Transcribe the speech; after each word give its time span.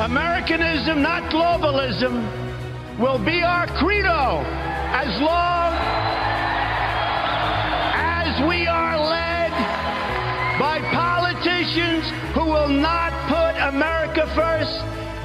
Americanism, 0.00 1.02
not 1.02 1.24
globalism, 1.32 2.22
will 2.98 3.18
be 3.18 3.42
our 3.42 3.66
credo 3.66 4.44
as 4.94 5.20
long 5.20 5.74
as 7.94 8.48
we 8.48 8.66
are 8.66 8.98
led 8.98 9.50
by 10.58 10.80
politicians 10.92 12.04
who 12.34 12.44
will 12.44 12.68
not 12.68 13.12
put 13.28 13.56
America 13.74 14.26
first, 14.34 14.84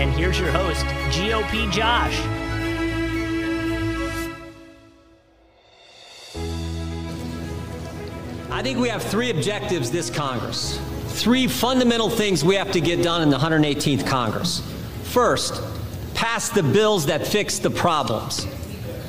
And 0.00 0.12
here's 0.12 0.40
your 0.40 0.50
host, 0.50 0.84
GOP 1.16 1.70
Josh. 1.70 2.18
I 8.50 8.60
think 8.60 8.78
we 8.78 8.88
have 8.88 9.04
three 9.04 9.30
objectives 9.30 9.92
this 9.92 10.10
Congress. 10.10 10.80
Three 11.06 11.46
fundamental 11.46 12.10
things 12.10 12.44
we 12.44 12.56
have 12.56 12.72
to 12.72 12.80
get 12.80 13.04
done 13.04 13.22
in 13.22 13.30
the 13.30 13.38
118th 13.38 14.04
Congress. 14.04 14.62
First, 15.04 15.62
pass 16.14 16.48
the 16.48 16.64
bills 16.64 17.06
that 17.06 17.24
fix 17.24 17.60
the 17.60 17.70
problems. 17.70 18.48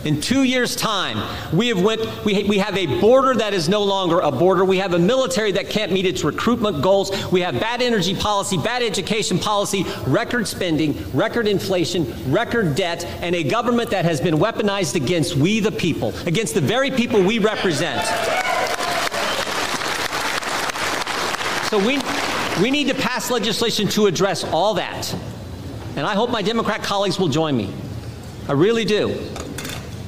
In 0.05 0.21
two 0.21 0.43
years' 0.43 0.75
time, 0.75 1.17
we 1.51 1.69
have 1.69 1.81
went. 1.81 2.23
We, 2.23 2.43
we 2.43 2.59
have 2.59 2.77
a 2.77 2.85
border 3.01 3.33
that 3.33 3.55
is 3.55 3.67
no 3.67 3.83
longer 3.83 4.19
a 4.19 4.31
border. 4.31 4.63
We 4.63 4.77
have 4.77 4.93
a 4.93 4.99
military 4.99 5.51
that 5.53 5.71
can't 5.71 5.91
meet 5.91 6.05
its 6.05 6.23
recruitment 6.23 6.83
goals. 6.83 7.11
We 7.31 7.41
have 7.41 7.59
bad 7.59 7.81
energy 7.81 8.15
policy, 8.15 8.55
bad 8.55 8.83
education 8.83 9.39
policy, 9.39 9.83
record 10.05 10.47
spending, 10.47 11.11
record 11.11 11.47
inflation, 11.47 12.31
record 12.31 12.75
debt, 12.75 13.03
and 13.03 13.33
a 13.33 13.41
government 13.41 13.89
that 13.89 14.05
has 14.05 14.21
been 14.21 14.35
weaponized 14.35 14.93
against 14.93 15.37
we 15.37 15.59
the 15.59 15.71
people, 15.71 16.15
against 16.27 16.53
the 16.53 16.61
very 16.61 16.91
people 16.91 17.23
we 17.23 17.39
represent. 17.39 18.05
So 21.71 21.79
we, 21.79 21.99
we 22.61 22.69
need 22.69 22.89
to 22.89 22.93
pass 22.93 23.31
legislation 23.31 23.87
to 23.89 24.05
address 24.05 24.43
all 24.43 24.75
that. 24.75 25.11
And 25.95 26.05
I 26.05 26.13
hope 26.13 26.29
my 26.29 26.43
Democrat 26.43 26.83
colleagues 26.83 27.17
will 27.17 27.29
join 27.29 27.57
me. 27.57 27.73
I 28.47 28.51
really 28.51 28.85
do. 28.85 29.17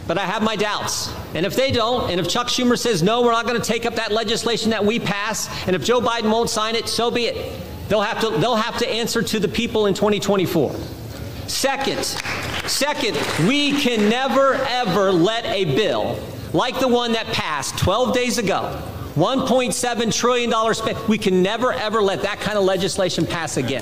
But 0.07 0.18
I 0.18 0.25
have 0.25 0.41
my 0.41 0.56
doubts. 0.56 1.13
And 1.34 1.45
if 1.45 1.56
they 1.56 1.72
don't, 1.72 2.09
and 2.09 2.19
if 2.19 2.29
Chuck 2.29 2.47
Schumer 2.47 2.79
says, 2.79 3.03
no, 3.03 3.22
we're 3.22 3.31
not 3.31 3.45
going 3.45 3.59
to 3.62 3.68
take 3.68 3.85
up 3.85 3.95
that 3.95 4.12
legislation 4.12 4.72
that 4.72 4.84
we 4.84 5.00
pass, 5.00 5.50
and 5.68 5.75
if 5.75 5.84
Joe 5.84 6.00
Biden 6.00 6.31
won't 6.31 6.50
sign 6.50 6.75
it, 6.75 6.88
so 6.88 7.12
be 7.12 7.25
it. 7.25 7.59
They'll 7.90 8.01
have 8.01 8.19
to, 8.22 8.29
they'll 8.38 8.56
have 8.56 8.78
to 8.79 8.90
answer 8.90 9.22
to 9.22 9.40
the 9.40 9.47
people 9.47 9.85
in 9.85 9.94
2024. 9.94 10.75
Second, 11.47 12.03
second, 12.03 13.18
we 13.47 13.79
can 13.79 14.09
never, 14.09 14.56
ever 14.56 15.12
let 15.12 15.45
a 15.45 15.66
bill 15.75 16.19
like 16.53 16.79
the 16.79 16.88
one 16.88 17.13
that 17.13 17.25
passed 17.28 17.78
12 17.78 18.13
days 18.13 18.38
ago 18.38 18.81
$1.7 19.18 20.13
trillion 20.13 20.74
spent. 20.75 21.07
We 21.07 21.18
can 21.18 21.41
never, 21.41 21.74
ever 21.74 22.03
let 22.03 22.22
that 22.22 22.39
kind 22.39 22.56
of 22.56 22.66
legislation 22.66 23.25
pass 23.25 23.57
again. 23.57 23.81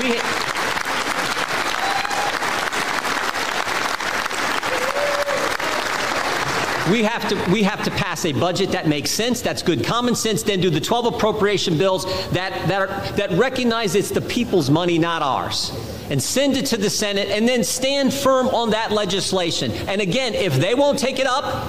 We, 0.00 0.18
we 6.94 7.02
have 7.02 7.28
to 7.28 7.50
we 7.50 7.64
have 7.64 7.82
to 7.82 7.90
pass 7.90 8.24
a 8.24 8.32
budget 8.32 8.70
that 8.70 8.86
makes 8.86 9.10
sense 9.10 9.40
that's 9.40 9.64
good 9.64 9.82
common 9.84 10.14
sense 10.14 10.44
then 10.44 10.60
do 10.60 10.70
the 10.70 10.80
12 10.80 11.06
appropriation 11.06 11.76
bills 11.76 12.04
that 12.30 12.52
that 12.68 12.82
are, 12.82 13.16
that 13.16 13.32
recognize 13.32 13.96
it's 13.96 14.10
the 14.10 14.20
people's 14.20 14.70
money 14.70 14.96
not 14.96 15.20
ours 15.20 15.72
and 16.08 16.22
send 16.22 16.56
it 16.56 16.66
to 16.66 16.76
the 16.76 16.88
senate 16.88 17.26
and 17.30 17.48
then 17.48 17.64
stand 17.64 18.14
firm 18.14 18.46
on 18.46 18.70
that 18.70 18.92
legislation 18.92 19.72
and 19.88 20.00
again 20.00 20.34
if 20.34 20.54
they 20.54 20.76
won't 20.76 20.96
take 20.96 21.18
it 21.18 21.26
up 21.26 21.66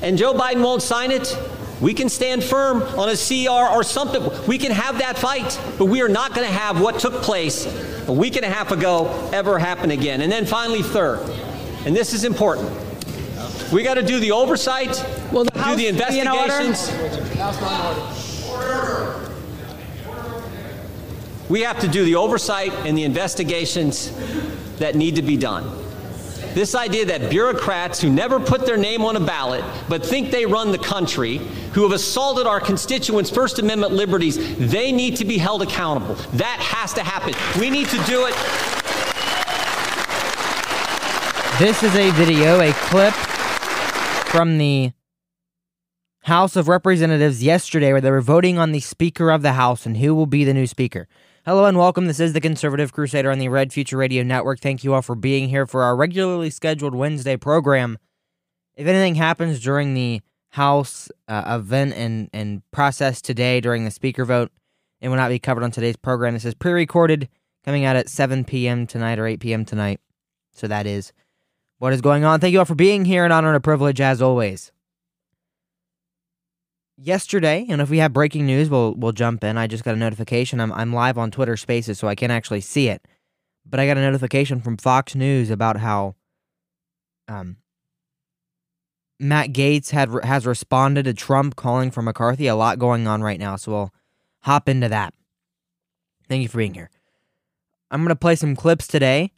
and 0.00 0.16
joe 0.16 0.32
biden 0.32 0.64
won't 0.64 0.80
sign 0.80 1.10
it 1.10 1.36
we 1.82 1.92
can 1.92 2.08
stand 2.08 2.42
firm 2.42 2.80
on 2.98 3.10
a 3.10 3.14
CR 3.14 3.70
or 3.70 3.82
something. 3.82 4.26
We 4.46 4.56
can 4.56 4.72
have 4.72 4.96
that 5.00 5.18
fight, 5.18 5.60
but 5.76 5.84
we 5.84 6.00
are 6.00 6.08
not 6.08 6.32
going 6.34 6.46
to 6.48 6.54
have 6.54 6.80
what 6.80 6.98
took 6.98 7.20
place 7.20 7.66
a 8.08 8.12
week 8.14 8.36
and 8.36 8.46
a 8.46 8.48
half 8.48 8.72
ago 8.72 9.28
ever 9.34 9.58
happen 9.58 9.90
again. 9.90 10.22
And 10.22 10.32
then 10.32 10.46
finally, 10.46 10.80
third, 10.80 11.20
and 11.84 11.94
this 11.94 12.14
is 12.14 12.24
important. 12.24 12.72
We 13.72 13.82
got 13.82 13.94
to 13.94 14.02
do 14.02 14.20
the 14.20 14.30
oversight, 14.30 15.04
Will 15.32 15.44
the 15.44 15.50
do 15.50 15.58
House 15.58 15.76
the 15.76 15.92
be 15.92 16.20
in 16.20 16.28
order? 16.28 16.60
investigations. 16.60 17.16
We 21.48 21.62
have 21.62 21.80
to 21.80 21.88
do 21.88 22.04
the 22.04 22.14
oversight 22.14 22.72
and 22.86 22.96
the 22.96 23.02
investigations 23.02 24.12
that 24.78 24.94
need 24.94 25.16
to 25.16 25.22
be 25.22 25.36
done. 25.36 25.64
This 26.54 26.74
idea 26.74 27.06
that 27.06 27.28
bureaucrats 27.28 28.00
who 28.00 28.08
never 28.08 28.38
put 28.40 28.66
their 28.66 28.76
name 28.76 29.02
on 29.02 29.16
a 29.16 29.20
ballot 29.20 29.64
but 29.88 30.04
think 30.04 30.30
they 30.30 30.46
run 30.46 30.70
the 30.70 30.78
country, 30.78 31.38
who 31.72 31.82
have 31.82 31.92
assaulted 31.92 32.46
our 32.46 32.60
constituents' 32.60 33.30
First 33.30 33.58
Amendment 33.58 33.92
liberties, 33.92 34.56
they 34.58 34.92
need 34.92 35.16
to 35.16 35.24
be 35.24 35.38
held 35.38 35.62
accountable. 35.62 36.14
That 36.34 36.58
has 36.60 36.94
to 36.94 37.02
happen. 37.02 37.34
We 37.60 37.68
need 37.68 37.88
to 37.88 37.98
do 38.04 38.26
it. 38.26 38.34
This 41.58 41.82
is 41.82 41.94
a 41.96 42.10
video, 42.12 42.60
a 42.60 42.72
clip 42.72 43.14
from 44.26 44.58
the 44.58 44.92
House 46.24 46.56
of 46.56 46.66
Representatives 46.66 47.42
yesterday 47.42 47.92
where 47.92 48.00
they 48.00 48.10
were 48.10 48.20
voting 48.20 48.58
on 48.58 48.72
the 48.72 48.80
Speaker 48.80 49.30
of 49.30 49.42
the 49.42 49.52
House 49.52 49.86
and 49.86 49.96
who 49.96 50.14
will 50.14 50.26
be 50.26 50.44
the 50.44 50.52
new 50.52 50.66
Speaker. 50.66 51.06
Hello 51.44 51.64
and 51.66 51.78
welcome. 51.78 52.06
This 52.06 52.18
is 52.18 52.32
the 52.32 52.40
Conservative 52.40 52.92
Crusader 52.92 53.30
on 53.30 53.38
the 53.38 53.48
Red 53.48 53.72
Future 53.72 53.96
Radio 53.96 54.24
Network. 54.24 54.58
Thank 54.58 54.82
you 54.82 54.94
all 54.94 55.02
for 55.02 55.14
being 55.14 55.48
here 55.48 55.64
for 55.64 55.84
our 55.84 55.94
regularly 55.94 56.50
scheduled 56.50 56.94
Wednesday 56.94 57.36
program. 57.36 57.98
If 58.74 58.88
anything 58.88 59.14
happens 59.14 59.60
during 59.60 59.94
the 59.94 60.20
House 60.50 61.08
uh, 61.28 61.58
event 61.60 61.94
and, 61.94 62.28
and 62.32 62.62
process 62.72 63.22
today 63.22 63.60
during 63.60 63.84
the 63.84 63.90
Speaker 63.92 64.24
vote, 64.24 64.50
it 65.00 65.08
will 65.08 65.16
not 65.16 65.28
be 65.28 65.38
covered 65.38 65.62
on 65.62 65.70
today's 65.70 65.96
program. 65.96 66.34
This 66.34 66.44
is 66.44 66.54
pre 66.54 66.72
recorded, 66.72 67.28
coming 67.64 67.84
out 67.84 67.94
at 67.94 68.08
7 68.08 68.44
p.m. 68.44 68.86
tonight 68.86 69.18
or 69.20 69.26
8 69.26 69.38
p.m. 69.38 69.64
tonight. 69.64 70.00
So 70.52 70.66
that 70.66 70.86
is 70.86 71.12
what 71.78 71.92
is 71.92 72.00
going 72.00 72.24
on. 72.24 72.40
Thank 72.40 72.52
you 72.52 72.60
all 72.60 72.64
for 72.64 72.74
being 72.74 73.04
here. 73.04 73.24
An 73.24 73.32
honor 73.32 73.48
and 73.48 73.56
a 73.56 73.60
privilege 73.60 74.00
as 74.00 74.22
always. 74.22 74.72
Yesterday, 76.96 77.66
and 77.68 77.80
if 77.80 77.90
we 77.90 77.98
have 77.98 78.12
breaking 78.12 78.46
news, 78.46 78.70
we'll 78.70 78.94
we'll 78.94 79.12
jump 79.12 79.44
in. 79.44 79.58
I 79.58 79.66
just 79.66 79.84
got 79.84 79.94
a 79.94 79.98
notification. 79.98 80.60
I'm 80.60 80.72
I'm 80.72 80.92
live 80.92 81.18
on 81.18 81.30
Twitter 81.30 81.56
Spaces, 81.56 81.98
so 81.98 82.08
I 82.08 82.14
can't 82.14 82.32
actually 82.32 82.62
see 82.62 82.88
it. 82.88 83.06
But 83.64 83.80
I 83.80 83.86
got 83.86 83.98
a 83.98 84.00
notification 84.00 84.60
from 84.60 84.76
Fox 84.76 85.14
News 85.14 85.50
about 85.50 85.78
how 85.78 86.14
Um, 87.28 87.56
Matt 89.18 89.50
Gaetz 89.52 89.90
had 89.90 90.10
has 90.24 90.46
responded 90.46 91.04
to 91.04 91.14
Trump 91.14 91.56
calling 91.56 91.90
for 91.90 92.02
McCarthy. 92.02 92.46
A 92.46 92.54
lot 92.54 92.78
going 92.78 93.06
on 93.06 93.22
right 93.22 93.40
now, 93.40 93.56
so 93.56 93.72
we'll 93.72 93.94
hop 94.42 94.68
into 94.68 94.88
that. 94.88 95.12
Thank 96.28 96.42
you 96.42 96.48
for 96.48 96.58
being 96.58 96.74
here. 96.74 96.90
I'm 97.90 98.06
to 98.08 98.16
play 98.16 98.36
some 98.36 98.56
clips 98.56 98.86
today. 98.86 99.32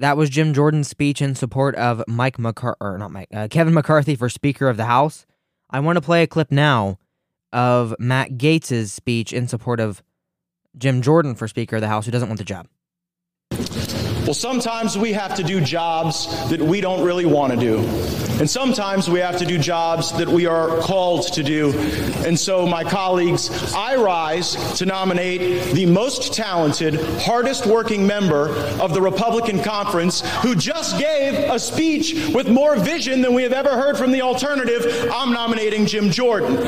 That 0.00 0.16
was 0.16 0.30
Jim 0.30 0.54
Jordan's 0.54 0.88
speech 0.88 1.20
in 1.20 1.34
support 1.34 1.74
of 1.74 2.04
Mike 2.06 2.38
McCarthy, 2.38 2.76
or 2.80 2.98
not 2.98 3.10
Mike, 3.10 3.28
uh, 3.34 3.48
Kevin 3.50 3.74
McCarthy 3.74 4.14
for 4.14 4.28
Speaker 4.28 4.68
of 4.68 4.76
the 4.76 4.84
House. 4.84 5.26
I 5.70 5.80
want 5.80 5.96
to 5.96 6.00
play 6.00 6.22
a 6.22 6.26
clip 6.26 6.52
now 6.52 6.98
of 7.52 7.94
Matt 7.98 8.38
Gaetz's 8.38 8.92
speech 8.92 9.32
in 9.32 9.48
support 9.48 9.80
of 9.80 10.02
Jim 10.76 11.02
Jordan 11.02 11.34
for 11.34 11.48
Speaker 11.48 11.76
of 11.76 11.82
the 11.82 11.88
House, 11.88 12.06
who 12.06 12.12
doesn't 12.12 12.28
want 12.28 12.38
the 12.38 12.44
job. 12.44 12.68
Well, 14.24 14.34
sometimes 14.34 14.98
we 14.98 15.12
have 15.12 15.36
to 15.36 15.42
do 15.42 15.60
jobs 15.60 16.26
that 16.50 16.60
we 16.60 16.80
don't 16.80 17.02
really 17.04 17.24
want 17.24 17.52
to 17.52 17.58
do. 17.58 17.78
And 18.38 18.48
sometimes 18.48 19.08
we 19.08 19.20
have 19.20 19.38
to 19.38 19.46
do 19.46 19.58
jobs 19.58 20.12
that 20.12 20.28
we 20.28 20.46
are 20.46 20.78
called 20.78 21.32
to 21.32 21.42
do. 21.42 21.72
And 22.26 22.38
so, 22.38 22.66
my 22.66 22.84
colleagues, 22.84 23.50
I 23.74 23.96
rise 23.96 24.54
to 24.78 24.86
nominate 24.86 25.74
the 25.74 25.86
most 25.86 26.34
talented, 26.34 26.94
hardest 27.20 27.66
working 27.66 28.06
member 28.06 28.50
of 28.80 28.92
the 28.92 29.00
Republican 29.00 29.62
conference 29.62 30.20
who 30.42 30.54
just 30.54 30.98
gave 30.98 31.34
a 31.34 31.58
speech 31.58 32.30
with 32.34 32.48
more 32.48 32.76
vision 32.76 33.22
than 33.22 33.34
we 33.34 33.42
have 33.42 33.52
ever 33.52 33.70
heard 33.70 33.96
from 33.96 34.12
the 34.12 34.22
alternative. 34.22 35.10
I'm 35.12 35.32
nominating 35.32 35.86
Jim 35.86 36.10
Jordan. 36.10 36.58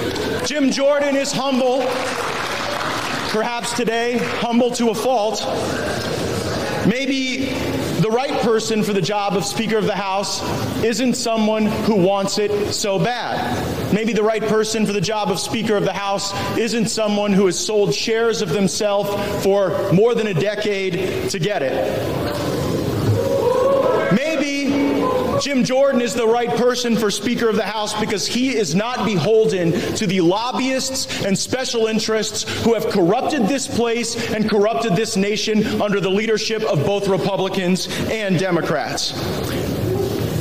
Jim 0.47 0.71
Jordan 0.71 1.15
is 1.15 1.31
humble, 1.31 1.81
perhaps 3.31 3.75
today, 3.75 4.19
humble 4.41 4.71
to 4.73 4.91
a 4.91 4.95
fault. 4.95 5.45
Maybe 6.87 7.51
the 8.01 8.11
right 8.11 8.41
person 8.41 8.83
for 8.83 8.93
the 8.93 9.03
job 9.03 9.37
of 9.37 9.45
Speaker 9.45 9.77
of 9.77 9.85
the 9.85 9.95
House 9.95 10.43
isn't 10.83 11.15
someone 11.15 11.67
who 11.67 11.97
wants 11.97 12.39
it 12.39 12.73
so 12.73 12.99
bad. 12.99 13.93
Maybe 13.93 14.13
the 14.13 14.23
right 14.23 14.43
person 14.43 14.87
for 14.87 14.93
the 14.93 15.01
job 15.01 15.31
of 15.31 15.39
Speaker 15.39 15.77
of 15.77 15.85
the 15.85 15.93
House 15.93 16.33
isn't 16.57 16.89
someone 16.89 17.33
who 17.33 17.47
has 17.47 17.59
sold 17.59 17.95
shares 17.95 18.41
of 18.41 18.51
themselves 18.51 19.11
for 19.45 19.93
more 19.93 20.15
than 20.15 20.29
a 20.29 20.35
decade 20.35 21.29
to 21.31 21.39
get 21.39 21.63
it. 21.63 22.60
Jim 25.41 25.65
Jordan 25.65 26.03
is 26.03 26.15
the 26.15 26.27
right 26.27 26.51
person 26.57 26.97
for 26.97 27.11
Speaker 27.11 27.49
of 27.49 27.57
the 27.57 27.65
House 27.65 27.99
because 27.99 28.27
he 28.27 28.55
is 28.57 28.75
not 28.75 29.07
beholden 29.07 29.73
to 29.97 30.07
the 30.07 30.21
lobbyists 30.21 31.25
and 31.25 31.39
special 31.39 31.87
interests 31.87 32.43
who 32.63 32.75
have 32.75 32.89
corrupted 32.91 33.49
this 33.49 33.67
place 33.67 34.31
and 34.33 34.49
corrupted 34.51 34.95
this 34.97 35.17
nation 35.17 35.81
under 35.81 35.99
the 35.99 36.11
leadership 36.11 36.63
of 36.63 36.85
both 36.85 37.09
Republicans 37.09 37.89
and 38.11 38.39
Democrats. 38.39 39.13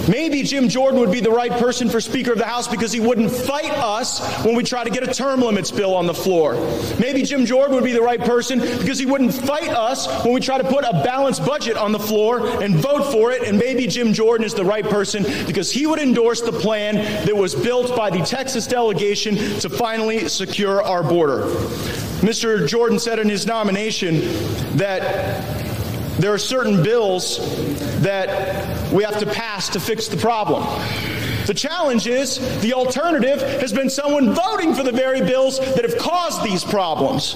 Maybe 0.09 0.41
Jim 0.41 0.69
Jordan 0.69 0.99
would 1.01 1.11
be 1.11 1.19
the 1.19 1.29
right 1.29 1.51
person 1.51 1.87
for 1.87 2.01
Speaker 2.01 2.31
of 2.31 2.39
the 2.39 2.45
House 2.45 2.67
because 2.67 2.91
he 2.91 2.99
wouldn't 2.99 3.29
fight 3.31 3.69
us 3.71 4.19
when 4.43 4.55
we 4.55 4.63
try 4.63 4.83
to 4.83 4.89
get 4.89 5.07
a 5.07 5.13
term 5.13 5.39
limits 5.39 5.69
bill 5.69 5.93
on 5.93 6.07
the 6.07 6.15
floor. 6.15 6.55
Maybe 6.99 7.21
Jim 7.21 7.45
Jordan 7.45 7.75
would 7.75 7.83
be 7.83 7.91
the 7.91 8.01
right 8.01 8.19
person 8.19 8.59
because 8.59 8.97
he 8.97 9.05
wouldn't 9.05 9.35
fight 9.35 9.69
us 9.69 10.07
when 10.25 10.33
we 10.33 10.39
try 10.39 10.57
to 10.57 10.63
put 10.63 10.83
a 10.83 11.03
balanced 11.03 11.45
budget 11.45 11.77
on 11.77 11.91
the 11.91 11.99
floor 11.99 12.47
and 12.63 12.75
vote 12.75 13.11
for 13.11 13.31
it. 13.31 13.43
And 13.43 13.59
maybe 13.59 13.85
Jim 13.85 14.11
Jordan 14.11 14.45
is 14.45 14.55
the 14.55 14.65
right 14.65 14.83
person 14.83 15.23
because 15.45 15.71
he 15.71 15.85
would 15.85 15.99
endorse 15.99 16.41
the 16.41 16.53
plan 16.53 16.95
that 17.25 17.35
was 17.35 17.53
built 17.53 17.95
by 17.95 18.09
the 18.09 18.23
Texas 18.23 18.65
delegation 18.65 19.35
to 19.59 19.69
finally 19.69 20.27
secure 20.27 20.81
our 20.81 21.03
border. 21.03 21.43
Mr. 22.21 22.67
Jordan 22.67 22.97
said 22.97 23.19
in 23.19 23.29
his 23.29 23.45
nomination 23.45 24.21
that 24.75 25.45
there 26.19 26.33
are 26.33 26.37
certain 26.37 26.83
bills 26.83 27.37
that 28.01 28.78
we 28.91 29.03
have 29.03 29.19
to 29.19 29.25
pass 29.25 29.69
to 29.69 29.79
fix 29.79 30.07
the 30.07 30.17
problem. 30.17 30.63
The 31.45 31.53
challenge 31.53 32.07
is 32.07 32.39
the 32.61 32.73
alternative 32.73 33.41
has 33.61 33.73
been 33.73 33.89
someone 33.89 34.33
voting 34.33 34.73
for 34.73 34.83
the 34.83 34.91
very 34.91 35.21
bills 35.21 35.59
that 35.59 35.83
have 35.83 35.97
caused 35.97 36.43
these 36.43 36.63
problems. 36.63 37.35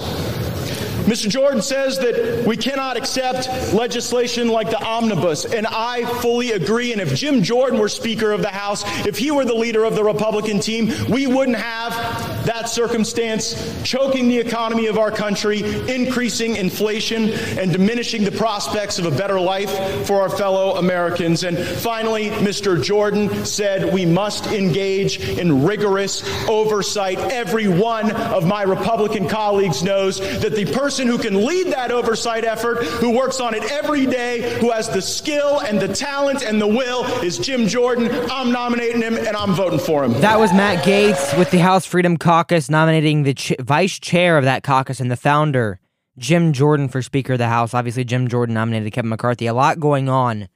Mr. 1.04 1.28
Jordan 1.28 1.60
says 1.60 1.98
that 1.98 2.46
we 2.46 2.56
cannot 2.56 2.96
accept 2.96 3.74
legislation 3.74 4.48
like 4.48 4.70
the 4.70 4.82
omnibus, 4.82 5.44
and 5.44 5.66
I 5.66 6.06
fully 6.20 6.52
agree. 6.52 6.92
And 6.92 7.00
if 7.00 7.14
Jim 7.14 7.42
Jordan 7.42 7.78
were 7.78 7.90
Speaker 7.90 8.32
of 8.32 8.40
the 8.40 8.48
House, 8.48 8.84
if 9.06 9.18
he 9.18 9.30
were 9.30 9.44
the 9.44 9.54
leader 9.54 9.84
of 9.84 9.96
the 9.96 10.02
Republican 10.02 10.60
team, 10.60 10.90
we 11.10 11.26
wouldn't 11.26 11.58
have 11.58 11.92
that 12.46 12.70
circumstance 12.70 13.82
choking 13.82 14.28
the 14.28 14.38
economy 14.38 14.86
of 14.86 14.96
our 14.96 15.10
country, 15.10 15.62
increasing 15.94 16.56
inflation, 16.56 17.30
and 17.58 17.70
diminishing 17.70 18.24
the 18.24 18.32
prospects 18.32 18.98
of 18.98 19.04
a 19.04 19.10
better 19.10 19.38
life 19.38 20.06
for 20.06 20.22
our 20.22 20.30
fellow 20.30 20.76
Americans. 20.76 21.44
And 21.44 21.58
finally, 21.58 22.30
Mr. 22.30 22.82
Jordan 22.82 23.44
said 23.44 23.92
we 23.92 24.06
must 24.06 24.46
engage 24.46 25.20
in 25.20 25.64
rigorous 25.64 26.22
oversight. 26.48 27.18
Every 27.18 27.68
one 27.68 28.10
of 28.10 28.46
my 28.46 28.62
Republican 28.62 29.28
colleagues 29.28 29.82
knows 29.82 30.18
that 30.40 30.54
the 30.54 30.64
person 30.64 30.93
person 30.94 31.08
who 31.08 31.18
can 31.18 31.44
lead 31.44 31.66
that 31.72 31.90
oversight 31.90 32.44
effort, 32.44 32.76
who 32.84 33.10
works 33.10 33.40
on 33.40 33.52
it 33.52 33.64
every 33.64 34.06
day, 34.06 34.60
who 34.60 34.70
has 34.70 34.88
the 34.88 35.02
skill 35.02 35.58
and 35.58 35.80
the 35.80 35.88
talent 35.88 36.44
and 36.44 36.60
the 36.60 36.66
will, 36.68 37.04
is 37.20 37.36
Jim 37.36 37.66
Jordan. 37.66 38.08
I'm 38.30 38.52
nominating 38.52 39.02
him 39.02 39.16
and 39.16 39.36
I'm 39.36 39.54
voting 39.54 39.80
for 39.80 40.04
him. 40.04 40.12
That 40.20 40.38
was 40.38 40.52
Matt 40.52 40.84
Gaetz 40.84 41.36
with 41.36 41.50
the 41.50 41.58
House 41.58 41.84
Freedom 41.84 42.16
Caucus 42.16 42.70
nominating 42.70 43.24
the 43.24 43.34
ch- 43.34 43.54
vice 43.58 43.98
chair 43.98 44.38
of 44.38 44.44
that 44.44 44.62
caucus 44.62 45.00
and 45.00 45.10
the 45.10 45.16
founder, 45.16 45.80
Jim 46.16 46.52
Jordan, 46.52 46.86
for 46.86 47.02
Speaker 47.02 47.32
of 47.32 47.40
the 47.40 47.48
House. 47.48 47.74
Obviously, 47.74 48.04
Jim 48.04 48.28
Jordan 48.28 48.54
nominated 48.54 48.92
Kevin 48.92 49.08
McCarthy. 49.08 49.46
A 49.48 49.52
lot 49.52 49.80
going 49.80 50.08
on. 50.08 50.48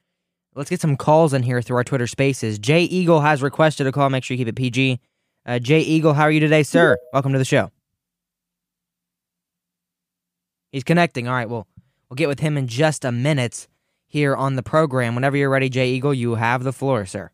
Let's 0.54 0.70
get 0.70 0.80
some 0.80 0.96
calls 0.96 1.34
in 1.34 1.42
here 1.42 1.60
through 1.62 1.78
our 1.78 1.84
Twitter 1.84 2.06
spaces. 2.06 2.60
Jay 2.60 2.82
Eagle 2.84 3.22
has 3.22 3.42
requested 3.42 3.88
a 3.88 3.92
call. 3.92 4.08
Make 4.08 4.22
sure 4.22 4.36
you 4.36 4.44
keep 4.44 4.50
it 4.50 4.54
PG. 4.54 5.00
Uh, 5.44 5.58
Jay 5.58 5.80
Eagle, 5.80 6.12
how 6.12 6.22
are 6.22 6.30
you 6.30 6.38
today, 6.38 6.62
sir? 6.62 6.96
Welcome 7.12 7.32
to 7.32 7.40
the 7.40 7.44
show. 7.44 7.72
He's 10.70 10.84
connecting. 10.84 11.28
All 11.28 11.34
right, 11.34 11.48
well, 11.48 11.66
we'll 12.08 12.16
get 12.16 12.28
with 12.28 12.40
him 12.40 12.56
in 12.56 12.66
just 12.66 13.04
a 13.04 13.12
minute 13.12 13.68
here 14.06 14.34
on 14.34 14.56
the 14.56 14.62
program. 14.62 15.14
Whenever 15.14 15.36
you're 15.36 15.50
ready, 15.50 15.68
Jay 15.68 15.90
Eagle, 15.90 16.14
you 16.14 16.34
have 16.34 16.64
the 16.64 16.72
floor, 16.72 17.06
sir. 17.06 17.30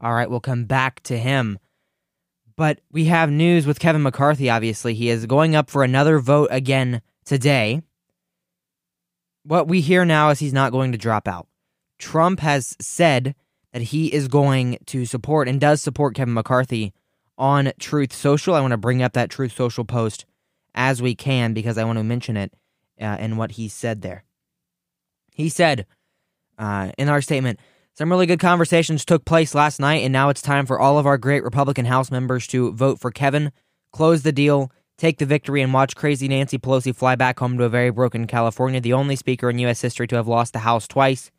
All 0.00 0.12
right, 0.12 0.30
we'll 0.30 0.40
come 0.40 0.64
back 0.64 1.02
to 1.04 1.18
him. 1.18 1.58
But 2.56 2.80
we 2.90 3.06
have 3.06 3.30
news 3.30 3.66
with 3.66 3.80
Kevin 3.80 4.02
McCarthy, 4.02 4.50
obviously. 4.50 4.94
He 4.94 5.10
is 5.10 5.26
going 5.26 5.54
up 5.54 5.70
for 5.70 5.84
another 5.84 6.18
vote 6.18 6.48
again 6.50 7.02
today. 7.24 7.82
What 9.44 9.68
we 9.68 9.80
hear 9.80 10.04
now 10.04 10.30
is 10.30 10.40
he's 10.40 10.52
not 10.52 10.72
going 10.72 10.92
to 10.92 10.98
drop 10.98 11.28
out. 11.28 11.46
Trump 11.98 12.40
has 12.40 12.76
said 12.80 13.34
that 13.72 13.82
he 13.82 14.12
is 14.12 14.28
going 14.28 14.78
to 14.86 15.04
support 15.04 15.48
and 15.48 15.60
does 15.60 15.82
support 15.82 16.14
Kevin 16.14 16.34
McCarthy 16.34 16.92
on 17.38 17.72
Truth 17.78 18.12
Social. 18.12 18.54
I 18.54 18.60
want 18.60 18.72
to 18.72 18.76
bring 18.76 19.02
up 19.02 19.14
that 19.14 19.30
Truth 19.30 19.52
Social 19.56 19.84
post 19.84 20.26
as 20.74 21.00
we 21.00 21.14
can 21.14 21.54
because 21.54 21.78
I 21.78 21.84
want 21.84 21.98
to 21.98 22.04
mention 22.04 22.36
it 22.36 22.52
uh, 23.00 23.04
and 23.04 23.38
what 23.38 23.52
he 23.52 23.68
said 23.68 24.02
there. 24.02 24.24
He 25.34 25.48
said 25.48 25.86
uh, 26.58 26.90
in 26.98 27.08
our 27.08 27.22
statement, 27.22 27.60
some 27.94 28.10
really 28.10 28.26
good 28.26 28.40
conversations 28.40 29.04
took 29.04 29.24
place 29.24 29.54
last 29.54 29.80
night, 29.80 30.04
and 30.04 30.12
now 30.12 30.28
it's 30.28 30.42
time 30.42 30.66
for 30.66 30.78
all 30.78 30.98
of 30.98 31.06
our 31.06 31.18
great 31.18 31.42
Republican 31.42 31.86
House 31.86 32.10
members 32.10 32.46
to 32.48 32.72
vote 32.72 33.00
for 33.00 33.10
Kevin, 33.10 33.50
close 33.92 34.22
the 34.22 34.32
deal, 34.32 34.70
take 34.96 35.18
the 35.18 35.26
victory, 35.26 35.62
and 35.62 35.74
watch 35.74 35.96
crazy 35.96 36.28
Nancy 36.28 36.58
Pelosi 36.58 36.94
fly 36.94 37.16
back 37.16 37.40
home 37.40 37.58
to 37.58 37.64
a 37.64 37.68
very 37.68 37.90
broken 37.90 38.26
California, 38.28 38.80
the 38.80 38.92
only 38.92 39.16
speaker 39.16 39.50
in 39.50 39.58
U.S. 39.60 39.80
history 39.80 40.06
to 40.08 40.16
have 40.16 40.28
lost 40.28 40.52
the 40.52 40.60
House 40.60 40.86
twice. 40.86 41.32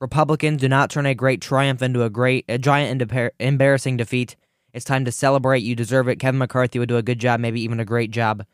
Republicans 0.00 0.60
do 0.60 0.68
not 0.68 0.90
turn 0.90 1.06
a 1.06 1.14
great 1.14 1.40
triumph 1.40 1.80
into 1.80 2.02
a 2.02 2.10
great, 2.10 2.44
a 2.48 2.58
giant, 2.58 3.02
embarrassing 3.38 3.96
defeat. 3.96 4.36
It's 4.74 4.84
time 4.84 5.04
to 5.04 5.12
celebrate. 5.12 5.62
You 5.62 5.76
deserve 5.76 6.08
it. 6.08 6.18
Kevin 6.18 6.38
McCarthy 6.38 6.80
would 6.80 6.88
do 6.88 6.96
a 6.96 7.02
good 7.02 7.20
job, 7.20 7.38
maybe 7.38 7.60
even 7.60 7.78
a 7.78 7.84
great 7.84 8.10
job. 8.10 8.44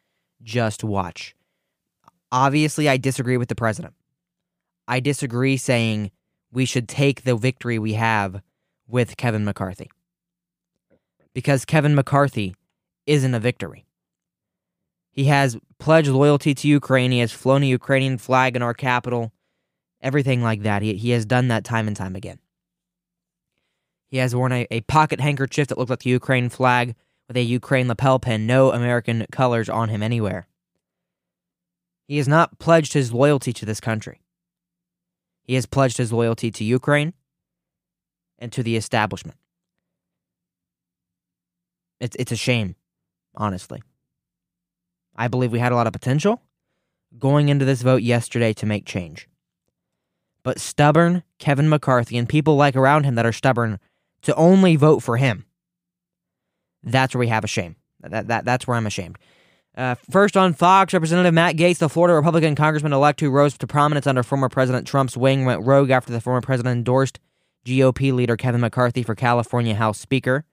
Just 0.43 0.85
watch. 0.85 1.35
Obviously, 2.31 2.91
I 2.91 2.99
disagree 2.99 3.39
with 3.39 3.49
the 3.49 3.55
president. 3.55 3.95
I 4.87 5.00
disagree 5.00 5.57
saying 5.57 6.11
we 6.53 6.67
should 6.67 6.89
take 6.89 7.23
the 7.23 7.37
victory 7.37 7.79
we 7.79 7.95
have 7.95 8.43
with 8.87 9.17
Kevin 9.17 9.47
McCarthy. 9.47 9.91
Because 11.33 11.65
Kevin 11.65 11.95
McCarthy 11.95 12.55
isn't 13.07 13.35
a 13.35 13.41
victory. 13.41 13.87
He 15.11 15.25
has 15.25 15.57
pledged 15.79 16.09
loyalty 16.09 16.55
to 16.55 16.69
Ukraine. 16.69 17.12
He 17.12 17.21
has 17.21 17.33
flown 17.33 17.62
a 17.62 17.67
Ukrainian 17.67 18.19
flag 18.19 18.57
in 18.57 18.62
our 18.62 18.75
capital, 18.75 19.33
everything 20.03 20.43
like 20.43 20.62
that. 20.65 20.83
He, 20.83 20.95
he 20.95 21.11
has 21.11 21.25
done 21.25 21.49
that 21.49 21.65
time 21.65 21.89
and 21.89 21.97
time 21.97 22.15
again. 22.15 22.41
He 24.11 24.19
has 24.19 24.35
worn 24.35 24.52
a, 24.52 24.67
a 24.71 24.81
pocket 24.83 25.21
handkerchief 25.21 25.69
that 25.69 25.79
looked 25.79 25.90
like 25.90 26.00
the 26.00 26.11
Ukraine 26.11 26.49
flag 26.49 26.97
with 27.29 27.37
a 27.37 27.43
Ukraine 27.43 27.88
lapel 27.88 28.19
pin, 28.19 28.47
no 28.47 28.73
American 28.73 29.25
colors 29.31 29.69
on 29.69 29.88
him 29.88 30.02
anywhere. 30.02 30.49
He 32.09 32.17
has 32.17 32.26
not 32.26 32.59
pledged 32.59 32.93
his 32.93 33.12
loyalty 33.12 33.52
to 33.52 33.64
this 33.64 33.81
country. 33.81 34.21
He 35.45 35.55
has 35.55 35.64
pledged 35.67 35.97
his 35.99 36.12
loyalty 36.12 36.50
to 36.50 36.64
Ukraine 36.64 37.14
and 38.38 38.50
to 38.52 38.62
the 38.64 38.76
establishment. 38.76 39.38
It's, 42.00 42.17
it's 42.19 42.33
a 42.33 42.37
shame, 42.37 42.75
honestly. 43.37 43.83
I 45.14 45.29
believe 45.29 45.52
we 45.52 45.59
had 45.61 45.73
a 45.73 45.76
lot 45.76 45.87
of 45.87 45.93
potential 45.93 46.43
going 47.19 47.49
into 47.49 47.64
this 47.64 47.83
vote 47.83 48.02
yesterday 48.02 48.52
to 48.55 48.67
make 48.67 48.87
change. 48.87 49.29
but 50.43 50.61
stubborn 50.61 51.23
Kevin 51.38 51.69
McCarthy 51.69 52.17
and 52.17 52.29
people 52.29 52.57
like 52.57 52.76
around 52.76 53.05
him 53.05 53.14
that 53.14 53.26
are 53.26 53.33
stubborn 53.33 53.79
to 54.23 54.35
only 54.35 54.77
vote 54.77 55.03
for 55.03 55.17
him. 55.17 55.45
That's 56.83 57.15
where 57.15 57.21
we 57.21 57.29
have 57.29 57.45
a 57.45 57.49
shame. 57.49 57.77
That, 58.00 58.29
that, 58.29 58.45
that's 58.45 58.67
where 58.67 58.77
I'm 58.77 58.87
ashamed. 58.87 59.19
Uh, 59.77 59.95
first 60.11 60.37
on 60.37 60.53
Fox, 60.53 60.93
Representative 60.93 61.33
Matt 61.33 61.57
Gaetz, 61.57 61.79
the 61.79 61.89
Florida 61.89 62.15
Republican 62.15 62.55
congressman 62.55 62.93
elect 62.93 63.21
who 63.21 63.31
rose 63.31 63.57
to 63.57 63.67
prominence 63.67 64.07
under 64.07 64.23
former 64.23 64.49
President 64.49 64.87
Trump's 64.87 65.17
wing, 65.17 65.45
went 65.45 65.65
rogue 65.65 65.91
after 65.91 66.12
the 66.12 66.21
former 66.21 66.41
president 66.41 66.79
endorsed 66.79 67.21
GOP 67.65 68.12
leader 68.12 68.37
Kevin 68.37 68.61
McCarthy 68.61 69.03
for 69.03 69.15
California 69.15 69.75
House 69.75 70.00
Speaker. 70.00 70.45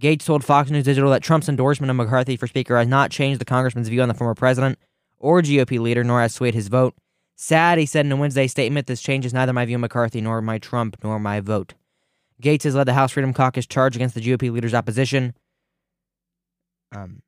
Gaetz 0.00 0.24
told 0.24 0.44
Fox 0.44 0.70
News 0.70 0.84
Digital 0.84 1.10
that 1.10 1.22
Trump's 1.22 1.48
endorsement 1.48 1.90
of 1.90 1.96
McCarthy 1.96 2.36
for 2.36 2.46
Speaker 2.46 2.76
has 2.76 2.86
not 2.86 3.10
changed 3.10 3.40
the 3.40 3.46
congressman's 3.46 3.88
view 3.88 4.02
on 4.02 4.08
the 4.08 4.14
former 4.14 4.34
president 4.34 4.78
or 5.18 5.40
GOP 5.40 5.80
leader, 5.80 6.04
nor 6.04 6.20
has 6.20 6.34
swayed 6.34 6.54
his 6.54 6.68
vote. 6.68 6.94
Sad, 7.34 7.78
he 7.78 7.86
said 7.86 8.06
in 8.06 8.12
a 8.12 8.16
Wednesday 8.16 8.46
statement, 8.46 8.86
this 8.86 9.00
changes 9.00 9.32
neither 9.32 9.52
my 9.52 9.64
view 9.64 9.76
of 9.76 9.80
McCarthy 9.80 10.20
nor 10.20 10.40
my 10.42 10.58
Trump 10.58 10.96
nor 11.02 11.18
my 11.18 11.40
vote. 11.40 11.74
Gaetz 12.42 12.64
has 12.64 12.74
led 12.74 12.86
the 12.86 12.94
House 12.94 13.12
Freedom 13.12 13.32
Caucus 13.32 13.66
charge 13.66 13.96
against 13.96 14.14
the 14.14 14.20
GOP 14.20 14.50
leader's 14.52 14.74
opposition. 14.74 15.34
Um, 16.94 17.22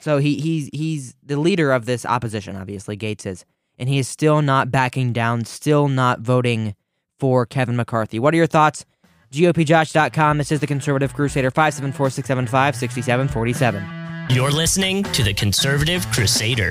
so 0.00 0.18
he 0.18 0.36
he's 0.36 0.68
he's 0.72 1.14
the 1.22 1.38
leader 1.38 1.72
of 1.72 1.86
this 1.86 2.04
opposition, 2.04 2.56
obviously, 2.56 2.96
Gaetz 2.96 3.26
is, 3.26 3.44
and 3.78 3.88
he 3.88 3.98
is 3.98 4.08
still 4.08 4.42
not 4.42 4.70
backing 4.70 5.12
down, 5.12 5.44
still 5.44 5.88
not 5.88 6.20
voting 6.20 6.74
for 7.18 7.46
Kevin 7.46 7.76
McCarthy. 7.76 8.18
What 8.18 8.34
are 8.34 8.36
your 8.36 8.46
thoughts? 8.46 8.84
GOPJosh.com. 9.32 10.38
This 10.38 10.52
is 10.52 10.60
the 10.60 10.66
Conservative 10.66 11.14
Crusader 11.14 11.50
574 11.50 12.10
675 12.10 12.76
6747. 12.76 14.34
You're 14.34 14.50
listening 14.50 15.02
to 15.04 15.22
the 15.22 15.34
Conservative 15.34 16.06
Crusader. 16.10 16.70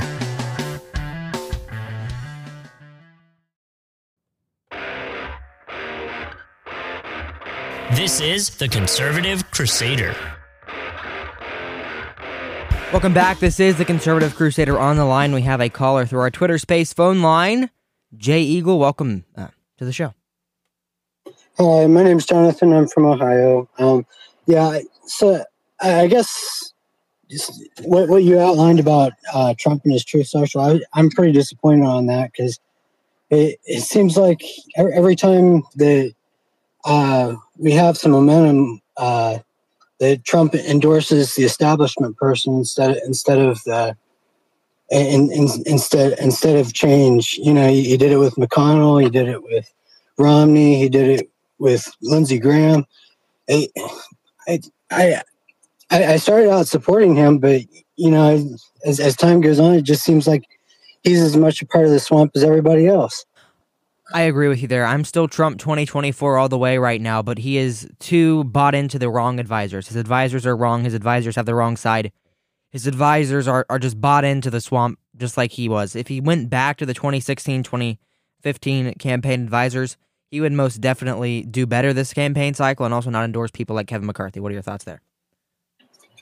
This 7.96 8.20
is 8.20 8.50
the 8.50 8.68
Conservative 8.68 9.50
Crusader. 9.52 10.14
Welcome 12.92 13.14
back. 13.14 13.40
This 13.40 13.58
is 13.62 13.78
the 13.78 13.86
Conservative 13.86 14.36
Crusader 14.36 14.78
on 14.78 14.98
the 14.98 15.06
line. 15.06 15.32
We 15.32 15.44
have 15.44 15.62
a 15.62 15.70
caller 15.70 16.06
through 16.06 16.20
our 16.20 16.30
Twitter 16.30 16.58
space 16.58 16.92
phone 16.92 17.22
line. 17.22 17.70
Jay 18.18 18.42
Eagle, 18.42 18.80
welcome 18.80 19.24
uh, 19.38 19.48
to 19.78 19.86
the 19.86 19.94
show. 19.94 20.14
Hi, 21.58 21.88
my 21.88 22.04
name's 22.04 22.26
Jonathan. 22.26 22.74
I'm 22.74 22.90
from 22.90 23.06
Ohio. 23.06 23.70
Um, 23.80 24.06
yeah, 24.46 24.80
so 25.06 25.46
I 25.80 26.08
guess 26.08 26.74
what 27.84 28.10
what 28.10 28.24
you 28.24 28.38
outlined 28.38 28.82
about 28.82 29.14
uh, 29.34 29.54
Trump 29.58 29.86
and 29.86 29.94
his 29.94 30.04
Truth 30.04 30.28
Social, 30.28 30.60
I, 30.60 30.82
am 31.00 31.10
pretty 31.12 31.32
disappointed 31.32 31.86
on 31.86 32.08
that 32.08 32.34
because 32.34 32.60
it, 33.30 33.58
it 33.64 33.84
seems 33.84 34.18
like 34.18 34.44
every 34.76 35.16
time 35.16 35.64
that 35.76 36.14
uh, 36.86 37.36
we 37.58 37.72
have 37.72 37.98
some 37.98 38.12
momentum, 38.12 38.82
uh, 38.98 39.40
that 40.00 40.24
Trump 40.26 40.54
endorses 40.56 41.36
the 41.36 41.44
establishment 41.44 42.18
person 42.18 42.56
instead 42.56 42.92
of, 42.92 42.98
instead 43.06 43.40
of 43.40 43.62
the 43.64 43.96
in, 44.92 45.32
in, 45.32 45.48
instead 45.66 46.18
instead 46.20 46.58
of 46.58 46.74
change. 46.74 47.40
You 47.42 47.54
know, 47.54 47.68
he, 47.68 47.84
he 47.84 47.98
did 47.98 48.12
it 48.12 48.18
with 48.18 48.36
McConnell. 48.36 49.02
He 49.02 49.10
did 49.10 49.28
it 49.28 49.44
with 49.44 49.72
Romney. 50.18 50.80
He 50.80 50.90
did 50.90 51.20
it 51.20 51.32
with 51.60 51.92
Lindsey 52.02 52.40
Graham. 52.40 52.86
I, 53.50 53.70
I, 54.48 54.60
I, 54.92 55.24
I 55.92 56.18
started 56.18 56.50
out 56.50 56.68
supporting 56.68 57.16
him, 57.16 57.40
but 57.40 57.62
you 57.96 58.12
know, 58.12 58.58
as, 58.86 59.00
as 59.00 59.16
time 59.16 59.42
goes 59.42 59.60
on, 59.60 59.74
it 59.74 59.84
just 59.84 60.04
seems 60.04 60.28
like 60.28 60.44
he's 61.04 61.22
as 61.22 61.38
much 61.38 61.62
a 61.62 61.66
part 61.66 61.86
of 61.86 61.92
the 61.92 62.00
swamp 62.00 62.32
as 62.36 62.44
everybody 62.44 62.88
else. 62.88 63.26
I 64.14 64.22
agree 64.22 64.48
with 64.48 64.62
you 64.62 64.68
there. 64.68 64.86
I'm 64.86 65.04
still 65.04 65.28
Trump 65.28 65.60
2024 65.60 66.38
all 66.38 66.50
the 66.50 66.58
way 66.58 66.78
right 66.78 67.02
now, 67.02 67.22
but 67.22 67.40
he 67.40 67.58
is 67.58 67.90
too 68.00 68.44
bought 68.46 68.76
into 68.76 69.00
the 69.00 69.10
wrong 69.10 69.40
advisors. 69.40 69.88
His 69.88 69.98
advisors 69.98 70.46
are 70.46 70.56
wrong. 70.56 70.84
His 70.84 70.94
advisors 70.94 71.36
have 71.36 71.48
the 71.48 71.56
wrong 71.56 71.76
side. 71.76 72.12
His 72.70 72.86
advisors 72.86 73.48
are, 73.48 73.66
are 73.70 73.80
just 73.80 74.00
bought 74.00 74.24
into 74.24 74.52
the 74.52 74.62
swamp 74.62 75.00
just 75.18 75.38
like 75.38 75.54
he 75.54 75.68
was. 75.68 75.96
If 75.96 76.08
he 76.08 76.22
went 76.22 76.50
back 76.50 76.78
to 76.78 76.86
the 76.86 76.94
2016 76.94 77.64
2015 77.64 78.94
campaign 78.96 79.44
advisors, 79.44 79.98
he 80.30 80.42
would 80.42 80.52
most 80.52 80.82
definitely 80.82 81.44
do 81.44 81.66
better 81.66 81.94
this 81.94 82.14
campaign 82.14 82.54
cycle 82.54 82.86
and 82.86 82.94
also 82.94 83.10
not 83.10 83.26
endorse 83.26 83.52
people 83.52 83.76
like 83.76 83.88
Kevin 83.88 84.06
McCarthy. 84.06 84.40
What 84.40 84.50
are 84.50 84.54
your 84.54 84.62
thoughts 84.62 84.84
there? 84.84 85.02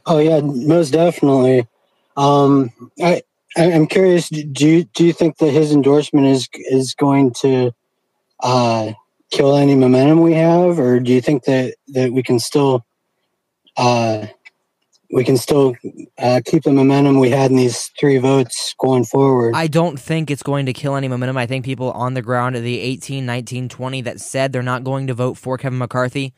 Oh 0.06 0.20
yeah, 0.20 0.40
most 0.42 0.92
definitely. 0.92 1.68
Um, 2.16 2.72
I 3.02 3.24
I'm 3.56 3.88
curious. 3.88 4.30
Do 4.30 4.68
you 4.68 4.84
do 4.84 5.06
you 5.06 5.14
think 5.14 5.38
that 5.38 5.52
his 5.52 5.72
endorsement 5.72 6.28
is 6.28 6.48
is 6.54 6.94
going 6.96 7.34
to 7.42 7.72
uh, 8.40 8.94
kill 9.32 9.56
any 9.56 9.76
momentum 9.76 10.22
we 10.22 10.34
have, 10.34 10.80
or 10.80 11.00
do 11.00 11.12
you 11.12 11.22
think 11.22 11.44
that 11.44 11.76
that 11.90 12.12
we 12.12 12.24
can 12.24 12.40
still 12.40 12.86
uh, 13.78 14.28
we 15.14 15.24
can 15.24 15.38
still 15.38 15.76
uh, 16.18 16.42
keep 16.44 16.64
the 16.64 16.72
momentum 16.72 17.20
we 17.20 17.30
had 17.30 17.52
in 17.52 17.58
these 17.58 17.92
three 18.00 18.18
votes 18.18 18.74
going 18.80 19.06
forward. 19.06 19.54
I 19.56 19.68
don't 19.68 20.00
think 20.00 20.32
it's 20.32 20.42
going 20.42 20.66
to 20.66 20.74
kill 20.74 20.96
any 20.96 21.08
momentum. 21.08 21.38
I 21.38 21.46
think 21.46 21.64
people 21.64 21.92
on 21.92 22.16
the 22.16 22.22
ground 22.24 22.56
at 22.56 22.64
the 22.64 22.80
18, 22.80 23.24
19, 23.26 23.70
20 23.70 24.02
that 24.02 24.20
said 24.20 24.52
they're 24.52 24.64
not 24.64 24.84
going 24.84 25.06
to 25.08 25.14
vote 25.14 25.38
for 25.38 25.58
Kevin 25.58 25.78
McCarthy 25.78 26.34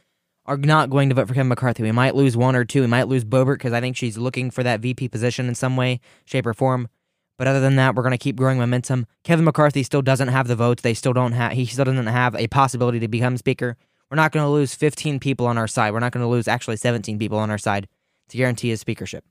are 0.46 0.58
not 0.58 0.90
going 0.90 1.10
to 1.10 1.16
vote 1.16 1.28
for 1.28 1.34
Kevin 1.34 1.48
McCarthy. 1.48 1.84
We 1.84 1.94
might 1.94 2.16
lose 2.16 2.36
one 2.36 2.56
or 2.56 2.66
two. 2.66 2.82
We 2.82 2.88
might 2.88 3.08
lose 3.08 3.24
Boebert 3.24 3.56
because 3.56 3.74
I 3.74 3.80
think 3.80 3.96
she's 3.96 4.18
looking 4.18 4.52
for 4.52 4.62
that 4.64 4.82
VP 4.82 5.08
position 5.08 5.48
in 5.48 5.56
some 5.56 5.78
way, 5.78 6.02
shape, 6.26 6.46
or 6.46 6.54
form. 6.54 6.90
But 7.38 7.48
other 7.48 7.60
than 7.60 7.76
that, 7.76 7.96
we're 7.96 8.04
going 8.04 8.12
to 8.12 8.18
keep 8.18 8.38
growing 8.38 8.58
momentum. 8.58 9.08
Kevin 9.24 9.46
McCarthy 9.46 9.84
still 9.84 10.02
doesn't 10.02 10.30
have 10.30 10.48
the 10.48 10.56
votes. 10.56 10.82
They 10.82 10.94
still 10.94 11.14
don't 11.14 11.34
have. 11.34 11.52
He 11.52 11.66
still 11.66 11.86
doesn't 11.86 12.08
have 12.08 12.36
a 12.36 12.48
possibility 12.48 13.00
to 13.00 13.08
become 13.08 13.38
speaker. 13.38 13.78
We're 14.10 14.16
not 14.16 14.32
going 14.32 14.46
to 14.46 14.50
lose 14.50 14.74
15 14.74 15.20
people 15.20 15.48
on 15.48 15.58
our 15.58 15.68
side. 15.68 15.92
We're 15.92 16.00
not 16.00 16.14
going 16.14 16.24
to 16.24 16.30
lose 16.30 16.48
actually 16.48 16.78
17 16.78 17.20
people 17.20 17.38
on 17.38 17.50
our 17.50 17.58
side 17.58 17.88
to 18.30 18.38
guarantee 18.38 18.70
his 18.70 18.80
speakership. 18.80 19.26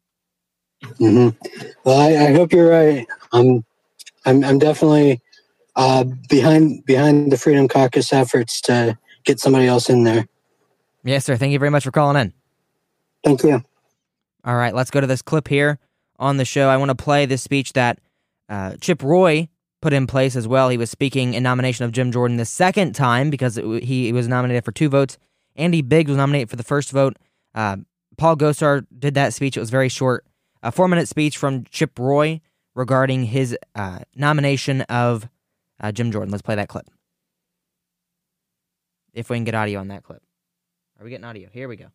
Mm-hmm. 0.83 1.71
Well, 1.85 1.99
I, 1.99 2.27
I, 2.27 2.33
hope 2.33 2.53
you're 2.53 2.69
right. 2.69 3.07
I'm, 3.33 3.65
I'm, 4.27 4.45
I'm 4.45 4.59
definitely 4.59 5.23
uh, 5.77 6.05
behind 6.29 6.85
behind 6.85 7.33
the 7.33 7.39
Freedom 7.39 7.69
Caucus 7.69 8.13
efforts 8.13 8.61
to 8.63 8.99
get 9.25 9.41
somebody 9.41 9.67
else 9.67 9.89
in 9.89 10.05
there. 10.05 10.27
Yes, 11.05 11.25
sir. 11.25 11.37
Thank 11.37 11.53
you 11.53 11.59
very 11.59 11.71
much 11.71 11.85
for 11.85 11.91
calling 11.91 12.21
in. 12.21 12.35
Thank 13.25 13.45
you. 13.45 13.63
All 14.45 14.57
right, 14.57 14.75
let's 14.75 14.91
go 14.91 15.01
to 15.01 15.07
this 15.07 15.23
clip 15.23 15.49
here 15.49 15.79
on 16.19 16.37
the 16.37 16.45
show. 16.45 16.69
I 16.69 16.77
want 16.77 16.91
to 16.91 16.95
play 16.95 17.27
this 17.27 17.43
speech 17.43 17.73
that 17.75 18.01
uh, 18.49 18.77
Chip 18.81 19.03
Roy 19.03 19.49
put 19.81 19.93
in 19.93 20.07
place 20.07 20.37
as 20.37 20.49
well. 20.49 20.69
He 20.69 20.79
was 20.79 20.91
speaking 20.91 21.35
in 21.35 21.43
nomination 21.43 21.85
of 21.85 21.93
Jim 21.93 22.11
Jordan 22.11 22.37
the 22.37 22.45
second 22.45 22.95
time 22.95 23.31
because 23.31 23.59
it, 23.59 23.65
he, 23.83 24.07
he, 24.07 24.13
was 24.13 24.29
nominated 24.29 24.65
for 24.65 24.73
two 24.73 24.89
votes. 24.89 25.19
Andy 25.57 25.83
Biggs 25.83 26.09
was 26.09 26.17
nominated 26.17 26.51
for 26.51 26.57
the 26.57 26.63
first 26.63 26.91
vote. 26.91 27.17
Uh, 27.55 27.77
Paul 28.17 28.37
Gosar 28.37 28.87
did 28.97 29.15
that 29.15 29.35
speech. 29.35 29.57
It 29.57 29.61
was 29.61 29.71
very 29.71 29.89
short, 29.89 30.25
a 30.63 30.73
four 30.73 30.89
minute 30.89 31.09
speech 31.09 31.37
from 31.37 31.65
Chip 31.65 31.99
Roy 31.99 32.41
regarding 32.75 33.25
his 33.25 33.57
uh, 33.75 34.01
nomination 34.17 34.83
of 34.83 35.29
uh, 35.81 35.93
Jim 35.93 36.11
Jordan. 36.11 36.31
Let's 36.31 36.43
play 36.43 36.55
that 36.55 36.69
clip. 36.69 36.87
If 39.13 39.31
we 39.31 39.37
can 39.37 39.45
get 39.45 39.55
audio 39.55 39.81
on 39.81 39.89
that 39.89 40.03
clip. 40.03 40.23
Are 40.99 41.05
we 41.05 41.11
getting 41.11 41.25
audio? 41.25 41.49
Here 41.53 41.69
we 41.69 41.77
go. 41.77 41.87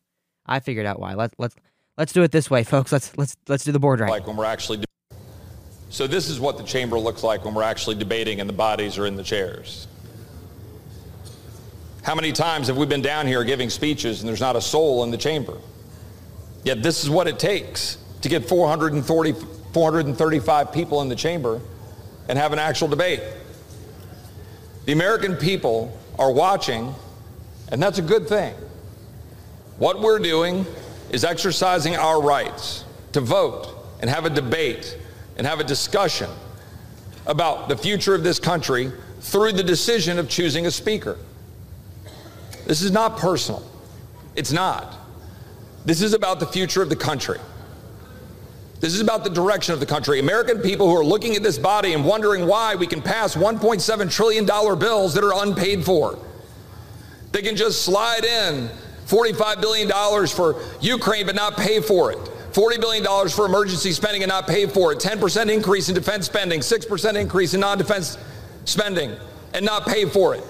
I 0.46 0.60
figured 0.60 0.86
out 0.86 1.00
why. 1.00 1.16
Let's 1.16 1.34
let's 1.38 1.56
let's 2.00 2.14
do 2.14 2.24
it 2.24 2.32
this 2.32 2.50
way, 2.50 2.64
folks. 2.64 2.92
Let's 2.92 3.16
let's 3.18 3.36
let's 3.48 3.64
do 3.64 3.72
the 3.72 3.80
board 3.80 4.00
right. 4.00 4.10
Like 4.10 4.26
when 4.26 4.38
we're 4.38 4.46
actually. 4.46 4.84
so 5.90 6.08
this 6.08 6.30
is 6.30 6.40
what 6.40 6.58
the 6.58 6.64
chamber 6.64 6.98
looks 6.98 7.22
like 7.22 7.46
when 7.46 7.54
we're 7.54 7.64
actually 7.64 7.96
debating 7.98 8.40
and 8.40 8.50
the 8.50 8.54
bodies 8.54 8.98
are 8.98 9.06
in 9.06 9.16
the 9.16 9.24
chairs. 9.24 9.88
How 12.02 12.16
many 12.16 12.32
times 12.32 12.68
have 12.68 12.78
we 12.78 12.88
been 12.88 13.02
down 13.04 13.28
here 13.28 13.44
giving 13.44 13.70
speeches 13.70 14.22
and 14.22 14.30
there's 14.30 14.40
not 14.40 14.56
a 14.56 14.62
soul 14.62 15.04
in 15.04 15.12
the 15.12 15.18
chamber? 15.18 15.58
Yet 16.64 16.82
this 16.82 17.04
is 17.04 17.10
what 17.10 17.28
it 17.28 17.38
takes 17.38 17.98
to 18.22 18.30
get 18.30 18.48
440, 18.48 19.34
435 19.74 20.72
people 20.72 21.02
in 21.02 21.10
the 21.10 21.16
chamber 21.16 21.62
and 22.28 22.38
have 22.38 22.54
an 22.54 22.60
actual 22.60 22.88
debate. 22.88 23.22
The 24.86 24.94
American 24.94 25.36
people 25.36 25.96
are 26.18 26.32
watching, 26.32 26.96
and 27.72 27.82
that's 27.82 28.00
a 28.00 28.02
good 28.02 28.28
thing. 28.28 28.56
What 29.78 30.00
we're 30.02 30.20
doing 30.20 30.66
is 31.12 31.24
exercising 31.24 31.96
our 31.96 32.22
rights 32.22 32.86
to 33.14 33.22
vote 33.22 33.76
and 34.02 34.10
have 34.10 34.26
a 34.26 34.30
debate 34.30 34.98
and 35.38 35.46
have 35.46 35.60
a 35.60 35.64
discussion 35.64 36.30
about 37.26 37.70
the 37.70 37.78
future 37.78 38.16
of 38.16 38.24
this 38.24 38.40
country 38.40 38.92
through 39.22 39.54
the 39.54 39.64
decision 39.64 40.20
of 40.20 40.30
choosing 40.30 40.66
a 40.66 40.72
speaker. 40.72 41.18
This 42.66 42.82
is 42.82 42.92
not 42.92 43.18
personal. 43.18 43.64
It's 44.36 44.52
not. 44.52 44.96
This 45.86 46.02
is 46.02 46.14
about 46.14 46.40
the 46.40 46.46
future 46.46 46.82
of 46.82 46.90
the 46.90 46.96
country. 46.96 47.40
This 48.80 48.94
is 48.94 49.02
about 49.02 49.24
the 49.24 49.30
direction 49.30 49.74
of 49.74 49.80
the 49.80 49.86
country. 49.86 50.20
American 50.20 50.60
people 50.60 50.88
who 50.88 50.96
are 50.96 51.04
looking 51.04 51.36
at 51.36 51.44
this 51.44 51.58
body 51.58 51.94
and 51.94 52.06
wondering 52.06 52.48
why 52.48 52.76
we 52.76 52.88
can 52.88 53.02
pass 53.02 53.36
$1.7 53.36 54.12
trillion 54.12 54.46
bills 54.46 55.14
that 55.14 55.24
are 55.24 55.44
unpaid 55.44 55.84
for. 55.84 56.18
They 57.32 57.42
can 57.42 57.56
just 57.56 57.84
slide 57.84 58.24
in 58.24 58.70
$45 59.10 59.62
billion 59.62 60.28
for 60.28 60.62
Ukraine 60.82 61.26
but 61.26 61.36
not 61.36 61.58
pay 61.58 61.82
for 61.82 62.12
it. 62.12 62.18
$40 62.52 62.80
billion 62.80 63.30
for 63.30 63.46
emergency 63.46 63.92
spending 63.92 64.24
and 64.24 64.30
not 64.30 64.48
pay 64.48 64.66
for 64.66 64.92
it. 64.92 65.00
10% 65.00 65.52
increase 65.54 65.90
in 65.90 65.96
defense 65.96 66.26
spending, 66.26 66.62
6% 66.62 67.16
increase 67.16 67.54
in 67.54 67.60
non 67.60 67.78
defense 67.78 68.18
spending 68.66 69.16
and 69.54 69.66
not 69.66 69.88
pay 69.88 70.06
for 70.06 70.36
it. 70.36 70.44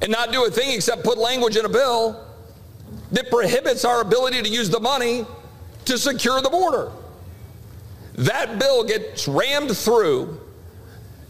and 0.00 0.12
not 0.12 0.32
do 0.32 0.44
a 0.44 0.50
thing 0.50 0.72
except 0.74 1.02
put 1.02 1.18
language 1.18 1.56
in 1.56 1.64
a 1.64 1.68
bill 1.68 2.24
that 3.10 3.28
prohibits 3.30 3.84
our 3.84 4.00
ability 4.00 4.42
to 4.42 4.48
use 4.48 4.70
the 4.70 4.80
money 4.80 5.26
to 5.84 5.98
secure 5.98 6.40
the 6.40 6.50
border. 6.50 6.92
That 8.14 8.58
bill 8.58 8.84
gets 8.84 9.26
rammed 9.26 9.76
through, 9.76 10.40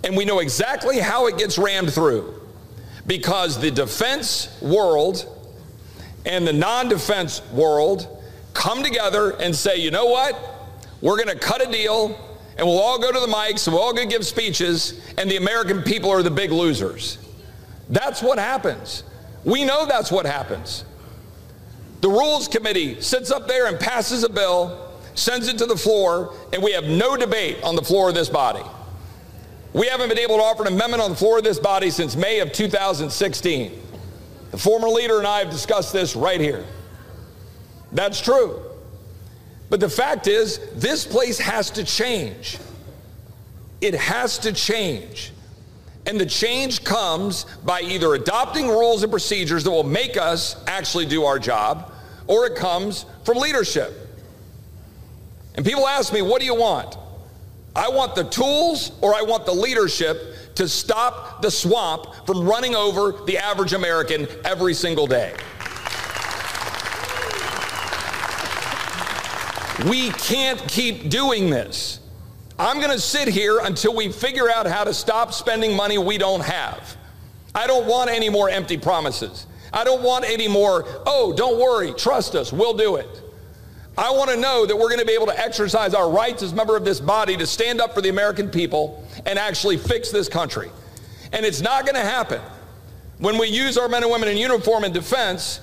and 0.04 0.16
we 0.16 0.24
know 0.24 0.40
exactly 0.40 0.98
how 0.98 1.26
it 1.26 1.38
gets 1.38 1.58
rammed 1.58 1.92
through 1.92 2.34
because 3.06 3.58
the 3.58 3.70
defense 3.70 4.60
world 4.60 5.37
and 6.28 6.46
the 6.46 6.52
non 6.52 6.88
defense 6.88 7.42
world 7.52 8.22
come 8.54 8.84
together 8.84 9.30
and 9.30 9.54
say, 9.54 9.78
you 9.78 9.90
know 9.90 10.06
what? 10.06 10.38
We're 11.00 11.16
going 11.16 11.28
to 11.28 11.38
cut 11.38 11.66
a 11.66 11.70
deal 11.70 12.16
and 12.56 12.66
we'll 12.66 12.80
all 12.80 12.98
go 12.98 13.10
to 13.10 13.20
the 13.20 13.26
mics 13.26 13.66
and 13.66 13.74
we'll 13.74 13.82
all 13.82 13.94
go 13.94 14.04
give 14.04 14.26
speeches, 14.26 15.00
and 15.16 15.30
the 15.30 15.36
American 15.36 15.82
people 15.82 16.10
are 16.10 16.24
the 16.24 16.30
big 16.30 16.50
losers. 16.50 17.18
That's 17.88 18.20
what 18.20 18.36
happens. 18.38 19.04
We 19.44 19.64
know 19.64 19.86
that's 19.86 20.10
what 20.10 20.26
happens. 20.26 20.84
The 22.00 22.08
Rules 22.08 22.48
Committee 22.48 23.00
sits 23.00 23.30
up 23.30 23.46
there 23.46 23.68
and 23.68 23.78
passes 23.78 24.24
a 24.24 24.28
bill, 24.28 24.92
sends 25.14 25.46
it 25.46 25.56
to 25.58 25.66
the 25.66 25.76
floor, 25.76 26.34
and 26.52 26.60
we 26.60 26.72
have 26.72 26.84
no 26.84 27.16
debate 27.16 27.62
on 27.62 27.76
the 27.76 27.82
floor 27.82 28.08
of 28.08 28.16
this 28.16 28.28
body. 28.28 28.64
We 29.72 29.86
haven't 29.86 30.08
been 30.08 30.18
able 30.18 30.38
to 30.38 30.42
offer 30.42 30.62
an 30.62 30.72
amendment 30.72 31.00
on 31.00 31.10
the 31.10 31.16
floor 31.16 31.38
of 31.38 31.44
this 31.44 31.60
body 31.60 31.90
since 31.90 32.16
May 32.16 32.40
of 32.40 32.52
2016. 32.52 33.87
The 34.50 34.58
former 34.58 34.88
leader 34.88 35.18
and 35.18 35.26
I 35.26 35.40
have 35.40 35.50
discussed 35.50 35.92
this 35.92 36.16
right 36.16 36.40
here. 36.40 36.64
That's 37.92 38.20
true. 38.20 38.62
But 39.70 39.80
the 39.80 39.88
fact 39.88 40.26
is, 40.26 40.58
this 40.74 41.06
place 41.06 41.38
has 41.38 41.70
to 41.72 41.84
change. 41.84 42.58
It 43.80 43.94
has 43.94 44.38
to 44.38 44.52
change. 44.52 45.32
And 46.06 46.18
the 46.18 46.26
change 46.26 46.84
comes 46.84 47.44
by 47.64 47.82
either 47.82 48.14
adopting 48.14 48.68
rules 48.68 49.02
and 49.02 49.12
procedures 49.12 49.64
that 49.64 49.70
will 49.70 49.84
make 49.84 50.16
us 50.16 50.56
actually 50.66 51.04
do 51.04 51.24
our 51.24 51.38
job, 51.38 51.92
or 52.26 52.46
it 52.46 52.56
comes 52.56 53.04
from 53.24 53.36
leadership. 53.36 53.92
And 55.54 55.66
people 55.66 55.86
ask 55.86 56.12
me, 56.12 56.22
what 56.22 56.40
do 56.40 56.46
you 56.46 56.54
want? 56.54 56.96
I 57.76 57.88
want 57.88 58.14
the 58.14 58.24
tools 58.24 58.92
or 59.00 59.14
I 59.14 59.22
want 59.22 59.44
the 59.44 59.52
leadership 59.52 60.34
to 60.58 60.68
stop 60.68 61.40
the 61.40 61.50
swamp 61.50 62.06
from 62.26 62.44
running 62.44 62.74
over 62.74 63.12
the 63.24 63.38
average 63.38 63.72
American 63.72 64.26
every 64.44 64.74
single 64.74 65.06
day. 65.06 65.34
We 69.88 70.10
can't 70.10 70.60
keep 70.66 71.08
doing 71.08 71.48
this. 71.50 72.00
I'm 72.58 72.78
going 72.78 72.90
to 72.90 72.98
sit 72.98 73.28
here 73.28 73.60
until 73.60 73.94
we 73.94 74.10
figure 74.10 74.50
out 74.50 74.66
how 74.66 74.82
to 74.82 74.92
stop 74.92 75.32
spending 75.32 75.76
money 75.76 75.96
we 75.96 76.18
don't 76.18 76.42
have. 76.42 76.96
I 77.54 77.68
don't 77.68 77.86
want 77.86 78.10
any 78.10 78.28
more 78.28 78.50
empty 78.50 78.76
promises. 78.76 79.46
I 79.72 79.84
don't 79.84 80.02
want 80.02 80.24
any 80.24 80.48
more, 80.48 80.84
oh, 81.06 81.32
don't 81.36 81.60
worry, 81.60 81.92
trust 81.92 82.34
us, 82.34 82.52
we'll 82.52 82.76
do 82.76 82.96
it. 82.96 83.22
I 83.98 84.12
want 84.12 84.30
to 84.30 84.36
know 84.36 84.64
that 84.64 84.76
we're 84.76 84.88
going 84.88 85.00
to 85.00 85.04
be 85.04 85.14
able 85.14 85.26
to 85.26 85.36
exercise 85.36 85.92
our 85.92 86.08
rights 86.08 86.44
as 86.44 86.54
member 86.54 86.76
of 86.76 86.84
this 86.84 87.00
body 87.00 87.36
to 87.36 87.44
stand 87.44 87.80
up 87.80 87.94
for 87.94 88.00
the 88.00 88.10
American 88.10 88.48
people 88.48 89.04
and 89.26 89.40
actually 89.40 89.76
fix 89.76 90.12
this 90.12 90.28
country. 90.28 90.70
And 91.32 91.44
it's 91.44 91.60
not 91.60 91.84
going 91.84 91.96
to 91.96 92.00
happen 92.00 92.40
when 93.18 93.38
we 93.38 93.48
use 93.48 93.76
our 93.76 93.88
men 93.88 94.04
and 94.04 94.12
women 94.12 94.28
in 94.28 94.36
uniform 94.36 94.84
in 94.84 94.92
defense 94.92 95.60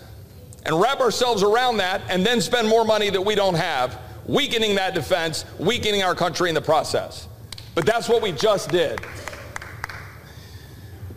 and 0.65 0.81
wrap 0.81 0.99
ourselves 0.99 1.43
around 1.43 1.77
that 1.77 2.01
and 2.09 2.25
then 2.25 2.41
spend 2.41 2.67
more 2.67 2.83
money 2.83 3.09
that 3.09 3.21
we 3.21 3.35
don't 3.35 3.55
have, 3.55 3.97
weakening 4.25 4.75
that 4.75 4.93
defense, 4.93 5.45
weakening 5.57 6.03
our 6.03 6.13
country 6.13 6.49
in 6.49 6.55
the 6.55 6.61
process. 6.61 7.29
But 7.73 7.85
that's 7.85 8.09
what 8.09 8.21
we 8.21 8.33
just 8.33 8.69
did. 8.69 8.99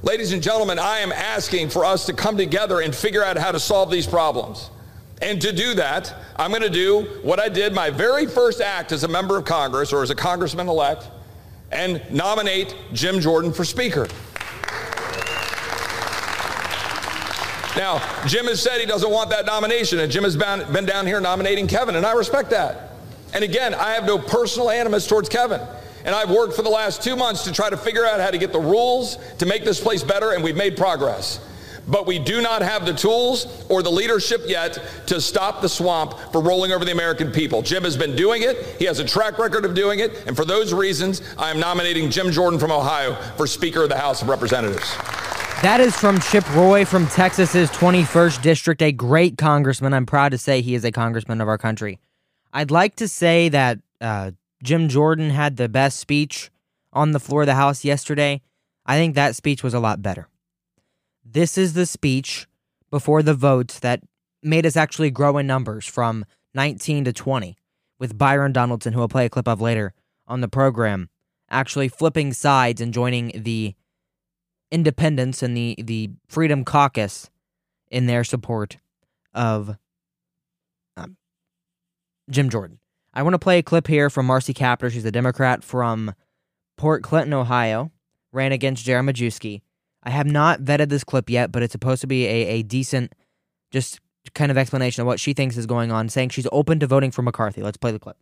Ladies 0.03 0.31
and 0.31 0.41
gentlemen, 0.41 0.79
I 0.79 1.01
am 1.01 1.11
asking 1.11 1.71
for 1.71 1.85
us 1.85 2.07
to 2.07 2.13
come 2.13 2.37
together 2.37 2.81
and 2.81 2.95
figure 2.95 3.25
out 3.25 3.37
how 3.37 3.51
to 3.51 3.59
solve 3.59 3.91
these 3.91 4.07
problems. 4.07 4.71
And 5.21 5.41
to 5.43 5.53
do 5.53 5.75
that, 5.75 6.15
I'm 6.37 6.51
going 6.51 6.63
to 6.63 6.71
do 6.71 7.03
what 7.23 7.41
I 7.41 7.49
did 7.49 7.75
my 7.75 7.91
very 7.91 8.27
first 8.27 8.61
act 8.61 8.93
as 8.93 9.03
a 9.05 9.09
member 9.09 9.37
of 9.37 9.45
Congress 9.45 9.93
or 9.93 10.03
as 10.03 10.11
a 10.11 10.15
congressman 10.15 10.69
elect 10.69 11.09
and 11.73 12.03
nominate 12.11 12.75
Jim 12.93 13.21
Jordan 13.21 13.53
for 13.53 13.65
Speaker. 13.65 14.07
Now, 17.77 18.03
Jim 18.27 18.47
has 18.47 18.61
said 18.61 18.81
he 18.81 18.87
doesn't 18.87 19.11
want 19.11 19.31
that 19.31 19.47
nomination, 19.47 20.01
and 20.01 20.11
Jim 20.11 20.25
has 20.25 20.37
been, 20.37 20.73
been 20.73 20.87
down 20.87 21.07
here 21.07 21.21
nominating 21.21 21.69
Kevin, 21.69 21.95
and 21.95 22.05
I 22.05 22.13
respect 22.13 22.51
that. 22.51 22.93
And 23.35 23.45
again, 23.45 23.75
I 23.75 23.93
have 23.93 24.05
no 24.05 24.19
personal 24.19 24.71
animus 24.71 25.07
towards 25.07 25.29
Kevin. 25.29 25.61
And 26.05 26.15
I've 26.15 26.31
worked 26.31 26.55
for 26.55 26.63
the 26.63 26.71
last 26.71 27.03
two 27.03 27.15
months 27.15 27.45
to 27.45 27.53
try 27.53 27.69
to 27.71 27.77
figure 27.77 28.05
out 28.05 28.21
how 28.21 28.31
to 28.31 28.39
get 28.39 28.53
the 28.53 28.61
rules 28.61 29.19
to 29.39 29.47
make 29.47 29.65
this 29.65 29.81
place 29.81 30.03
better, 30.03 30.33
and 30.33 30.43
we've 30.43 30.57
made 30.57 30.77
progress 30.77 31.41
but 31.89 32.07
we 32.07 32.19
do 32.19 32.41
not 32.41 32.63
have 32.63 32.87
the 32.87 32.93
tools 32.93 33.65
or 33.69 33.83
the 33.83 33.91
leadership 33.91 34.43
yet 34.47 34.79
to 35.07 35.21
stop 35.21 35.61
the 35.61 35.69
swamp 35.69 36.19
from 36.33 36.47
rolling 36.47 36.73
over 36.73 36.85
the 36.85 36.93
American 36.93 37.33
people. 37.33 37.63
Jim 37.63 37.85
has 37.85 37.97
been 37.97 38.15
doing 38.15 38.43
it. 38.43 38.77
He 38.79 38.85
has 38.85 38.99
a 38.99 39.05
track 39.05 39.39
record 39.39 39.65
of 39.65 39.75
doing 39.75 40.01
it. 40.01 40.27
And 40.27 40.37
for 40.37 40.45
those 40.45 40.73
reasons, 40.73 41.23
I 41.39 41.51
am 41.51 41.59
nominating 41.59 42.11
Jim 42.11 42.31
Jordan 42.31 42.59
from 42.59 42.71
Ohio 42.71 43.15
for 43.37 43.47
Speaker 43.47 43.83
of 43.83 43.89
the 43.89 43.99
House 43.99 44.23
of 44.23 44.29
Representatives. 44.29 44.95
That 45.63 45.81
is 45.81 45.97
from 45.97 46.21
Chip 46.21 46.49
Roy 46.55 46.85
from 46.85 47.09
Texas's 47.09 47.69
21st 47.71 48.43
District, 48.43 48.81
a 48.81 48.93
great 48.93 49.37
congressman. 49.37 49.93
I'm 49.93 50.07
proud 50.07 50.31
to 50.31 50.39
say 50.39 50.61
he 50.61 50.77
is 50.77 50.85
a 50.85 50.93
congressman 50.93 51.41
of 51.41 51.49
our 51.49 51.59
country. 51.59 51.99
I'd 52.53 52.71
like 52.71 52.95
to 52.97 53.09
say 53.09 53.49
that 53.49 53.81
uh, 54.01 54.31
Jim 54.63 54.89
Jordan 54.89 55.31
had 55.31 55.57
the 55.57 55.69
best 55.69 55.99
speech 55.99 56.51
on 56.93 57.11
the 57.13 57.19
floor 57.21 57.43
of 57.43 57.47
the 57.47 57.55
House 57.55 57.85
yesterday. 57.85 58.41
I 58.87 58.97
think 58.97 59.17
that 59.17 59.35
speech 59.35 59.63
was 59.63 59.75
a 59.75 59.81
lot 59.81 60.01
better. 60.01 60.29
This 61.31 61.59
is 61.59 61.75
the 61.75 61.85
speech 61.85 62.47
before 62.91 63.23
the 63.23 63.35
votes 63.35 63.81
that 63.81 64.01
made 64.43 64.65
us 64.65 64.79
actually 64.79 65.11
grow 65.11 65.37
in 65.37 65.47
numbers 65.47 65.85
from 65.85 66.25
19 66.55 67.05
to 67.05 67.13
20, 67.13 67.55
with 67.99 68.17
Byron 68.17 68.53
Donaldson, 68.53 68.95
who 68.95 69.01
we'll 69.01 69.09
play 69.09 69.27
a 69.27 69.29
clip 69.29 69.47
of 69.47 69.61
later 69.61 69.93
on 70.27 70.41
the 70.41 70.49
program, 70.49 71.11
actually 71.51 71.89
flipping 71.89 72.33
sides 72.33 72.81
and 72.81 72.95
joining 72.95 73.31
the 73.35 73.75
independents 74.71 75.43
and 75.43 75.55
the, 75.55 75.75
the 75.79 76.09
Freedom 76.29 76.65
Caucus 76.65 77.29
in 77.91 78.07
their 78.07 78.25
support 78.25 78.79
of 79.35 79.77
um, 80.97 81.19
Jim 82.31 82.49
Jordan. 82.49 82.79
I 83.13 83.23
want 83.23 83.35
to 83.35 83.39
play 83.39 83.59
a 83.59 83.63
clip 83.63 83.87
here 83.87 84.09
from 84.09 84.25
Marcy 84.25 84.55
Kaptur. 84.55 84.91
She's 84.91 85.05
a 85.05 85.13
Democrat 85.13 85.63
from 85.63 86.15
Port 86.79 87.03
Clinton, 87.03 87.35
Ohio, 87.35 87.93
ran 88.33 88.53
against 88.53 88.87
Jerry 88.87 89.03
Majewski 89.03 89.61
I 90.09 90.11
have 90.11 90.27
not 90.27 90.61
vetted 90.63 90.89
this 90.89 91.05
clip 91.05 91.29
yet, 91.29 91.53
but 91.53 91.63
it's 91.63 91.73
supposed 91.73 92.01
to 92.01 92.07
be 92.07 92.25
a, 92.25 92.47
a 92.47 92.63
decent, 92.63 93.13
just 93.71 94.01
kind 94.35 94.51
of 94.51 94.57
explanation 94.57 95.03
of 95.03 95.07
what 95.07 95.21
she 95.21 95.35
thinks 95.35 95.59
is 95.59 95.67
going 95.67 95.93
on, 95.93 96.09
saying 96.09 96.31
she's 96.31 96.47
open 96.51 96.81
to 96.81 96.87
voting 96.87 97.11
for 97.11 97.21
McCarthy. 97.21 97.63
Let's 97.63 97.77
play 97.77 97.93
the 97.93 97.99
clip. 97.99 98.17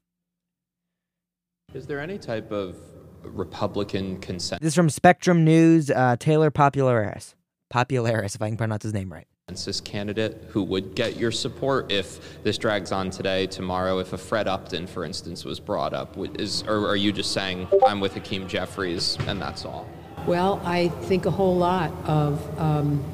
Is 1.74 1.86
there 1.86 2.00
any 2.00 2.18
type 2.18 2.50
of 2.50 2.76
Republican 3.22 4.18
consent? 4.18 4.62
This 4.62 4.70
is 4.70 4.74
from 4.74 4.90
Spectrum 4.90 5.44
News, 5.44 5.88
uh, 5.88 6.16
Taylor 6.18 6.50
Popularis. 6.50 7.34
Popularis, 7.72 8.34
if 8.34 8.42
I 8.42 8.48
can 8.48 8.56
pronounce 8.56 8.82
his 8.82 8.92
name 8.92 9.12
right. 9.12 9.28
Consensus 9.46 9.80
candidate 9.80 10.42
who 10.48 10.64
would 10.64 10.96
get 10.96 11.16
your 11.16 11.30
support 11.30 11.92
if 11.92 12.42
this 12.42 12.58
drags 12.58 12.90
on 12.90 13.10
today, 13.10 13.46
tomorrow, 13.46 14.00
if 14.00 14.12
a 14.12 14.18
Fred 14.18 14.48
Upton, 14.48 14.88
for 14.88 15.04
instance, 15.04 15.44
was 15.44 15.60
brought 15.60 15.94
up? 15.94 16.16
Is, 16.36 16.64
or 16.64 16.88
are 16.88 16.96
you 16.96 17.12
just 17.12 17.30
saying, 17.30 17.68
I'm 17.86 18.00
with 18.00 18.14
Hakeem 18.14 18.48
Jeffries 18.48 19.16
and 19.28 19.40
that's 19.40 19.64
all? 19.64 19.88
Well, 20.26 20.60
I 20.64 20.88
think 20.88 21.24
a 21.24 21.30
whole 21.30 21.56
lot 21.56 21.92
of 22.04 22.60
um, 22.60 23.04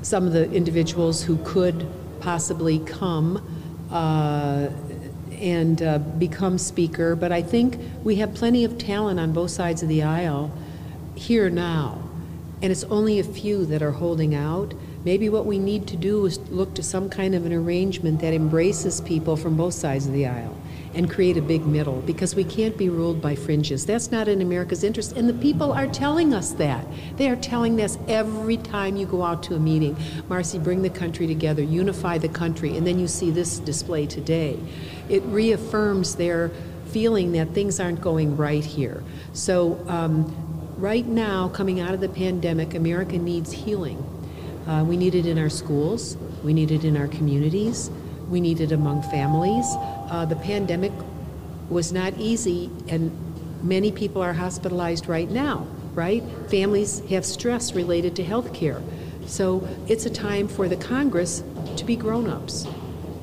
some 0.00 0.26
of 0.26 0.32
the 0.32 0.50
individuals 0.50 1.22
who 1.22 1.36
could 1.44 1.86
possibly 2.20 2.78
come 2.78 3.46
uh, 3.90 4.70
and 5.32 5.82
uh, 5.82 5.98
become 5.98 6.56
speaker, 6.56 7.14
but 7.14 7.30
I 7.30 7.42
think 7.42 7.78
we 8.02 8.16
have 8.16 8.32
plenty 8.32 8.64
of 8.64 8.78
talent 8.78 9.20
on 9.20 9.34
both 9.34 9.50
sides 9.50 9.82
of 9.82 9.90
the 9.90 10.02
aisle 10.02 10.50
here 11.14 11.50
now, 11.50 12.02
and 12.62 12.72
it's 12.72 12.84
only 12.84 13.18
a 13.18 13.24
few 13.24 13.66
that 13.66 13.82
are 13.82 13.92
holding 13.92 14.34
out. 14.34 14.72
Maybe 15.04 15.28
what 15.28 15.44
we 15.44 15.58
need 15.58 15.86
to 15.88 15.96
do 15.96 16.24
is 16.24 16.38
look 16.48 16.72
to 16.76 16.82
some 16.82 17.10
kind 17.10 17.34
of 17.34 17.44
an 17.44 17.52
arrangement 17.52 18.22
that 18.22 18.32
embraces 18.32 19.02
people 19.02 19.36
from 19.36 19.58
both 19.58 19.74
sides 19.74 20.06
of 20.06 20.14
the 20.14 20.26
aisle 20.26 20.56
and 20.94 21.10
create 21.10 21.36
a 21.36 21.42
big 21.42 21.64
middle 21.66 22.00
because 22.02 22.34
we 22.34 22.44
can't 22.44 22.76
be 22.76 22.88
ruled 22.88 23.20
by 23.20 23.34
fringes. 23.34 23.86
That's 23.86 24.10
not 24.10 24.28
in 24.28 24.42
America's 24.42 24.84
interest. 24.84 25.16
And 25.16 25.28
the 25.28 25.34
people 25.34 25.72
are 25.72 25.86
telling 25.86 26.34
us 26.34 26.52
that. 26.52 26.86
They 27.16 27.28
are 27.30 27.36
telling 27.36 27.80
us 27.80 27.98
every 28.08 28.56
time 28.58 28.96
you 28.96 29.06
go 29.06 29.22
out 29.22 29.42
to 29.44 29.54
a 29.54 29.58
meeting, 29.58 29.96
Marcy, 30.28 30.58
bring 30.58 30.82
the 30.82 30.90
country 30.90 31.26
together, 31.26 31.62
unify 31.62 32.18
the 32.18 32.28
country. 32.28 32.76
And 32.76 32.86
then 32.86 32.98
you 32.98 33.08
see 33.08 33.30
this 33.30 33.58
display 33.58 34.06
today. 34.06 34.58
It 35.08 35.22
reaffirms 35.24 36.16
their 36.16 36.50
feeling 36.90 37.32
that 37.32 37.48
things 37.50 37.80
aren't 37.80 38.00
going 38.00 38.36
right 38.36 38.64
here. 38.64 39.02
So, 39.32 39.82
um, 39.88 40.34
right 40.76 41.06
now, 41.06 41.48
coming 41.48 41.80
out 41.80 41.94
of 41.94 42.00
the 42.00 42.08
pandemic, 42.08 42.74
America 42.74 43.16
needs 43.16 43.52
healing. 43.52 44.04
Uh, 44.66 44.84
we 44.86 44.96
need 44.96 45.14
it 45.14 45.26
in 45.26 45.38
our 45.38 45.48
schools, 45.48 46.16
we 46.44 46.52
need 46.52 46.70
it 46.70 46.84
in 46.84 46.96
our 46.96 47.08
communities, 47.08 47.90
we 48.32 48.40
need 48.40 48.60
it 48.60 48.72
among 48.72 49.02
families. 49.02 49.66
Uh, 50.10 50.24
the 50.24 50.36
pandemic 50.36 50.92
was 51.70 51.92
not 51.92 52.12
easy, 52.18 52.68
and 52.88 53.12
many 53.62 53.92
people 53.92 54.20
are 54.20 54.32
hospitalized 54.32 55.06
right 55.06 55.30
now 55.30 55.66
right? 55.94 56.22
Families 56.48 57.00
have 57.10 57.24
stress 57.24 57.74
related 57.74 58.16
to 58.16 58.24
health 58.24 58.52
care. 58.54 58.82
So 59.26 59.66
it's 59.88 60.06
a 60.06 60.10
time 60.10 60.48
for 60.48 60.68
the 60.68 60.76
Congress 60.76 61.42
to 61.76 61.84
be 61.84 61.96
grown 61.96 62.28
ups 62.28 62.66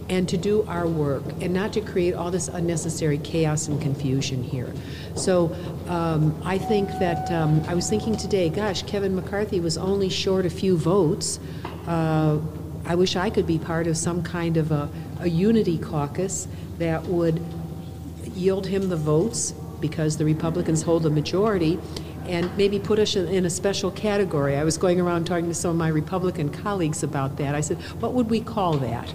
and 0.07 0.27
to 0.29 0.37
do 0.37 0.63
our 0.67 0.87
work 0.87 1.23
and 1.41 1.53
not 1.53 1.73
to 1.73 1.81
create 1.81 2.15
all 2.15 2.31
this 2.31 2.47
unnecessary 2.47 3.19
chaos 3.19 3.67
and 3.67 3.79
confusion 3.79 4.43
here. 4.43 4.73
So 5.15 5.55
um, 5.87 6.39
I 6.43 6.57
think 6.57 6.89
that 6.99 7.31
um, 7.31 7.61
I 7.67 7.75
was 7.75 7.89
thinking 7.89 8.17
today, 8.17 8.49
gosh, 8.49 8.83
Kevin 8.83 9.15
McCarthy 9.15 9.59
was 9.59 9.77
only 9.77 10.09
short 10.09 10.45
a 10.45 10.49
few 10.49 10.77
votes. 10.77 11.39
Uh, 11.85 12.39
I 12.89 12.95
wish 12.95 13.15
I 13.15 13.29
could 13.29 13.45
be 13.45 13.59
part 13.59 13.85
of 13.85 13.95
some 13.95 14.23
kind 14.23 14.57
of 14.57 14.71
a, 14.71 14.89
a 15.19 15.29
unity 15.29 15.77
caucus 15.77 16.47
that 16.79 17.05
would 17.05 17.39
yield 18.33 18.65
him 18.65 18.89
the 18.89 18.97
votes 18.97 19.51
because 19.79 20.17
the 20.17 20.25
Republicans 20.25 20.81
hold 20.81 21.03
the 21.03 21.11
majority 21.11 21.79
and 22.25 22.55
maybe 22.57 22.79
put 22.79 22.99
us 22.99 23.15
in 23.15 23.45
a 23.45 23.49
special 23.49 23.91
category. 23.91 24.55
I 24.55 24.63
was 24.63 24.77
going 24.77 24.99
around 24.99 25.25
talking 25.25 25.47
to 25.47 25.53
some 25.53 25.71
of 25.71 25.77
my 25.77 25.87
Republican 25.87 26.49
colleagues 26.49 27.03
about 27.03 27.37
that. 27.37 27.53
I 27.55 27.61
said, 27.61 27.77
what 28.01 28.13
would 28.13 28.29
we 28.29 28.41
call 28.41 28.77
that? 28.77 29.13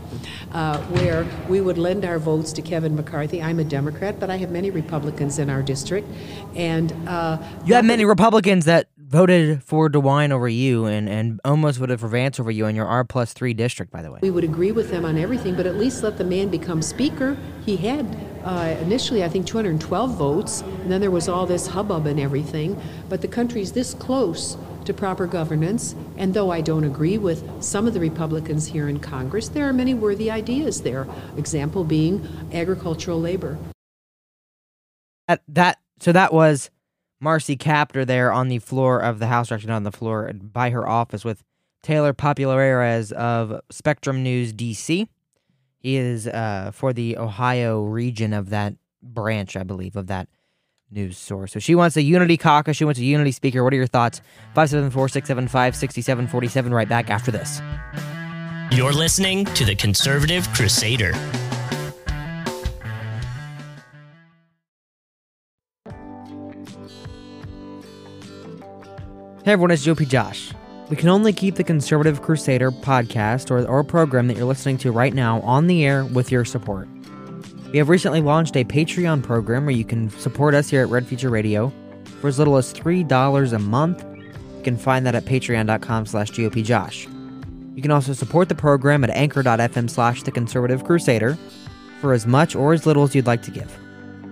Uh, 0.52 0.78
where 0.82 1.26
we 1.48 1.60
would 1.60 1.78
lend 1.78 2.04
our 2.04 2.18
votes 2.18 2.52
to 2.54 2.62
Kevin 2.62 2.94
McCarthy. 2.96 3.42
I'm 3.42 3.58
a 3.58 3.64
Democrat, 3.64 4.18
but 4.18 4.30
I 4.30 4.36
have 4.36 4.50
many 4.50 4.70
Republicans 4.70 5.38
in 5.38 5.50
our 5.50 5.62
district. 5.62 6.08
And 6.54 6.92
uh, 7.08 7.38
you 7.64 7.74
have 7.74 7.84
many 7.84 8.04
Republicans 8.04 8.64
that 8.66 8.88
voted 9.14 9.62
for 9.62 9.88
DeWine 9.88 10.32
over 10.32 10.48
you 10.48 10.86
and, 10.86 11.08
and 11.08 11.40
almost 11.44 11.78
voted 11.78 12.00
for 12.00 12.08
Vance 12.08 12.40
over 12.40 12.50
you 12.50 12.66
in 12.66 12.74
your 12.74 12.86
R 12.86 13.04
plus 13.04 13.32
three 13.32 13.54
district, 13.54 13.92
by 13.92 14.02
the 14.02 14.10
way. 14.10 14.18
We 14.20 14.30
would 14.32 14.42
agree 14.42 14.72
with 14.72 14.90
them 14.90 15.04
on 15.04 15.16
everything, 15.16 15.54
but 15.54 15.66
at 15.66 15.76
least 15.76 16.02
let 16.02 16.18
the 16.18 16.24
man 16.24 16.48
become 16.48 16.82
speaker. 16.82 17.36
He 17.64 17.76
had 17.76 18.04
uh, 18.42 18.76
initially, 18.80 19.22
I 19.22 19.28
think, 19.28 19.46
212 19.46 20.16
votes, 20.16 20.62
and 20.62 20.90
then 20.90 21.00
there 21.00 21.12
was 21.12 21.28
all 21.28 21.46
this 21.46 21.68
hubbub 21.68 22.06
and 22.06 22.18
everything. 22.18 22.80
But 23.08 23.20
the 23.20 23.28
country's 23.28 23.70
this 23.70 23.94
close 23.94 24.56
to 24.84 24.92
proper 24.92 25.28
governance, 25.28 25.94
and 26.16 26.34
though 26.34 26.50
I 26.50 26.60
don't 26.60 26.84
agree 26.84 27.16
with 27.16 27.62
some 27.62 27.86
of 27.86 27.94
the 27.94 28.00
Republicans 28.00 28.66
here 28.66 28.88
in 28.88 28.98
Congress, 28.98 29.48
there 29.48 29.68
are 29.68 29.72
many 29.72 29.94
worthy 29.94 30.28
ideas 30.28 30.82
there. 30.82 31.06
Example 31.36 31.84
being 31.84 32.26
agricultural 32.52 33.20
labor. 33.20 33.58
That, 35.28 35.42
that 35.48 35.78
so 36.00 36.10
that 36.10 36.34
was 36.34 36.70
Marcy 37.24 37.56
Kaptur 37.56 38.06
there 38.06 38.30
on 38.30 38.48
the 38.48 38.58
floor 38.58 39.00
of 39.00 39.18
the 39.18 39.26
House, 39.26 39.50
actually 39.50 39.68
not 39.68 39.76
on 39.76 39.82
the 39.82 39.90
floor, 39.90 40.30
by 40.34 40.68
her 40.68 40.86
office 40.86 41.24
with 41.24 41.42
Taylor 41.82 42.12
Populares 42.12 43.12
of 43.12 43.60
Spectrum 43.70 44.22
News 44.22 44.52
DC. 44.52 45.08
He 45.78 45.96
is 45.96 46.28
uh, 46.28 46.70
for 46.72 46.92
the 46.92 47.16
Ohio 47.16 47.82
region 47.82 48.34
of 48.34 48.50
that 48.50 48.74
branch, 49.02 49.56
I 49.56 49.62
believe, 49.62 49.96
of 49.96 50.06
that 50.08 50.28
news 50.90 51.16
source. 51.16 51.52
So 51.52 51.58
she 51.60 51.74
wants 51.74 51.96
a 51.96 52.02
unity 52.02 52.36
caucus. 52.36 52.76
She 52.76 52.84
wants 52.84 53.00
a 53.00 53.04
unity 53.04 53.32
speaker. 53.32 53.64
What 53.64 53.72
are 53.72 53.76
your 53.76 53.86
thoughts? 53.86 54.20
574 54.54 55.08
675 55.08 55.76
6747. 55.76 56.74
Right 56.74 56.88
back 56.88 57.08
after 57.08 57.30
this. 57.30 57.60
You're 58.70 58.92
listening 58.92 59.46
to 59.46 59.64
the 59.64 59.74
Conservative 59.74 60.46
Crusader. 60.52 61.12
Hey 69.44 69.52
everyone, 69.52 69.72
it's 69.72 69.84
GOP 69.84 70.08
Josh. 70.08 70.54
We 70.88 70.96
can 70.96 71.10
only 71.10 71.30
keep 71.30 71.56
the 71.56 71.64
Conservative 71.64 72.22
Crusader 72.22 72.70
podcast 72.70 73.50
or, 73.50 73.68
or 73.68 73.84
program 73.84 74.26
that 74.28 74.38
you're 74.38 74.46
listening 74.46 74.78
to 74.78 74.90
right 74.90 75.12
now 75.12 75.42
on 75.42 75.66
the 75.66 75.84
air 75.84 76.06
with 76.06 76.32
your 76.32 76.46
support. 76.46 76.88
We 77.70 77.76
have 77.76 77.90
recently 77.90 78.22
launched 78.22 78.56
a 78.56 78.64
Patreon 78.64 79.22
program 79.22 79.66
where 79.66 79.74
you 79.74 79.84
can 79.84 80.08
support 80.08 80.54
us 80.54 80.70
here 80.70 80.80
at 80.80 80.88
Red 80.88 81.06
Future 81.06 81.28
Radio 81.28 81.70
for 82.22 82.28
as 82.28 82.38
little 82.38 82.56
as 82.56 82.72
$3 82.72 83.52
a 83.52 83.58
month. 83.58 84.02
You 84.56 84.62
can 84.62 84.78
find 84.78 85.04
that 85.04 85.14
at 85.14 85.26
patreon.com 85.26 86.06
slash 86.06 86.30
GOPJosh. 86.30 87.76
You 87.76 87.82
can 87.82 87.90
also 87.90 88.14
support 88.14 88.48
the 88.48 88.54
program 88.54 89.04
at 89.04 89.10
anchor.fm 89.10 89.90
slash 89.90 90.22
the 90.22 90.32
conservative 90.32 90.84
crusader 90.84 91.36
for 92.00 92.14
as 92.14 92.26
much 92.26 92.56
or 92.56 92.72
as 92.72 92.86
little 92.86 93.02
as 93.02 93.14
you'd 93.14 93.26
like 93.26 93.42
to 93.42 93.50
give. 93.50 93.78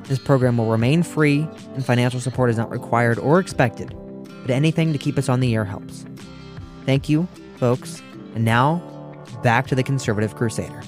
This 0.05 0.19
program 0.19 0.57
will 0.57 0.71
remain 0.71 1.03
free 1.03 1.47
and 1.75 1.85
financial 1.85 2.19
support 2.19 2.49
is 2.49 2.57
not 2.57 2.71
required 2.71 3.19
or 3.19 3.41
expected 3.41 3.95
but 4.43 4.51
anything 4.51 4.93
to 4.93 4.99
keep 4.99 5.17
us 5.17 5.29
on 5.29 5.41
the 5.41 5.55
air 5.55 5.65
helps. 5.65 6.05
Thank 6.85 7.09
you, 7.09 7.27
folks. 7.57 8.03
And 8.35 8.45
now, 8.45 8.83
back 9.43 9.67
to 9.69 9.75
the 9.75 9.83
Conservative 9.83 10.35
Crusader. 10.35 10.83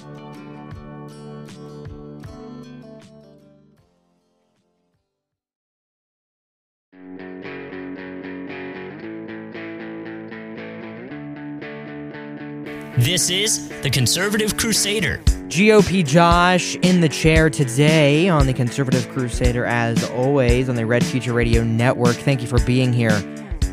This 12.97 13.29
is 13.29 13.69
the 13.81 13.89
Conservative 13.89 14.57
Crusader. 14.57 15.19
GOP 15.47 16.05
Josh 16.05 16.75
in 16.77 17.01
the 17.01 17.07
chair 17.07 17.49
today 17.49 18.27
on 18.29 18.47
the 18.47 18.53
Conservative 18.53 19.07
Crusader, 19.09 19.63
as 19.63 20.09
always, 20.09 20.69
on 20.69 20.75
the 20.75 20.85
Red 20.85 21.05
Future 21.05 21.33
Radio 21.33 21.63
Network. 21.63 22.15
Thank 22.15 22.41
you 22.41 22.47
for 22.47 22.59
being 22.65 22.91
here. 22.91 23.11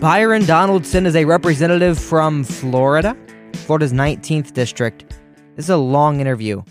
Byron 0.02 0.44
Donaldson 0.46 1.06
is 1.06 1.14
a 1.14 1.24
representative 1.24 1.96
from 1.96 2.42
Florida, 2.42 3.16
Florida's 3.54 3.92
19th 3.92 4.52
district. 4.52 5.08
This 5.54 5.66
is 5.66 5.70
a 5.70 5.76
long 5.76 6.18
interview 6.18 6.64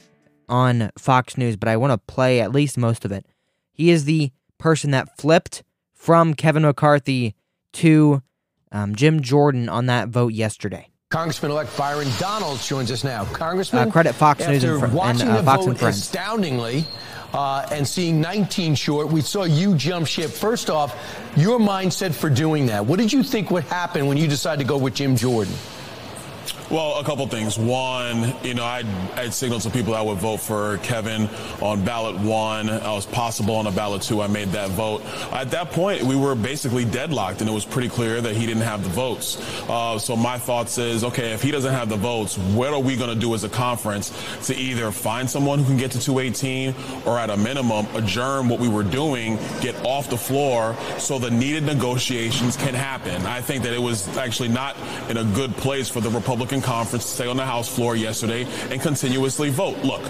on 0.50 0.92
Fox 0.98 1.38
News, 1.38 1.56
but 1.56 1.70
I 1.70 1.78
want 1.78 1.92
to 1.94 2.14
play 2.14 2.42
at 2.42 2.52
least 2.52 2.78
most 2.78 3.06
of 3.06 3.14
it. 3.14 3.26
He 3.72 3.90
is 3.90 4.04
the 4.04 4.34
person 4.58 4.92
that 4.92 5.18
flipped 5.18 5.64
from 5.94 6.34
Kevin 6.34 6.64
McCarthy 6.64 7.34
to 7.72 8.22
um, 8.74 8.96
Jim 8.96 9.22
Jordan 9.22 9.70
on 9.70 9.86
that 9.86 10.10
vote 10.10 10.34
yesterday. 10.34 10.90
Congressman-elect 11.10 11.78
Byron 11.78 12.10
Donalds 12.20 12.68
joins 12.68 12.92
us 12.92 13.06
now. 13.06 13.24
Congressman, 13.32 13.88
uh, 13.88 13.92
credit 13.92 14.12
Fox 14.14 14.46
News 14.46 14.62
and, 14.66 14.78
fr- 14.82 14.88
watching 14.88 15.22
and 15.22 15.32
uh, 15.32 15.38
the 15.38 15.44
Fox 15.44 15.66
and 15.66 15.80
Friends. 15.80 16.00
Astoundingly, 16.00 16.86
uh, 17.34 17.68
and 17.72 17.88
seeing 17.88 18.20
19 18.20 18.76
short, 18.76 19.08
we 19.08 19.22
saw 19.22 19.44
you 19.44 19.76
jump 19.76 20.08
ship. 20.08 20.32
First 20.32 20.70
off, 20.70 20.96
your 21.36 21.60
mindset 21.60 22.14
for 22.14 22.30
doing 22.30 22.66
that. 22.68 22.86
What 22.86 23.00
did 23.00 23.12
you 23.14 23.24
think 23.24 23.52
would 23.52 23.64
happen 23.66 24.08
when 24.08 24.18
you 24.18 24.28
decided 24.28 24.62
to 24.64 24.68
go 24.68 24.78
with 24.78 24.96
Jim 24.96 25.16
Jordan? 25.16 25.54
Well, 26.72 27.02
a 27.02 27.04
couple 27.04 27.28
things. 27.28 27.58
One, 27.58 28.34
you 28.44 28.54
know, 28.54 28.64
I'd, 28.64 28.86
I'd 29.18 29.34
signaled 29.34 29.64
to 29.64 29.70
people 29.70 29.94
I 29.94 30.02
would 30.02 30.20
vote 30.20 30.38
for 30.38 30.78
Kevin 30.78 31.28
on 31.62 31.84
ballot 31.84 32.18
one. 32.18 32.70
I 32.70 32.94
was 32.94 33.06
possible 33.06 33.56
on 33.56 33.68
a 33.68 33.72
ballot 33.72 34.04
two. 34.04 34.22
I 34.22 34.28
made 34.28 34.54
that 34.54 34.70
vote. 34.70 35.04
At 35.34 35.52
that 35.52 35.72
point, 35.72 36.02
we 36.04 36.16
were 36.16 36.34
basically 36.34 36.86
deadlocked, 36.86 37.42
and 37.42 37.50
it 37.50 37.54
was 37.54 37.66
pretty 37.66 37.90
clear 37.90 38.22
that 38.22 38.38
he 38.38 38.46
didn't 38.46 38.62
have 38.64 38.86
the 38.86 38.90
votes. 38.90 39.38
Uh, 39.70 40.00
so 40.00 40.16
my 40.16 40.38
thoughts 40.38 40.78
is, 40.78 41.04
okay, 41.04 41.34
if 41.34 41.42
he 41.42 41.52
doesn't 41.52 41.74
have 41.74 41.90
the 41.90 41.98
votes, 41.98 42.38
what 42.38 42.74
are 42.74 42.80
we 42.80 42.96
going 42.96 43.14
to 43.14 43.20
do 43.20 43.36
as 43.36 43.44
a 43.44 43.50
conference 43.50 44.14
to 44.48 44.56
either 44.56 44.94
find 44.94 45.30
someone 45.30 45.60
who 45.60 45.66
can 45.66 45.78
get 45.78 45.92
to 45.92 46.00
218 46.00 46.74
or 47.06 47.20
at 47.20 47.30
a 47.30 47.36
minimum 47.36 47.86
adjourn 47.96 48.48
what 48.48 48.62
we 48.62 48.70
were 48.70 48.84
doing, 48.84 49.38
get 49.60 49.76
off 49.86 50.10
the 50.10 50.18
floor 50.18 50.78
so 50.98 51.20
the 51.20 51.30
needed 51.30 51.64
negotiations 51.64 52.56
can 52.56 52.74
happen. 52.74 53.26
I 53.26 53.42
think 53.42 53.64
that 53.64 53.74
it 53.74 53.82
was 53.82 54.08
actually 54.18 54.50
not 54.50 54.78
in 55.10 55.18
a 55.18 55.26
good 55.26 55.54
place 55.58 55.90
for 55.90 56.00
the 56.00 56.10
Republican 56.10 56.61
conference 56.62 57.06
to 57.06 57.12
stay 57.12 57.28
on 57.28 57.38
the 57.38 57.46
House 57.46 57.68
floor 57.68 57.96
yesterday 57.96 58.46
and 58.70 58.82
continuously 58.82 59.50
vote. 59.50 59.78
Look, 59.84 60.02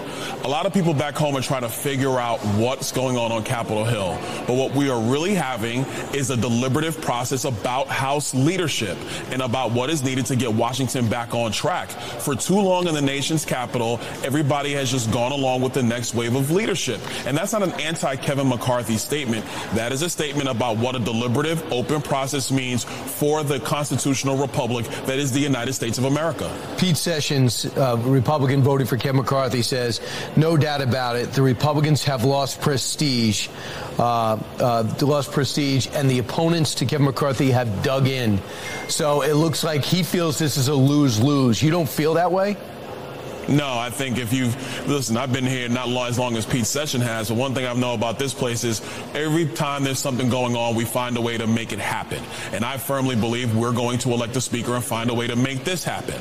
a 0.43 0.47
lot 0.47 0.65
of 0.65 0.73
people 0.73 0.93
back 0.93 1.15
home 1.15 1.35
are 1.35 1.41
trying 1.41 1.61
to 1.61 1.69
figure 1.69 2.19
out 2.19 2.39
what's 2.57 2.91
going 2.91 3.17
on 3.17 3.31
on 3.31 3.43
Capitol 3.43 3.85
Hill. 3.85 4.17
But 4.47 4.55
what 4.55 4.73
we 4.73 4.89
are 4.89 4.99
really 4.99 5.33
having 5.33 5.81
is 6.13 6.29
a 6.29 6.37
deliberative 6.37 6.99
process 7.01 7.45
about 7.45 7.87
House 7.87 8.33
leadership 8.33 8.97
and 9.31 9.41
about 9.41 9.71
what 9.71 9.89
is 9.89 10.03
needed 10.03 10.25
to 10.27 10.35
get 10.35 10.53
Washington 10.53 11.09
back 11.09 11.33
on 11.33 11.51
track. 11.51 11.89
For 11.89 12.35
too 12.35 12.59
long 12.59 12.87
in 12.87 12.93
the 12.93 13.01
nation's 13.01 13.45
capital, 13.45 13.99
everybody 14.23 14.73
has 14.73 14.91
just 14.91 15.11
gone 15.11 15.31
along 15.31 15.61
with 15.61 15.73
the 15.73 15.83
next 15.83 16.13
wave 16.15 16.35
of 16.35 16.51
leadership. 16.51 16.99
And 17.25 17.37
that's 17.37 17.53
not 17.53 17.63
an 17.63 17.71
anti 17.81 18.15
Kevin 18.15 18.49
McCarthy 18.49 18.97
statement. 18.97 19.45
That 19.73 19.91
is 19.91 20.01
a 20.01 20.09
statement 20.09 20.49
about 20.49 20.77
what 20.77 20.95
a 20.95 20.99
deliberative, 20.99 21.71
open 21.71 22.01
process 22.01 22.51
means 22.51 22.83
for 22.83 23.43
the 23.43 23.59
constitutional 23.59 24.37
republic 24.37 24.85
that 25.05 25.19
is 25.19 25.31
the 25.31 25.39
United 25.39 25.73
States 25.73 25.97
of 25.97 26.05
America. 26.05 26.30
Pete 26.77 26.97
Sessions, 26.97 27.65
uh, 27.77 27.97
Republican 28.03 28.61
voting 28.61 28.87
for 28.87 28.97
Kevin 28.97 29.17
McCarthy, 29.17 29.61
says, 29.61 30.01
no 30.35 30.57
doubt 30.57 30.81
about 30.81 31.15
it, 31.15 31.31
the 31.33 31.41
Republicans 31.41 32.03
have 32.03 32.23
lost 32.23 32.61
prestige, 32.61 33.49
uh, 33.99 34.37
uh, 34.59 34.93
lost 35.01 35.31
prestige, 35.31 35.87
and 35.93 36.09
the 36.09 36.19
opponents 36.19 36.75
to 36.75 36.85
Kevin 36.85 37.05
McCarthy 37.05 37.51
have 37.51 37.83
dug 37.83 38.07
in. 38.07 38.39
So 38.87 39.21
it 39.21 39.33
looks 39.33 39.63
like 39.63 39.83
he 39.83 40.03
feels 40.03 40.39
this 40.39 40.57
is 40.57 40.67
a 40.67 40.75
lose-lose. 40.75 41.61
You 41.61 41.71
don't 41.71 41.89
feel 41.89 42.15
that 42.15 42.31
way? 42.31 42.57
No, 43.51 43.77
I 43.77 43.89
think 43.89 44.17
if 44.17 44.31
you've 44.31 44.55
listen, 44.87 45.17
I've 45.17 45.33
been 45.33 45.45
here 45.45 45.67
not 45.67 45.89
as 46.07 46.17
long 46.17 46.37
as 46.37 46.45
Pete 46.45 46.65
Session 46.65 47.01
has. 47.01 47.29
But 47.29 47.37
one 47.37 47.53
thing 47.53 47.65
I 47.65 47.73
know 47.73 47.93
about 47.93 48.17
this 48.17 48.33
place 48.33 48.63
is 48.63 48.81
every 49.13 49.45
time 49.45 49.83
there's 49.83 49.99
something 49.99 50.29
going 50.29 50.55
on, 50.55 50.73
we 50.75 50.85
find 50.85 51.17
a 51.17 51.21
way 51.21 51.37
to 51.37 51.47
make 51.47 51.73
it 51.73 51.79
happen. 51.79 52.23
And 52.53 52.63
I 52.63 52.77
firmly 52.77 53.15
believe 53.15 53.55
we're 53.55 53.73
going 53.73 53.99
to 53.99 54.11
elect 54.11 54.35
a 54.37 54.41
speaker 54.41 54.75
and 54.75 54.83
find 54.83 55.09
a 55.09 55.13
way 55.13 55.27
to 55.27 55.35
make 55.35 55.65
this 55.65 55.83
happen. 55.83 56.19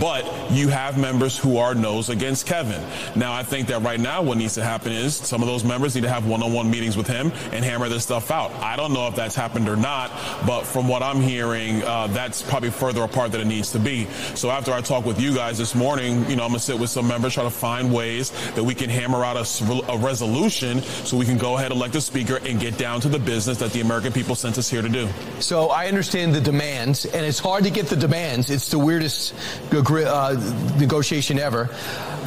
But 0.00 0.24
you 0.50 0.68
have 0.68 0.98
members 0.98 1.38
who 1.38 1.58
are 1.58 1.74
no's 1.74 2.08
against 2.08 2.46
Kevin. 2.46 2.82
Now, 3.14 3.32
I 3.32 3.42
think 3.42 3.68
that 3.68 3.82
right 3.82 4.00
now 4.00 4.22
what 4.22 4.38
needs 4.38 4.54
to 4.54 4.64
happen 4.64 4.92
is 4.92 5.14
some 5.14 5.40
of 5.40 5.48
those 5.48 5.64
members 5.64 5.94
need 5.94 6.02
to 6.02 6.08
have 6.08 6.26
one-on-one 6.26 6.70
meetings 6.70 6.96
with 6.96 7.06
him 7.06 7.30
and 7.52 7.64
hammer 7.64 7.88
this 7.88 8.02
stuff 8.02 8.30
out. 8.30 8.50
I 8.54 8.74
don't 8.76 8.92
know 8.92 9.06
if 9.06 9.14
that's 9.14 9.36
happened 9.36 9.68
or 9.68 9.76
not, 9.76 10.10
but 10.46 10.64
from 10.64 10.88
what 10.88 11.02
I'm 11.02 11.20
hearing, 11.20 11.82
uh, 11.84 12.08
that's 12.08 12.42
probably 12.42 12.70
further 12.70 13.02
apart 13.02 13.32
than 13.32 13.40
it 13.40 13.46
needs 13.46 13.70
to 13.72 13.78
be. 13.78 14.06
So 14.34 14.50
after 14.50 14.72
I 14.72 14.80
talk 14.80 15.04
with 15.04 15.20
you 15.20 15.34
guys 15.34 15.58
this 15.58 15.74
morning, 15.74 16.28
you 16.28 16.36
know, 16.36 16.44
I'm 16.44 16.50
gonna 16.50 16.58
sit 16.72 16.80
with 16.80 16.90
some 16.90 17.06
members, 17.06 17.34
try 17.34 17.44
to 17.44 17.50
find 17.50 17.92
ways 17.92 18.30
that 18.54 18.64
we 18.64 18.74
can 18.74 18.88
hammer 18.88 19.24
out 19.24 19.36
a, 19.36 19.90
a 19.90 19.98
resolution 19.98 20.80
so 20.82 21.16
we 21.16 21.26
can 21.26 21.38
go 21.38 21.56
ahead, 21.56 21.70
elect 21.70 21.94
a 21.94 22.00
speaker, 22.00 22.38
and 22.46 22.60
get 22.60 22.78
down 22.78 23.00
to 23.00 23.08
the 23.08 23.18
business 23.18 23.58
that 23.58 23.72
the 23.72 23.80
American 23.80 24.12
people 24.12 24.34
sent 24.34 24.56
us 24.58 24.70
here 24.70 24.82
to 24.82 24.88
do. 24.88 25.08
So 25.40 25.68
I 25.68 25.88
understand 25.88 26.34
the 26.34 26.40
demands, 26.40 27.04
and 27.04 27.26
it's 27.26 27.38
hard 27.38 27.64
to 27.64 27.70
get 27.70 27.86
the 27.86 27.96
demands. 27.96 28.50
It's 28.50 28.70
the 28.70 28.78
weirdest 28.78 29.34
uh, 29.72 30.76
negotiation 30.78 31.38
ever. 31.38 31.68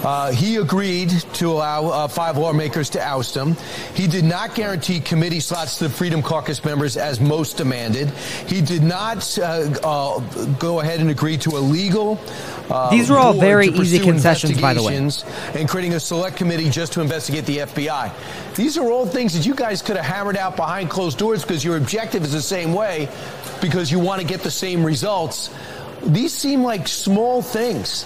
Uh, 0.03 0.31
he 0.31 0.58
agreed 0.58 1.10
to 1.34 1.49
allow 1.49 1.88
uh, 1.88 2.08
five 2.08 2.38
lawmakers 2.38 2.91
to 2.91 3.01
oust 3.01 3.36
him. 3.36 3.55
He 3.95 4.05
did 4.05 4.23
not 4.23 4.53
guarantee 4.53 4.99
committee 4.99 5.39
slots 5.39 5.79
to 5.79 5.86
the 5.86 5.89
Freedom 5.89 6.21
Caucus 6.21 6.63
members 6.63 6.95
as 6.95 7.19
most 7.19 7.58
demanded. 7.58 8.10
He 8.45 8.62
did 8.62 8.84
not 8.84 9.38
uh, 9.39 9.73
uh 9.84 10.19
go 10.60 10.81
ahead 10.81 10.99
and 10.99 11.10
agree 11.10 11.38
to 11.39 11.51
a 11.51 11.62
legal. 11.62 12.19
Uh, 12.69 12.91
These 12.91 13.10
were 13.10 13.17
all 13.17 13.34
very 13.34 13.67
easy 13.67 13.99
concessions, 14.25 14.61
by 14.61 14.73
the 14.73 14.83
way. 14.83 14.95
And 15.59 15.69
creating 15.69 15.93
a 15.93 15.99
select 15.99 16.38
committee 16.38 16.69
just 16.69 16.93
to 16.93 17.01
investigate 17.01 17.45
the 17.45 17.59
FBI. 17.59 18.11
These 18.55 18.77
are 18.77 18.91
all 18.91 19.05
things 19.05 19.33
that 19.33 19.45
you 19.45 19.55
guys 19.55 19.81
could 19.81 19.97
have 19.97 20.05
hammered 20.05 20.38
out 20.38 20.55
behind 20.55 20.89
closed 20.89 21.17
doors 21.17 21.41
because 21.41 21.63
your 21.63 21.77
objective 21.77 22.23
is 22.23 22.31
the 22.31 22.41
same 22.41 22.73
way, 22.73 23.09
because 23.61 23.91
you 23.91 23.99
want 23.99 24.21
to 24.21 24.27
get 24.27 24.41
the 24.41 24.51
same 24.51 24.85
results. 24.85 25.49
These 26.03 26.33
seem 26.33 26.63
like 26.63 26.88
small 26.88 27.41
things. 27.41 28.05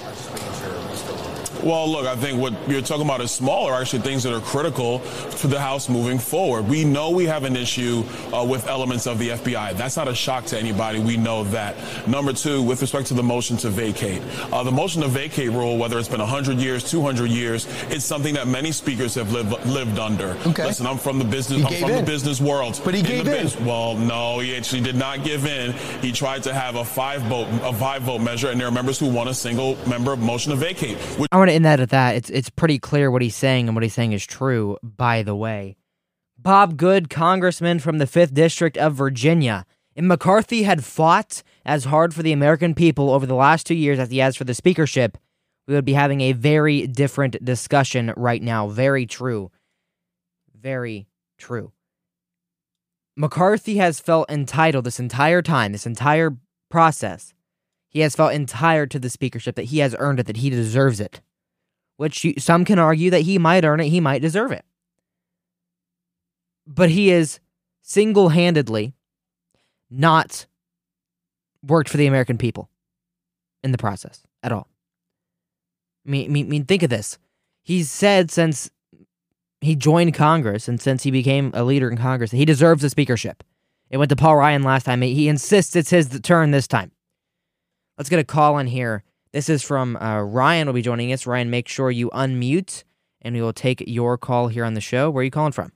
Well, 1.63 1.89
look, 1.91 2.05
I 2.05 2.15
think 2.15 2.39
what 2.39 2.53
you're 2.69 2.81
talking 2.81 3.03
about 3.03 3.19
is 3.21 3.31
small 3.31 3.65
are 3.67 3.81
actually 3.81 3.99
things 3.99 4.23
that 4.23 4.33
are 4.33 4.39
critical 4.39 4.99
to 5.39 5.47
the 5.47 5.59
House 5.59 5.89
moving 5.89 6.17
forward. 6.17 6.67
We 6.69 6.85
know 6.85 7.09
we 7.09 7.25
have 7.25 7.43
an 7.43 7.55
issue 7.57 8.03
uh, 8.33 8.45
with 8.49 8.67
elements 8.67 9.07
of 9.07 9.19
the 9.19 9.29
FBI. 9.29 9.75
That's 9.75 9.97
not 9.97 10.07
a 10.07 10.15
shock 10.15 10.45
to 10.45 10.57
anybody. 10.57 10.99
We 10.99 11.17
know 11.17 11.43
that. 11.45 11.75
Number 12.07 12.31
two, 12.31 12.61
with 12.63 12.81
respect 12.81 13.07
to 13.07 13.13
the 13.13 13.23
motion 13.23 13.57
to 13.57 13.69
vacate, 13.69 14.21
uh, 14.53 14.63
the 14.63 14.71
motion 14.71 15.01
to 15.01 15.09
vacate 15.09 15.49
rule, 15.51 15.77
whether 15.77 15.99
it's 15.99 16.07
been 16.07 16.21
100 16.21 16.59
years, 16.59 16.89
200 16.89 17.29
years, 17.29 17.67
it's 17.89 18.05
something 18.05 18.33
that 18.35 18.47
many 18.47 18.71
speakers 18.71 19.13
have 19.15 19.33
lived, 19.33 19.51
lived 19.65 19.99
under. 19.99 20.37
Okay. 20.47 20.65
Listen, 20.65 20.87
I'm 20.87 20.97
from 20.97 21.19
the 21.19 21.25
business. 21.25 21.59
He 21.59 21.65
I'm 21.75 21.81
from 21.81 21.91
in. 21.91 22.05
the 22.05 22.09
business 22.11 22.39
world. 22.39 22.79
But 22.85 22.93
he 22.93 23.01
in 23.01 23.05
gave 23.05 23.27
in. 23.27 23.43
Biz- 23.43 23.57
well, 23.59 23.95
no, 23.95 24.39
he 24.39 24.55
actually 24.55 24.81
did 24.81 24.95
not 24.95 25.23
give 25.25 25.45
in. 25.45 25.73
He 26.01 26.13
tried 26.13 26.41
to 26.43 26.53
have 26.53 26.75
a 26.75 26.85
five 26.85 27.21
vote, 27.23 27.47
a 27.63 27.73
five 27.73 28.03
vote 28.03 28.19
measure, 28.21 28.49
and 28.49 28.59
there 28.59 28.67
are 28.67 28.71
members 28.71 28.97
who 28.97 29.07
want 29.09 29.27
a 29.29 29.33
single 29.33 29.75
member 29.87 30.15
motion 30.15 30.51
to 30.51 30.55
vacate. 30.55 30.97
Which- 31.19 31.27
I 31.33 31.37
want 31.37 31.48
to 31.49 31.55
end 31.55 31.65
that 31.65 31.79
at 31.79 31.89
that. 31.89 32.15
It's 32.15 32.29
it's 32.29 32.49
pretty 32.49 32.79
clear 32.79 33.11
what 33.11 33.21
he's 33.21 33.35
saying 33.35 33.67
and 33.67 33.75
what 33.75 33.83
he's 33.83 33.93
saying 33.93 34.13
is 34.13 34.25
true, 34.25 34.77
by 34.81 35.23
the 35.23 35.35
way. 35.35 35.75
Bob 36.37 36.77
Good, 36.77 37.09
congressman 37.09 37.79
from 37.79 37.97
the 37.97 38.05
5th 38.05 38.33
District 38.33 38.77
of 38.77 38.95
Virginia. 38.95 39.65
If 39.95 40.05
McCarthy 40.05 40.63
had 40.63 40.85
fought 40.85 41.43
as 41.65 41.83
hard 41.85 42.13
for 42.13 42.23
the 42.23 42.31
American 42.31 42.73
people 42.73 43.09
over 43.09 43.25
the 43.25 43.35
last 43.35 43.67
two 43.67 43.75
years 43.75 43.99
as 43.99 44.09
he 44.09 44.19
has 44.19 44.37
for 44.37 44.45
the 44.45 44.53
speakership, 44.53 45.17
we 45.67 45.75
would 45.75 45.83
be 45.83 45.93
having 45.93 46.21
a 46.21 46.31
very 46.31 46.87
different 46.87 47.43
discussion 47.43 48.13
right 48.15 48.41
now. 48.41 48.67
Very 48.67 49.05
true. 49.05 49.51
Very 50.57 51.07
true. 51.37 51.73
McCarthy 53.17 53.75
has 53.77 53.99
felt 53.99 54.31
entitled 54.31 54.85
this 54.85 54.99
entire 54.99 55.41
time, 55.41 55.73
this 55.73 55.85
entire 55.85 56.37
process. 56.69 57.33
He 57.89 57.99
has 57.99 58.15
felt 58.15 58.33
entitled 58.33 58.91
to 58.91 58.99
the 58.99 59.09
speakership, 59.09 59.55
that 59.55 59.65
he 59.65 59.79
has 59.79 59.95
earned 59.99 60.21
it, 60.21 60.27
that 60.27 60.37
he 60.37 60.49
deserves 60.49 61.01
it 61.01 61.19
which 61.99 62.23
you, 62.23 62.33
some 62.37 62.63
can 62.63 62.79
argue 62.79 63.09
that 63.09 63.23
he 63.23 63.37
might 63.37 63.65
earn 63.65 63.81
it, 63.81 63.89
he 63.89 63.99
might 63.99 64.21
deserve 64.21 64.53
it. 64.53 64.63
But 66.65 66.89
he 66.89 67.11
is 67.11 67.41
single 67.81 68.29
handedly 68.29 68.93
not 69.91 70.45
worked 71.61 71.89
for 71.89 71.97
the 71.97 72.07
American 72.07 72.37
people 72.37 72.69
in 73.63 73.73
the 73.73 73.77
process 73.77 74.23
at 74.41 74.53
all. 74.53 74.69
I 76.07 76.11
mean, 76.11 76.37
I 76.37 76.43
mean, 76.43 76.63
think 76.63 76.83
of 76.83 76.89
this. 76.89 77.17
He's 77.63 77.91
said 77.91 78.31
since 78.31 78.71
he 79.59 79.75
joined 79.75 80.13
Congress 80.13 80.69
and 80.69 80.79
since 80.79 81.03
he 81.03 81.11
became 81.11 81.51
a 81.53 81.65
leader 81.65 81.89
in 81.89 81.97
Congress, 81.97 82.31
he 82.31 82.45
deserves 82.45 82.81
a 82.85 82.89
speakership. 82.89 83.43
It 83.89 83.97
went 83.97 84.07
to 84.07 84.15
Paul 84.15 84.37
Ryan 84.37 84.63
last 84.63 84.85
time. 84.85 85.01
He 85.01 85.27
insists 85.27 85.75
it's 85.75 85.89
his 85.89 86.17
turn 86.21 86.51
this 86.51 86.65
time. 86.65 86.93
Let's 87.97 88.09
get 88.09 88.19
a 88.19 88.23
call 88.23 88.57
in 88.57 88.67
here 88.67 89.03
this 89.33 89.49
is 89.49 89.63
from 89.63 89.97
uh, 89.97 90.21
Ryan, 90.21 90.67
will 90.67 90.73
be 90.73 90.81
joining 90.81 91.13
us. 91.13 91.27
Ryan, 91.27 91.49
make 91.49 91.67
sure 91.67 91.91
you 91.91 92.09
unmute, 92.11 92.83
and 93.21 93.35
we 93.35 93.41
will 93.41 93.53
take 93.53 93.83
your 93.87 94.17
call 94.17 94.47
here 94.49 94.65
on 94.65 94.73
the 94.73 94.81
show. 94.81 95.09
Where 95.09 95.21
are 95.21 95.25
you 95.25 95.31
calling 95.31 95.51
from? 95.51 95.71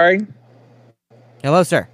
Sorry. 0.00 0.26
Hello, 1.42 1.62
sir. 1.62 1.88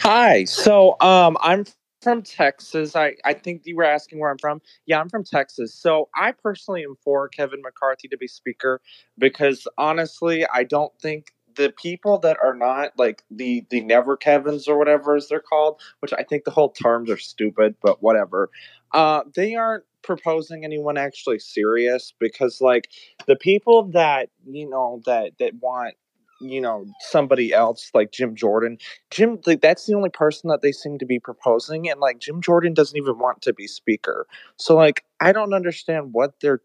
Hi. 0.00 0.44
So, 0.44 0.96
um, 1.00 1.36
I'm 1.42 1.64
from 2.02 2.22
Texas. 2.22 2.96
I, 2.96 3.14
I 3.24 3.34
think 3.34 3.62
you 3.64 3.76
were 3.76 3.84
asking 3.84 4.18
where 4.18 4.30
I'm 4.30 4.38
from. 4.38 4.60
Yeah, 4.86 5.00
I'm 5.00 5.08
from 5.08 5.24
Texas. 5.24 5.74
So 5.74 6.08
I 6.16 6.32
personally 6.32 6.82
am 6.84 6.96
for 7.04 7.28
Kevin 7.28 7.60
McCarthy 7.62 8.08
to 8.08 8.16
be 8.16 8.28
speaker 8.28 8.80
because 9.18 9.66
honestly, 9.78 10.46
I 10.52 10.64
don't 10.64 10.92
think 11.00 11.34
the 11.60 11.70
people 11.70 12.18
that 12.18 12.38
are 12.42 12.54
not 12.54 12.92
like 12.96 13.22
the 13.30 13.64
the 13.70 13.82
never 13.82 14.16
Kevins 14.16 14.66
or 14.66 14.78
whatever 14.78 15.14
as 15.14 15.28
they're 15.28 15.40
called, 15.40 15.80
which 16.00 16.12
I 16.16 16.22
think 16.22 16.44
the 16.44 16.50
whole 16.50 16.70
terms 16.70 17.10
are 17.10 17.18
stupid, 17.18 17.76
but 17.82 18.02
whatever. 18.02 18.50
Uh, 18.92 19.22
they 19.34 19.54
aren't 19.54 19.84
proposing 20.02 20.64
anyone 20.64 20.96
actually 20.96 21.38
serious 21.38 22.14
because 22.18 22.62
like 22.62 22.88
the 23.26 23.36
people 23.36 23.90
that 23.92 24.30
you 24.46 24.68
know 24.68 25.02
that 25.04 25.32
that 25.38 25.52
want 25.60 25.94
you 26.40 26.62
know 26.62 26.86
somebody 27.00 27.52
else 27.52 27.90
like 27.92 28.10
Jim 28.10 28.34
Jordan. 28.34 28.78
Jim 29.10 29.38
like 29.44 29.60
that's 29.60 29.84
the 29.84 29.94
only 29.94 30.10
person 30.10 30.48
that 30.48 30.62
they 30.62 30.72
seem 30.72 30.98
to 30.98 31.06
be 31.06 31.18
proposing 31.18 31.90
and 31.90 32.00
like 32.00 32.20
Jim 32.20 32.40
Jordan 32.40 32.72
doesn't 32.72 32.96
even 32.96 33.18
want 33.18 33.42
to 33.42 33.52
be 33.52 33.66
speaker. 33.66 34.26
So 34.56 34.74
like 34.74 35.04
I 35.20 35.32
don't 35.32 35.52
understand 35.52 36.14
what 36.14 36.40
they're 36.40 36.62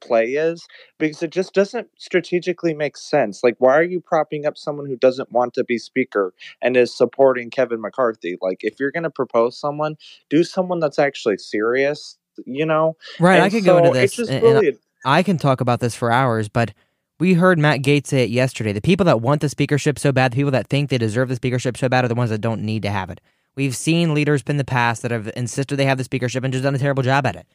play 0.00 0.24
is 0.26 0.66
because 0.98 1.22
it 1.22 1.30
just 1.30 1.52
doesn't 1.54 1.88
strategically 1.98 2.74
make 2.74 2.96
sense. 2.96 3.42
Like, 3.42 3.56
why 3.58 3.76
are 3.76 3.82
you 3.82 4.00
propping 4.00 4.46
up 4.46 4.56
someone 4.56 4.86
who 4.86 4.96
doesn't 4.96 5.32
want 5.32 5.54
to 5.54 5.64
be 5.64 5.78
speaker 5.78 6.34
and 6.62 6.76
is 6.76 6.96
supporting 6.96 7.50
Kevin 7.50 7.80
McCarthy? 7.80 8.36
Like, 8.40 8.62
if 8.62 8.80
you're 8.80 8.90
going 8.90 9.04
to 9.04 9.10
propose 9.10 9.58
someone, 9.58 9.96
do 10.28 10.44
someone 10.44 10.80
that's 10.80 10.98
actually 10.98 11.38
serious, 11.38 12.18
you 12.44 12.66
know? 12.66 12.96
Right. 13.18 13.36
And 13.36 13.44
I 13.44 13.50
could 13.50 13.64
so 13.64 13.78
go 13.78 13.78
into 13.78 13.98
this. 13.98 14.18
And, 14.18 14.42
really 14.42 14.68
and 14.68 14.78
I 15.04 15.22
can 15.22 15.38
talk 15.38 15.60
about 15.60 15.80
this 15.80 15.94
for 15.94 16.10
hours, 16.10 16.48
but 16.48 16.72
we 17.18 17.34
heard 17.34 17.58
Matt 17.58 17.80
Gaetz 17.80 18.08
say 18.08 18.24
it 18.24 18.30
yesterday. 18.30 18.72
The 18.72 18.80
people 18.80 19.04
that 19.04 19.20
want 19.20 19.42
the 19.42 19.48
speakership 19.48 19.98
so 19.98 20.10
bad, 20.10 20.32
the 20.32 20.36
people 20.36 20.50
that 20.52 20.68
think 20.68 20.90
they 20.90 20.98
deserve 20.98 21.28
the 21.28 21.36
speakership 21.36 21.76
so 21.76 21.88
bad, 21.88 22.04
are 22.04 22.08
the 22.08 22.14
ones 22.14 22.30
that 22.30 22.40
don't 22.40 22.62
need 22.62 22.82
to 22.82 22.90
have 22.90 23.10
it. 23.10 23.20
We've 23.56 23.76
seen 23.76 24.14
leaders 24.14 24.42
in 24.46 24.56
the 24.56 24.64
past 24.64 25.02
that 25.02 25.10
have 25.10 25.30
insisted 25.36 25.76
they 25.76 25.84
have 25.84 25.98
the 25.98 26.04
speakership 26.04 26.44
and 26.44 26.52
just 26.52 26.64
done 26.64 26.74
a 26.74 26.78
terrible 26.78 27.02
job 27.02 27.26
at 27.26 27.36
it. 27.36 27.46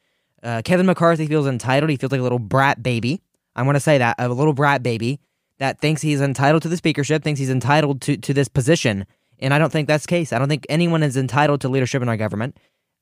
Uh, 0.46 0.62
Kevin 0.64 0.86
McCarthy 0.86 1.26
feels 1.26 1.48
entitled. 1.48 1.90
He 1.90 1.98
feels 1.98 2.12
like 2.12 2.20
a 2.20 2.24
little 2.24 2.40
brat 2.40 2.84
baby. 2.84 3.20
I 3.56 3.64
want 3.64 3.78
to 3.78 3.80
say 3.80 3.98
that 3.98 4.16
a 4.20 4.30
little 4.30 4.54
brat 4.54 4.84
baby 4.84 5.20
that 5.58 5.80
thinks 5.80 6.04
he's 6.04 6.22
entitled 6.22 6.62
to 6.64 6.70
the 6.70 6.78
speakership, 6.78 7.24
thinks 7.24 7.40
he's 7.40 7.50
entitled 7.50 8.02
to, 8.02 8.18
to 8.18 8.34
this 8.34 8.48
position. 8.48 9.08
And 9.40 9.54
I 9.54 9.60
don't 9.60 9.72
think 9.72 9.88
that's 9.88 10.06
the 10.06 10.10
case. 10.10 10.32
I 10.32 10.40
don't 10.40 10.48
think 10.48 10.68
anyone 10.70 11.02
is 11.02 11.18
entitled 11.18 11.62
to 11.62 11.70
leadership 11.70 12.02
in 12.02 12.10
our 12.10 12.18
government. 12.18 12.58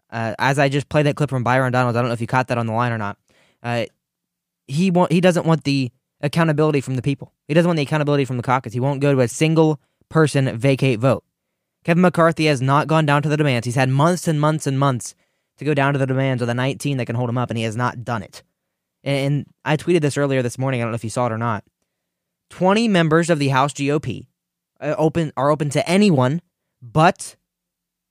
Uh, 0.09 0.35
as 0.39 0.57
I 0.57 0.69
just 0.69 0.87
played 0.87 1.05
that 1.05 1.15
clip 1.15 1.29
from 1.29 1.43
Byron 1.43 1.73
Donalds, 1.73 1.97
I 1.97 2.01
don't 2.01 2.09
know 2.09 2.13
if 2.13 2.21
you 2.21 2.27
caught 2.27 2.47
that 2.47 2.57
on 2.57 2.65
the 2.65 2.73
line 2.73 2.93
or 2.93 2.97
not. 2.97 3.17
Uh, 3.61 3.85
he 4.67 4.89
want, 4.89 5.11
he 5.11 5.19
doesn't 5.19 5.45
want 5.45 5.65
the 5.65 5.91
accountability 6.21 6.79
from 6.79 6.95
the 6.95 7.01
people. 7.01 7.33
He 7.47 7.53
doesn't 7.53 7.67
want 7.67 7.77
the 7.77 7.83
accountability 7.83 8.23
from 8.23 8.37
the 8.37 8.43
caucus. 8.43 8.71
He 8.71 8.79
won't 8.79 9.01
go 9.01 9.13
to 9.13 9.19
a 9.19 9.27
single 9.27 9.81
person 10.07 10.57
vacate 10.57 10.99
vote. 10.99 11.25
Kevin 11.83 12.01
McCarthy 12.01 12.45
has 12.45 12.61
not 12.61 12.87
gone 12.87 13.05
down 13.05 13.21
to 13.23 13.29
the 13.29 13.35
demands. 13.35 13.65
He's 13.65 13.75
had 13.75 13.89
months 13.89 14.27
and 14.27 14.39
months 14.39 14.65
and 14.65 14.79
months 14.79 15.15
to 15.57 15.65
go 15.65 15.73
down 15.73 15.93
to 15.93 15.99
the 15.99 16.07
demands 16.07 16.41
of 16.41 16.47
the 16.47 16.53
19 16.53 16.97
that 16.97 17.05
can 17.05 17.15
hold 17.15 17.29
him 17.29 17.37
up, 17.37 17.49
and 17.49 17.57
he 17.57 17.63
has 17.63 17.75
not 17.75 18.03
done 18.03 18.23
it. 18.23 18.43
And 19.03 19.45
I 19.65 19.77
tweeted 19.77 20.01
this 20.01 20.17
earlier 20.17 20.41
this 20.41 20.57
morning. 20.57 20.81
I 20.81 20.85
don't 20.85 20.91
know 20.91 20.95
if 20.95 21.03
you 21.03 21.09
saw 21.09 21.25
it 21.27 21.31
or 21.31 21.37
not. 21.37 21.63
20 22.49 22.87
members 22.87 23.29
of 23.29 23.39
the 23.39 23.49
House 23.49 23.73
GOP 23.73 24.27
uh, 24.79 24.95
open 24.97 25.33
are 25.35 25.49
open 25.49 25.69
to 25.71 25.87
anyone 25.89 26.41
but 26.81 27.35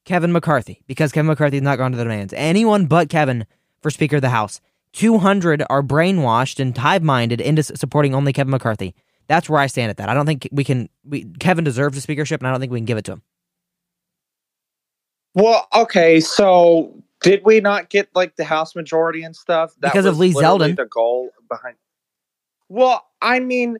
Kevin 0.04 0.32
McCarthy 0.32 0.82
because 0.86 1.12
Kevin 1.12 1.28
McCarthy 1.28 1.56
has 1.56 1.62
not 1.62 1.78
gone 1.78 1.92
to 1.92 1.96
the 1.96 2.04
demands. 2.04 2.32
Anyone 2.36 2.86
but 2.86 3.08
Kevin 3.08 3.46
for 3.80 3.90
Speaker 3.90 4.16
of 4.16 4.22
the 4.22 4.30
House. 4.30 4.60
200 4.94 5.64
are 5.70 5.82
brainwashed 5.82 6.60
and 6.60 6.76
hive-minded 6.76 7.40
into 7.40 7.62
supporting 7.62 8.14
only 8.14 8.32
Kevin 8.32 8.50
McCarthy. 8.50 8.94
That's 9.26 9.48
where 9.48 9.60
I 9.60 9.66
stand 9.66 9.90
at 9.90 9.96
that. 9.96 10.08
I 10.08 10.14
don't 10.14 10.26
think 10.26 10.48
we 10.52 10.64
can. 10.64 10.88
We, 11.04 11.24
Kevin 11.40 11.64
deserves 11.64 11.96
a 11.96 12.00
speakership, 12.00 12.40
and 12.40 12.48
I 12.48 12.50
don't 12.50 12.60
think 12.60 12.72
we 12.72 12.78
can 12.78 12.84
give 12.84 12.98
it 12.98 13.04
to 13.06 13.12
him. 13.12 13.22
Well, 15.34 15.66
okay, 15.74 16.20
so 16.20 16.92
Did 17.22 17.44
we 17.44 17.60
not 17.60 17.88
get 17.88 18.08
like 18.14 18.36
the 18.36 18.44
House 18.44 18.74
majority 18.74 19.22
and 19.22 19.34
stuff? 19.34 19.74
That 19.80 19.92
Because 19.92 20.06
of 20.06 20.18
Lee 20.18 20.32
Zeldin. 20.32 20.76
The 20.76 20.86
goal 20.86 21.30
behind. 21.48 21.76
Well, 22.68 23.06
I 23.20 23.40
mean, 23.40 23.78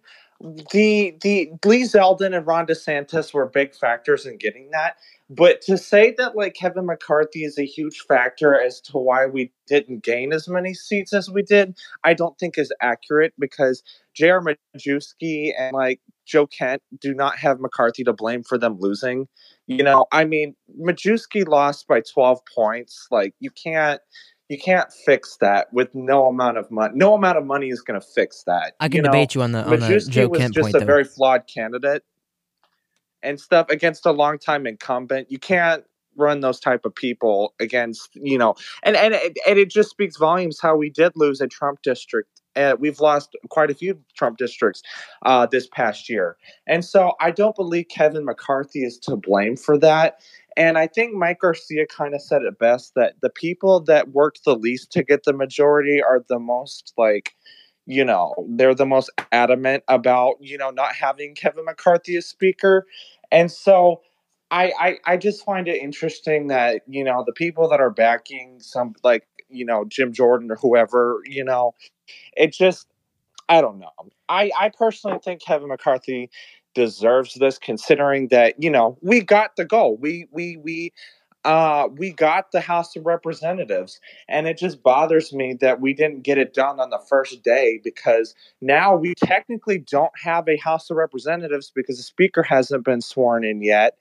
the 0.73 1.17
the 1.23 1.53
Lee 1.65 1.85
Zeldin 1.85 2.37
and 2.37 2.47
Ron 2.47 2.67
DeSantis 2.67 3.33
were 3.33 3.47
big 3.47 3.75
factors 3.75 4.27
in 4.27 4.37
getting 4.37 4.71
that. 4.73 4.97
But 5.31 5.63
to 5.63 5.79
say 5.79 6.15
that 6.19 6.37
like 6.37 6.55
Kevin 6.55 6.87
McCarthy 6.87 7.45
is 7.45 7.59
a 7.59 7.65
huge 7.65 8.01
factor 8.01 8.61
as 8.61 8.81
to 8.83 8.99
why 8.99 9.27
we 9.27 9.53
didn't 9.67 10.03
gain 10.03 10.33
as 10.33 10.49
many 10.49 10.75
seats 10.75 11.13
as 11.13 11.31
we 11.31 11.43
did, 11.43 11.79
I 12.05 12.15
don't 12.15 12.37
think 12.39 12.59
is 12.59 12.73
accurate 12.81 13.33
because 13.39 13.83
J.R. 14.15 14.43
Majewski 14.77 15.53
and 15.57 15.73
like 15.73 16.01
Joe 16.27 16.47
Kent 16.47 16.83
do 17.01 17.15
not 17.15 17.37
have 17.39 17.61
McCarthy 17.61 18.05
to 18.05 18.13
blame 18.13 18.43
for 18.43 18.59
them 18.59 18.77
losing. 18.79 19.29
You 19.67 19.85
know, 19.85 20.07
I 20.13 20.25
mean, 20.25 20.55
Majewski 20.79 21.47
lost 21.47 21.87
by 21.87 22.01
12 22.01 22.41
points. 22.55 23.07
Like 23.11 23.35
you 23.39 23.51
can't 23.51 24.01
you 24.49 24.59
can't 24.59 24.93
fix 24.93 25.37
that 25.41 25.73
with 25.73 25.95
no 25.95 26.27
amount 26.27 26.59
of 26.59 26.71
money. 26.71 26.93
No 26.95 27.15
amount 27.15 27.39
of 27.39 27.47
money 27.47 27.69
is 27.69 27.81
going 27.81 27.99
to 28.01 28.07
fix 28.07 28.43
that. 28.47 28.75
I 28.81 28.89
can 28.89 29.03
know? 29.03 29.11
debate 29.11 29.35
you 29.35 29.43
on 29.43 29.53
the- 29.53 29.65
on 29.65 29.81
the 29.81 30.07
Joe 30.09 30.29
was 30.29 30.41
Kent 30.41 30.55
just 30.55 30.65
point, 30.65 30.75
a 30.75 30.81
though. 30.81 30.85
very 30.87 31.05
flawed 31.05 31.47
candidate 31.47 32.03
and 33.23 33.41
stuff 33.41 33.67
against 33.71 34.05
a 34.07 34.11
longtime 34.11 34.67
incumbent. 34.67 35.31
You 35.31 35.39
can't 35.39 35.85
run 36.17 36.41
those 36.41 36.61
type 36.61 36.85
of 36.85 36.95
people 36.95 37.55
against 37.59 38.11
you 38.15 38.37
know 38.37 38.55
and 38.83 38.97
and 38.97 39.15
it, 39.15 39.39
and 39.49 39.59
it 39.59 39.71
just 39.71 39.89
speaks 39.89 40.19
volumes 40.19 40.61
how 40.61 40.77
we 40.77 40.91
did 40.91 41.13
lose 41.17 41.41
a 41.41 41.47
Trump 41.47 41.81
district. 41.83 42.29
Uh, 42.55 42.77
we've 42.79 43.01
lost 43.01 43.35
quite 43.49 43.71
a 43.71 43.75
few 43.75 43.99
Trump 44.15 44.37
districts 44.37 44.83
uh, 45.25 45.47
this 45.47 45.67
past 45.69 46.11
year, 46.11 46.37
and 46.67 46.85
so 46.85 47.15
I 47.19 47.31
don't 47.31 47.57
believe 47.57 47.87
Kevin 47.89 48.27
McCarthy 48.27 48.85
is 48.85 48.99
to 48.99 49.17
blame 49.17 49.57
for 49.57 49.79
that. 49.79 50.21
And 50.57 50.79
I 50.79 50.87
think 50.87 51.15
Mike 51.15 51.41
Garcia 51.41 51.87
kind 51.87 52.15
of 52.15 52.23
said 52.23 52.43
it 52.43 52.59
best 52.59 52.95
that 52.95 53.15
the 53.23 53.31
people 53.31 53.81
that 53.85 54.11
worked 54.11 54.45
the 54.45 54.57
least 54.57 54.93
to 54.93 55.03
get 55.03 55.25
the 55.25 55.33
majority 55.33 56.03
are 56.03 56.25
the 56.29 56.39
most 56.39 56.93
like 56.97 57.35
you 57.87 58.05
know 58.05 58.35
they're 58.51 58.75
the 58.75 58.87
most 58.87 59.11
adamant 59.33 59.83
about 59.89 60.35
you 60.41 60.59
know 60.59 60.71
not 60.71 60.95
having 60.95 61.35
Kevin 61.35 61.65
McCarthy 61.65 62.17
as 62.17 62.27
speaker. 62.27 62.87
And 63.31 63.51
so 63.51 64.03
I, 64.51 64.73
I 64.79 64.99
I 65.07 65.17
just 65.17 65.45
find 65.45 65.67
it 65.69 65.83
interesting 65.83 66.49
that 66.49 66.83
you 66.87 67.05
know 67.05 67.25
the 67.27 67.33
people 67.33 67.69
that 67.71 67.81
are 67.81 67.91
backing 67.91 68.59
some 68.61 68.95
like 69.03 69.27
you 69.49 69.65
know 69.65 69.85
Jim 69.89 70.13
Jordan 70.13 70.51
or 70.51 70.57
whoever 70.57 71.21
you 71.25 71.45
know 71.45 71.75
it 72.37 72.53
just 72.53 72.87
I 73.49 73.61
don't 73.61 73.79
know. 73.79 73.91
I 74.29 74.51
I 74.59 74.71
personally 74.71 75.19
think 75.23 75.43
Kevin 75.43 75.69
McCarthy 75.69 76.31
deserves 76.75 77.35
this 77.35 77.59
considering 77.59 78.29
that 78.29 78.55
you 78.63 78.71
know 78.71 78.99
we 79.01 79.21
got 79.21 79.57
the 79.57 79.65
goal. 79.65 79.97
We 79.97 80.27
we 80.31 80.57
we 80.57 80.93
uh, 81.45 81.89
we 81.97 82.13
got 82.13 82.53
the 82.53 82.61
House 82.61 82.95
of 82.95 83.05
Representatives, 83.05 83.99
and 84.29 84.47
it 84.47 84.57
just 84.57 84.83
bothers 84.83 85.33
me 85.33 85.55
that 85.61 85.81
we 85.81 85.93
didn't 85.93 86.23
get 86.23 86.39
it 86.39 86.55
done 86.55 86.79
on 86.79 86.91
the 86.91 87.01
first 87.09 87.43
day 87.43 87.81
because 87.83 88.35
now 88.61 88.95
we 88.95 89.15
technically 89.17 89.79
don't 89.79 90.13
have 90.23 90.49
a 90.49 90.57
House 90.57 90.89
of 90.89 90.97
Representatives 90.97 91.73
because 91.75 91.97
the 91.97 92.05
Speaker 92.05 92.43
hasn't 92.43 92.85
been 92.85 93.01
sworn 93.01 93.45
in 93.45 93.61
yet, 93.61 93.97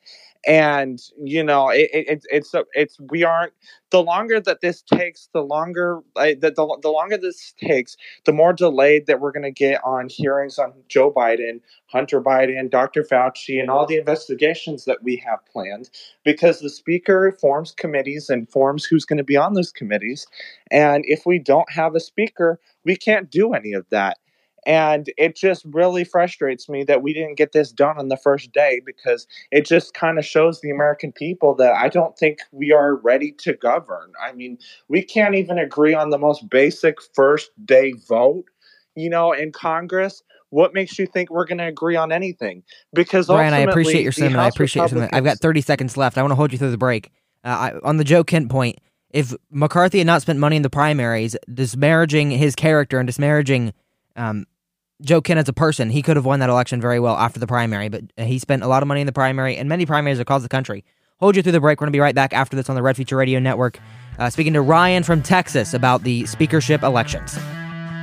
and 0.48 1.00
you 1.22 1.44
know 1.44 1.70
it, 1.70 1.90
it, 1.94 2.06
it's 2.08 2.26
it's 2.30 2.56
it's 2.74 2.98
we 3.10 3.24
aren't. 3.24 3.54
The 3.92 4.02
longer 4.02 4.40
that 4.40 4.62
this 4.62 4.82
takes, 4.82 5.28
the 5.34 5.42
longer 5.42 6.00
uh, 6.16 6.28
the, 6.40 6.52
the 6.56 6.80
the 6.82 6.90
longer 6.90 7.18
this 7.18 7.54
takes, 7.58 7.98
the 8.26 8.32
more 8.32 8.54
delayed 8.54 9.06
that 9.08 9.20
we're 9.20 9.34
going 9.34 9.44
to 9.44 9.52
get 9.52 9.84
on 9.84 10.08
hearings 10.10 10.58
on 10.58 10.74
Joe 10.88 11.12
Biden, 11.12 11.60
Hunter 11.88 12.22
Biden, 12.22 12.70
Dr. 12.70 13.04
Fauci, 13.04 13.60
and 13.60 13.70
all 13.70 13.86
the 13.86 13.98
investigations 13.98 14.86
that 14.86 15.04
we 15.04 15.18
have 15.18 15.46
planned 15.52 15.90
because 16.24 16.60
the 16.60 16.70
speaker 16.70 17.36
forms 17.40 17.72
committees 17.72 18.30
and 18.30 18.50
forms 18.50 18.86
who's 18.86 19.06
going 19.06 19.18
to 19.18 19.24
be 19.24 19.38
on 19.38 19.54
those 19.54 19.72
committees. 19.72 20.26
And 20.72 21.04
if 21.08 21.26
we 21.26 21.38
don't 21.38 21.70
have 21.72 21.96
a 21.96 22.00
speaker, 22.00 22.60
we 22.86 22.96
can't 22.96 23.30
do 23.30 23.54
any 23.54 23.74
of 23.74 23.86
that. 23.90 24.18
And 24.66 25.10
it 25.18 25.36
just 25.36 25.66
really 25.66 26.04
frustrates 26.04 26.70
me 26.70 26.84
that 26.84 27.02
we 27.02 27.14
didn't 27.14 27.36
get 27.36 27.52
this 27.52 27.72
done 27.72 27.98
on 27.98 28.10
the 28.10 28.18
first 28.18 28.52
day 28.52 28.82
because 28.86 29.26
it 29.52 29.66
just 29.66 29.94
kind 29.94 30.20
of 30.20 30.26
shows 30.26 30.62
the 30.62 30.70
American 30.70 31.12
people 31.12 31.56
that 31.56 31.74
I 31.74 31.90
don't 31.90 32.18
think 32.18 32.40
we 32.52 32.72
are 32.72 32.96
ready 32.98 33.32
to 33.40 33.54
govern. 33.54 34.14
I 34.24 34.34
mean, 34.34 34.60
we 34.88 35.02
can't 35.02 35.36
even 35.36 35.58
agree 35.58 35.96
on 35.96 36.12
the 36.12 36.20
most 36.20 36.48
basic 36.50 36.98
first 37.16 37.50
day 37.66 37.94
vote, 38.08 38.46
you 38.96 39.10
know, 39.10 39.32
in 39.32 39.52
Congress. 39.52 40.22
What 40.50 40.74
makes 40.74 41.00
you 41.00 41.08
think 41.08 41.32
we're 41.32 41.46
going 41.46 41.60
to 41.60 41.68
agree 41.68 41.96
on 41.96 42.12
anything? 42.12 42.64
Because 42.94 43.28
Brian, 43.28 43.54
I 43.54 43.60
appreciate 43.60 44.04
your 44.04 44.12
sentiment. 44.12 44.44
I 44.44 44.48
appreciate 44.50 44.82
your 44.82 44.90
sentiment. 44.90 45.14
I've 45.14 45.24
got 45.24 45.40
30 45.40 45.62
seconds 45.62 45.98
left. 45.98 46.18
I 46.18 46.22
want 46.22 46.32
to 46.32 46.36
hold 46.36 46.52
you 46.52 46.58
through 46.58 46.72
the 46.72 46.78
break. 46.78 47.10
Uh, 47.44 47.48
I, 47.48 47.80
on 47.84 47.98
the 47.98 48.04
Joe 48.04 48.24
Kent 48.24 48.50
point, 48.50 48.78
if 49.10 49.34
McCarthy 49.50 50.00
had 50.00 50.08
not 50.08 50.22
spent 50.22 50.40
money 50.40 50.58
in 50.58 50.62
the 50.62 50.70
primaries, 50.70 51.36
disparaging 51.52 52.32
his 52.32 52.56
character 52.56 53.00
and 53.00 53.08
disparaging 53.08 53.74
um, 54.16 54.46
Joe 55.02 55.22
Kent 55.22 55.40
as 55.40 55.50
a 55.50 55.54
person, 55.54 55.90
he 55.90 56.02
could 56.02 56.16
have 56.16 56.26
won 56.26 56.40
that 56.40 56.50
election 56.50 56.80
very 56.80 57.00
well 57.00 57.16
after 57.16 57.40
the 57.40 57.48
primary. 57.48 57.90
But 57.90 58.04
he 58.18 58.40
spent 58.40 58.64
a 58.64 58.68
lot 58.68 58.84
of 58.84 58.88
money 58.88 59.02
in 59.02 59.08
the 59.08 59.14
primary 59.14 59.58
and 59.58 59.68
many 59.68 59.86
primaries 59.86 60.20
across 60.20 60.44
the 60.44 60.50
country. 60.50 60.84
Hold 61.20 61.36
you 61.36 61.44
through 61.44 61.52
the 61.52 61.60
break. 61.60 61.80
We're 61.80 61.86
going 61.86 61.94
to 61.94 61.98
be 61.98 62.00
right 62.00 62.16
back 62.16 62.34
after 62.34 62.56
this 62.56 62.70
on 62.70 62.76
the 62.76 62.82
Red 62.82 62.96
Future 62.96 63.16
Radio 63.16 63.40
Network, 63.40 63.80
uh, 64.18 64.30
speaking 64.30 64.54
to 64.54 64.62
Ryan 64.62 65.04
from 65.04 65.22
Texas 65.22 65.74
about 65.74 66.04
the 66.04 66.26
speakership 66.26 66.84
elections. 66.84 67.38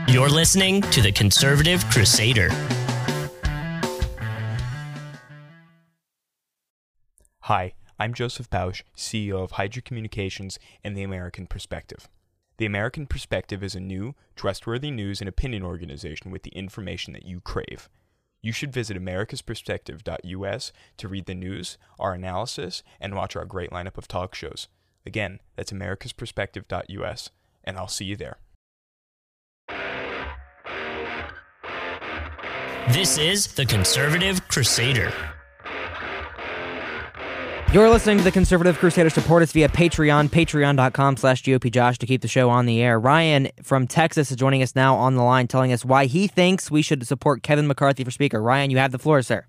You're 0.06 0.28
listening 0.28 0.82
to 0.82 1.02
the 1.02 1.12
Conservative 1.12 1.84
Crusader. 1.90 2.48
Hi, 7.40 7.74
I'm 7.98 8.14
Joseph 8.14 8.48
Bausch, 8.50 8.82
CEO 8.96 9.42
of 9.42 9.52
Hydra 9.52 9.82
Communications 9.82 10.58
and 10.84 10.96
The 10.96 11.02
American 11.02 11.46
Perspective. 11.46 12.08
The 12.58 12.66
American 12.66 13.06
Perspective 13.06 13.62
is 13.62 13.76
a 13.76 13.80
new, 13.80 14.16
trustworthy 14.34 14.90
news 14.90 15.20
and 15.20 15.28
opinion 15.28 15.62
organization 15.62 16.32
with 16.32 16.42
the 16.42 16.50
information 16.50 17.12
that 17.12 17.24
you 17.24 17.40
crave. 17.40 17.88
You 18.42 18.50
should 18.50 18.72
visit 18.72 18.96
americasperspective.us 18.96 20.72
to 20.96 21.08
read 21.08 21.26
the 21.26 21.34
news, 21.36 21.78
our 22.00 22.14
analysis, 22.14 22.82
and 23.00 23.14
watch 23.14 23.36
our 23.36 23.44
great 23.44 23.70
lineup 23.70 23.96
of 23.96 24.08
talk 24.08 24.34
shows. 24.34 24.66
Again, 25.06 25.38
that's 25.54 25.70
americasperspective.us, 25.70 27.30
and 27.62 27.78
I'll 27.78 27.86
see 27.86 28.06
you 28.06 28.16
there. 28.16 28.38
This 32.88 33.18
is 33.18 33.54
the 33.54 33.66
Conservative 33.66 34.48
Crusader. 34.48 35.12
You're 37.70 37.90
listening 37.90 38.16
to 38.16 38.24
the 38.24 38.32
Conservative 38.32 38.78
Crusader. 38.78 39.10
Support 39.10 39.42
us 39.42 39.52
via 39.52 39.68
Patreon, 39.68 40.30
patreon.com 40.30 41.18
slash 41.18 41.42
GOPJosh 41.42 41.98
to 41.98 42.06
keep 42.06 42.22
the 42.22 42.28
show 42.28 42.48
on 42.48 42.64
the 42.64 42.80
air. 42.80 42.98
Ryan 42.98 43.50
from 43.62 43.86
Texas 43.86 44.30
is 44.30 44.38
joining 44.38 44.62
us 44.62 44.74
now 44.74 44.96
on 44.96 45.16
the 45.16 45.22
line, 45.22 45.48
telling 45.48 45.70
us 45.70 45.84
why 45.84 46.06
he 46.06 46.28
thinks 46.28 46.70
we 46.70 46.80
should 46.80 47.06
support 47.06 47.42
Kevin 47.42 47.66
McCarthy 47.66 48.04
for 48.04 48.10
Speaker. 48.10 48.40
Ryan, 48.40 48.70
you 48.70 48.78
have 48.78 48.90
the 48.90 48.98
floor, 48.98 49.20
sir. 49.20 49.44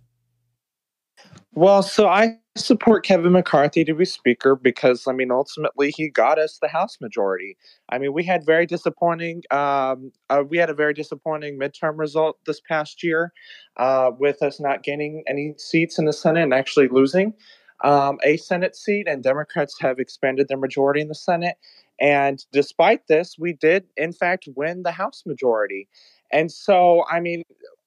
Well, 1.54 1.82
so 1.82 2.10
I 2.10 2.38
support 2.58 3.06
Kevin 3.06 3.32
McCarthy 3.32 3.86
to 3.86 3.94
be 3.94 4.04
Speaker 4.04 4.58
because, 4.58 5.08
I 5.08 5.14
mean, 5.14 5.32
ultimately 5.32 5.94
he 5.96 6.10
got 6.10 6.38
us 6.38 6.60
the 6.62 6.68
House 6.68 6.98
majority. 7.00 7.56
I 7.88 8.00
mean, 8.00 8.12
we 8.12 8.26
had 8.26 8.46
very 8.46 8.66
disappointing, 8.66 9.44
um, 9.50 10.12
uh, 10.30 10.44
we 10.48 10.58
had 10.58 10.70
a 10.70 10.74
very 10.74 10.94
disappointing 10.94 11.58
midterm 11.58 11.98
result 11.98 12.38
this 12.46 12.60
past 12.68 13.02
year 13.02 13.32
uh, 13.78 14.12
with 14.20 14.44
us 14.44 14.60
not 14.60 14.84
gaining 14.84 15.24
any 15.26 15.54
seats 15.58 15.98
in 15.98 16.04
the 16.04 16.12
Senate 16.12 16.44
and 16.44 16.54
actually 16.54 16.90
losing 16.90 17.34
um, 17.84 18.18
a 18.24 18.38
Senate 18.38 18.76
seat, 18.76 19.08
and 19.08 19.24
Democrats 19.24 19.76
have 19.80 20.00
expanded 20.00 20.48
their 20.48 20.58
majority 20.58 21.02
in 21.02 21.08
the 21.08 21.15
Senate. 21.15 21.58
And 22.00 22.44
despite 22.52 23.08
this, 23.08 23.38
we 23.38 23.54
did, 23.54 23.86
in 23.98 24.13
fact, 24.13 24.48
win 24.56 24.84
the 24.84 24.92
House 24.92 25.24
majority. 25.26 25.88
And 26.32 26.52
so, 26.52 27.04
I 27.10 27.20
mean, 27.20 27.44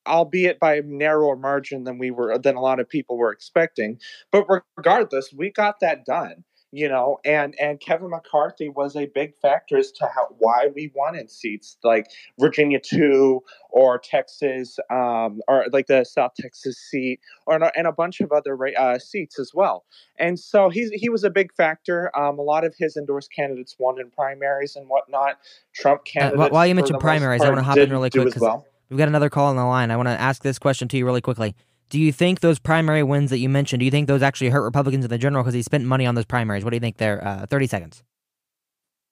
albeit 0.07 0.59
by 0.59 0.77
a 0.77 0.83
narrower 0.83 1.37
margin 1.37 1.85
than 1.85 1.99
we 1.99 2.11
were 2.11 2.37
than 2.39 2.57
a 2.57 2.61
lot 2.61 2.81
of 2.81 2.89
people 2.89 3.17
were 3.17 3.33
expecting, 3.33 3.99
but 4.31 4.47
regardless, 4.77 5.33
we 5.33 5.51
got 5.51 5.81
that 5.81 6.05
done. 6.05 6.45
You 6.75 6.89
know, 6.89 7.19
and 7.25 7.55
and 7.61 7.79
Kevin 7.81 8.09
McCarthy 8.09 8.71
was 8.71 8.97
a 8.97 9.05
big 9.05 9.35
factor 9.43 9.77
as 9.77 9.93
to 9.93 10.07
how 10.07 10.29
why 10.39 10.69
we 10.75 10.91
in 11.15 11.29
seats 11.29 11.77
like 11.85 12.11
Virginia 12.41 12.81
two 12.81 13.43
or 13.69 13.99
Texas, 13.99 14.79
um, 14.91 15.43
or 15.49 15.67
like 15.71 15.87
the 15.87 16.05
South 16.05 16.33
Texas 16.41 16.79
seat, 16.79 17.21
or 17.47 17.61
and 17.77 17.87
a 17.87 17.93
bunch 17.93 18.21
of 18.21 18.33
other 18.33 18.59
uh, 18.79 18.99
seats 18.99 19.39
as 19.39 19.53
well. 19.55 19.85
And 20.19 20.41
so 20.41 20.71
he's 20.71 20.91
he 20.93 21.11
was 21.11 21.25
a 21.25 21.31
big 21.31 21.53
factor. 21.55 22.11
Um, 22.17 22.39
a 22.39 22.43
lot 22.43 22.65
of 22.65 22.75
his 22.79 22.97
endorsed 22.97 23.31
candidates 23.33 23.77
won 23.79 24.01
in 24.01 24.11
primaries 24.11 24.75
and 24.75 24.89
whatnot. 24.89 25.39
Trump 25.75 26.01
Uh, 26.01 26.11
candidates. 26.11 26.49
wh- 26.49 26.53
while 26.53 26.67
you 26.67 26.75
mentioned 26.75 27.01
primaries, 27.01 27.43
I 27.43 27.49
want 27.49 27.59
to 27.59 27.65
hop 27.65 27.77
in 27.77 27.91
really 27.91 28.09
quick 28.09 28.25
because 28.25 28.41
well. 28.41 28.67
we've 28.89 28.99
got 28.99 29.09
another 29.09 29.29
call 29.29 29.47
on 29.47 29.57
the 29.57 29.65
line. 29.65 29.91
I 29.91 29.97
want 29.97 30.09
to 30.09 30.19
ask 30.19 30.43
this 30.43 30.59
question 30.59 30.89
to 30.89 30.97
you 30.97 31.05
really 31.05 31.21
quickly. 31.21 31.55
Do 31.93 32.01
you 32.01 32.11
think 32.11 32.41
those 32.41 32.59
primary 32.59 33.03
wins 33.03 33.29
that 33.29 33.37
you 33.37 33.51
mentioned, 33.51 33.81
do 33.81 33.85
you 33.85 33.91
think 33.91 34.09
those 34.09 34.23
actually 34.23 34.49
hurt 34.49 34.63
Republicans 34.63 35.05
in 35.05 35.11
the 35.11 35.19
general 35.19 35.45
because 35.45 35.53
he 35.53 35.61
spent 35.61 35.85
money 35.85 36.07
on 36.07 36.15
those 36.15 36.25
primaries? 36.25 36.65
What 36.65 36.71
do 36.71 36.77
you 36.77 36.81
think 36.81 36.97
there? 36.97 37.23
Uh, 37.23 37.45
30 37.45 37.67
seconds. 37.67 38.03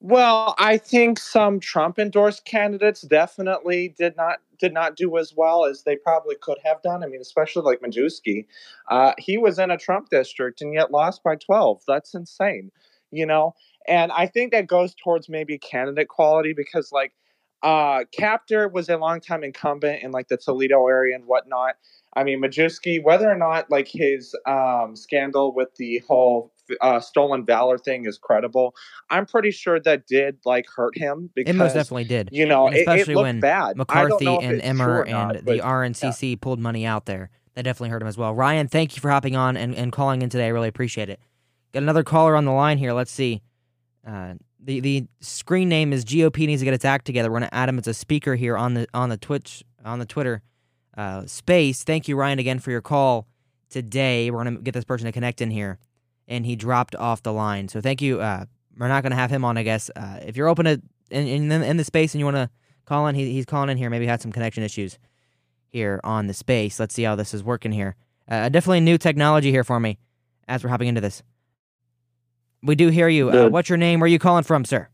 Well, 0.00 0.54
I 0.58 0.78
think 0.78 1.18
some 1.18 1.60
Trump 1.60 1.98
endorsed 1.98 2.46
candidates 2.46 3.02
definitely 3.02 3.94
did 3.98 4.16
not 4.16 4.38
did 4.58 4.72
not 4.72 4.96
do 4.96 5.18
as 5.18 5.34
well 5.36 5.66
as 5.66 5.82
they 5.82 5.96
probably 5.96 6.36
could 6.40 6.56
have 6.64 6.80
done. 6.80 7.04
I 7.04 7.06
mean, 7.06 7.20
especially 7.20 7.64
like 7.64 7.82
Majewski, 7.82 8.46
uh, 8.88 9.12
he 9.18 9.36
was 9.36 9.58
in 9.58 9.70
a 9.70 9.76
Trump 9.76 10.08
district 10.08 10.62
and 10.62 10.72
yet 10.72 10.90
lost 10.90 11.22
by 11.22 11.36
twelve. 11.36 11.82
That's 11.86 12.14
insane, 12.14 12.70
you 13.10 13.26
know. 13.26 13.54
And 13.86 14.10
I 14.10 14.26
think 14.26 14.52
that 14.52 14.68
goes 14.68 14.94
towards 14.94 15.28
maybe 15.28 15.58
candidate 15.58 16.08
quality 16.08 16.54
because 16.54 16.92
like 16.92 17.12
uh 17.62 18.04
Kaptur 18.18 18.72
was 18.72 18.88
a 18.88 18.96
long 18.96 19.20
time 19.20 19.44
incumbent 19.44 20.02
in 20.02 20.12
like 20.12 20.28
the 20.28 20.38
Toledo 20.38 20.86
area 20.86 21.14
and 21.14 21.26
whatnot. 21.26 21.74
I 22.14 22.24
mean, 22.24 22.40
Majewski, 22.42 23.02
whether 23.02 23.30
or 23.30 23.36
not 23.36 23.70
like 23.70 23.88
his 23.88 24.34
um, 24.46 24.96
scandal 24.96 25.54
with 25.54 25.74
the 25.76 26.02
whole 26.08 26.52
uh, 26.80 26.98
stolen 27.00 27.44
valor 27.44 27.78
thing 27.78 28.04
is 28.06 28.18
credible, 28.18 28.74
I'm 29.10 29.26
pretty 29.26 29.50
sure 29.52 29.78
that 29.80 30.06
did 30.06 30.38
like 30.44 30.66
hurt 30.74 30.96
him 30.98 31.30
because 31.34 31.54
it 31.54 31.58
most 31.58 31.74
definitely 31.74 32.04
did. 32.04 32.30
You 32.32 32.46
know, 32.46 32.66
And 32.66 32.76
especially 32.76 33.12
it 33.12 33.16
looked 33.16 33.26
when 33.26 33.40
bad. 33.40 33.76
McCarthy 33.76 34.26
and 34.26 34.60
Emmer 34.60 34.98
or 34.98 35.02
and 35.02 35.10
not, 35.10 35.34
the 35.36 35.42
but- 35.42 35.60
RNCC 35.60 36.40
pulled 36.40 36.58
money 36.58 36.84
out 36.84 37.06
there. 37.06 37.30
That 37.54 37.64
definitely 37.64 37.90
hurt 37.90 38.02
him 38.02 38.08
as 38.08 38.16
well. 38.16 38.32
Ryan, 38.32 38.68
thank 38.68 38.94
you 38.96 39.00
for 39.00 39.10
hopping 39.10 39.34
on 39.34 39.56
and, 39.56 39.74
and 39.74 39.90
calling 39.90 40.22
in 40.22 40.30
today. 40.30 40.46
I 40.46 40.48
really 40.50 40.68
appreciate 40.68 41.10
it. 41.10 41.20
Got 41.72 41.82
another 41.82 42.04
caller 42.04 42.36
on 42.36 42.44
the 42.44 42.52
line 42.52 42.78
here. 42.78 42.92
Let's 42.92 43.10
see. 43.10 43.42
Uh, 44.06 44.34
the 44.62 44.80
the 44.80 45.06
screen 45.20 45.68
name 45.68 45.92
is 45.92 46.04
GOP 46.04 46.46
needs 46.46 46.60
to 46.60 46.64
get 46.64 46.74
its 46.74 46.84
act 46.84 47.04
together. 47.06 47.30
We're 47.30 47.40
gonna 47.40 47.48
add 47.52 47.68
him 47.68 47.78
as 47.78 47.86
a 47.86 47.94
speaker 47.94 48.34
here 48.36 48.56
on 48.56 48.74
the 48.74 48.86
on 48.94 49.08
the 49.08 49.16
Twitch 49.16 49.64
on 49.84 49.98
the 49.98 50.06
Twitter 50.06 50.42
uh, 50.96 51.26
space. 51.26 51.84
Thank 51.84 52.08
you, 52.08 52.16
Ryan, 52.16 52.38
again 52.38 52.58
for 52.58 52.70
your 52.70 52.80
call 52.82 53.26
today. 53.68 54.30
We're 54.30 54.42
gonna 54.44 54.58
get 54.60 54.72
this 54.74 54.84
person 54.84 55.06
to 55.06 55.12
connect 55.12 55.40
in 55.40 55.50
here, 55.50 55.78
and 56.28 56.44
he 56.46 56.56
dropped 56.56 56.94
off 56.96 57.22
the 57.22 57.32
line. 57.32 57.68
So 57.68 57.80
thank 57.80 58.02
you. 58.02 58.20
Uh, 58.20 58.44
we're 58.78 58.88
not 58.88 59.02
gonna 59.02 59.14
have 59.16 59.30
him 59.30 59.44
on, 59.44 59.56
I 59.56 59.62
guess. 59.62 59.90
Uh, 59.94 60.20
if 60.24 60.36
you're 60.36 60.48
open 60.48 60.64
to 60.66 60.80
in 61.10 61.26
in, 61.26 61.48
the- 61.48 61.64
in 61.66 61.76
the 61.76 61.84
space 61.84 62.14
and 62.14 62.18
you 62.20 62.24
want 62.24 62.36
to 62.36 62.50
call 62.86 63.06
in, 63.06 63.14
he, 63.14 63.32
he's 63.32 63.44
calling 63.46 63.68
in 63.70 63.76
here. 63.76 63.90
Maybe 63.90 64.06
had 64.06 64.20
some 64.22 64.32
connection 64.32 64.62
issues 64.62 64.98
here 65.68 66.00
on 66.04 66.26
the 66.26 66.34
space. 66.34 66.80
Let's 66.80 66.94
see 66.94 67.02
how 67.04 67.14
this 67.16 67.32
is 67.34 67.44
working 67.44 67.72
here. 67.72 67.94
Uh, 68.28 68.48
definitely 68.48 68.80
new 68.80 68.98
technology 68.98 69.50
here 69.50 69.64
for 69.64 69.78
me 69.80 69.98
as 70.48 70.62
we're 70.64 70.70
hopping 70.70 70.88
into 70.88 71.00
this. 71.00 71.22
We 72.62 72.74
do 72.74 72.88
hear 72.88 73.08
you. 73.08 73.30
Uh, 73.30 73.48
what's 73.48 73.68
your 73.68 73.78
name? 73.78 74.00
Where 74.00 74.04
are 74.04 74.08
you 74.08 74.18
calling 74.18 74.44
from, 74.44 74.64
sir? 74.64 74.88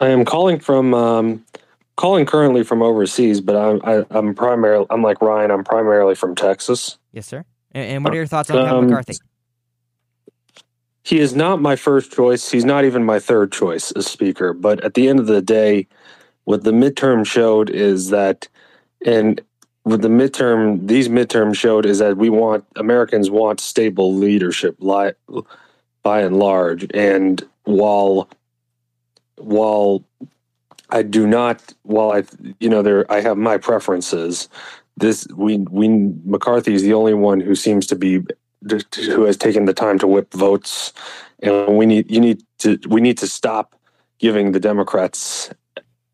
I 0.00 0.08
am 0.08 0.24
calling 0.24 0.58
from 0.58 0.94
um, 0.94 1.44
calling 1.96 2.26
currently 2.26 2.64
from 2.64 2.82
overseas, 2.82 3.40
but 3.40 3.56
I'm 3.56 3.80
I, 3.84 4.04
I'm 4.10 4.34
primarily 4.34 4.86
I'm 4.90 5.02
like 5.02 5.20
Ryan. 5.20 5.50
I'm 5.50 5.64
primarily 5.64 6.14
from 6.14 6.34
Texas. 6.34 6.98
Yes, 7.12 7.26
sir. 7.26 7.44
And, 7.72 7.84
and 7.84 8.04
what 8.04 8.12
are 8.12 8.16
your 8.16 8.26
thoughts 8.26 8.50
on 8.50 8.56
Kevin 8.56 8.72
Um, 8.72 8.86
McCarthy? 8.86 9.14
He 11.02 11.18
is 11.18 11.34
not 11.34 11.60
my 11.60 11.76
first 11.76 12.12
choice. 12.12 12.50
He's 12.50 12.64
not 12.64 12.84
even 12.84 13.04
my 13.04 13.18
third 13.18 13.52
choice 13.52 13.92
as 13.92 14.06
speaker. 14.06 14.54
But 14.54 14.82
at 14.82 14.94
the 14.94 15.08
end 15.08 15.20
of 15.20 15.26
the 15.26 15.42
day, 15.42 15.86
what 16.44 16.64
the 16.64 16.72
midterm 16.72 17.26
showed 17.26 17.68
is 17.68 18.08
that, 18.08 18.48
and 19.04 19.40
what 19.82 20.00
the 20.00 20.08
midterm 20.08 20.88
these 20.88 21.10
midterms 21.10 21.56
showed 21.56 21.84
is 21.84 21.98
that 21.98 22.16
we 22.16 22.30
want 22.30 22.64
Americans 22.76 23.30
want 23.30 23.60
stable 23.60 24.14
leadership, 24.14 24.76
li- 24.78 25.12
by 26.02 26.22
and 26.22 26.38
large. 26.38 26.86
And 26.94 27.42
while 27.64 28.30
while 29.36 30.04
I 30.90 31.02
do 31.02 31.26
not, 31.26 31.72
while 31.82 32.12
I 32.12 32.24
you 32.60 32.68
know 32.68 32.82
there 32.82 33.10
I 33.10 33.20
have 33.20 33.36
my 33.36 33.58
preferences. 33.58 34.48
This 34.96 35.26
we 35.34 35.58
we 35.58 35.88
McCarthy 35.88 36.74
is 36.74 36.82
the 36.82 36.94
only 36.94 37.14
one 37.14 37.40
who 37.40 37.54
seems 37.54 37.86
to 37.88 37.96
be 37.96 38.22
who 39.06 39.24
has 39.24 39.36
taken 39.36 39.64
the 39.64 39.74
time 39.74 39.98
to 39.98 40.06
whip 40.06 40.32
votes, 40.32 40.92
and 41.42 41.76
we 41.76 41.86
need 41.86 42.10
you 42.10 42.20
need 42.20 42.42
to 42.58 42.78
we 42.88 43.00
need 43.00 43.18
to 43.18 43.26
stop 43.26 43.74
giving 44.18 44.52
the 44.52 44.60
Democrats 44.60 45.50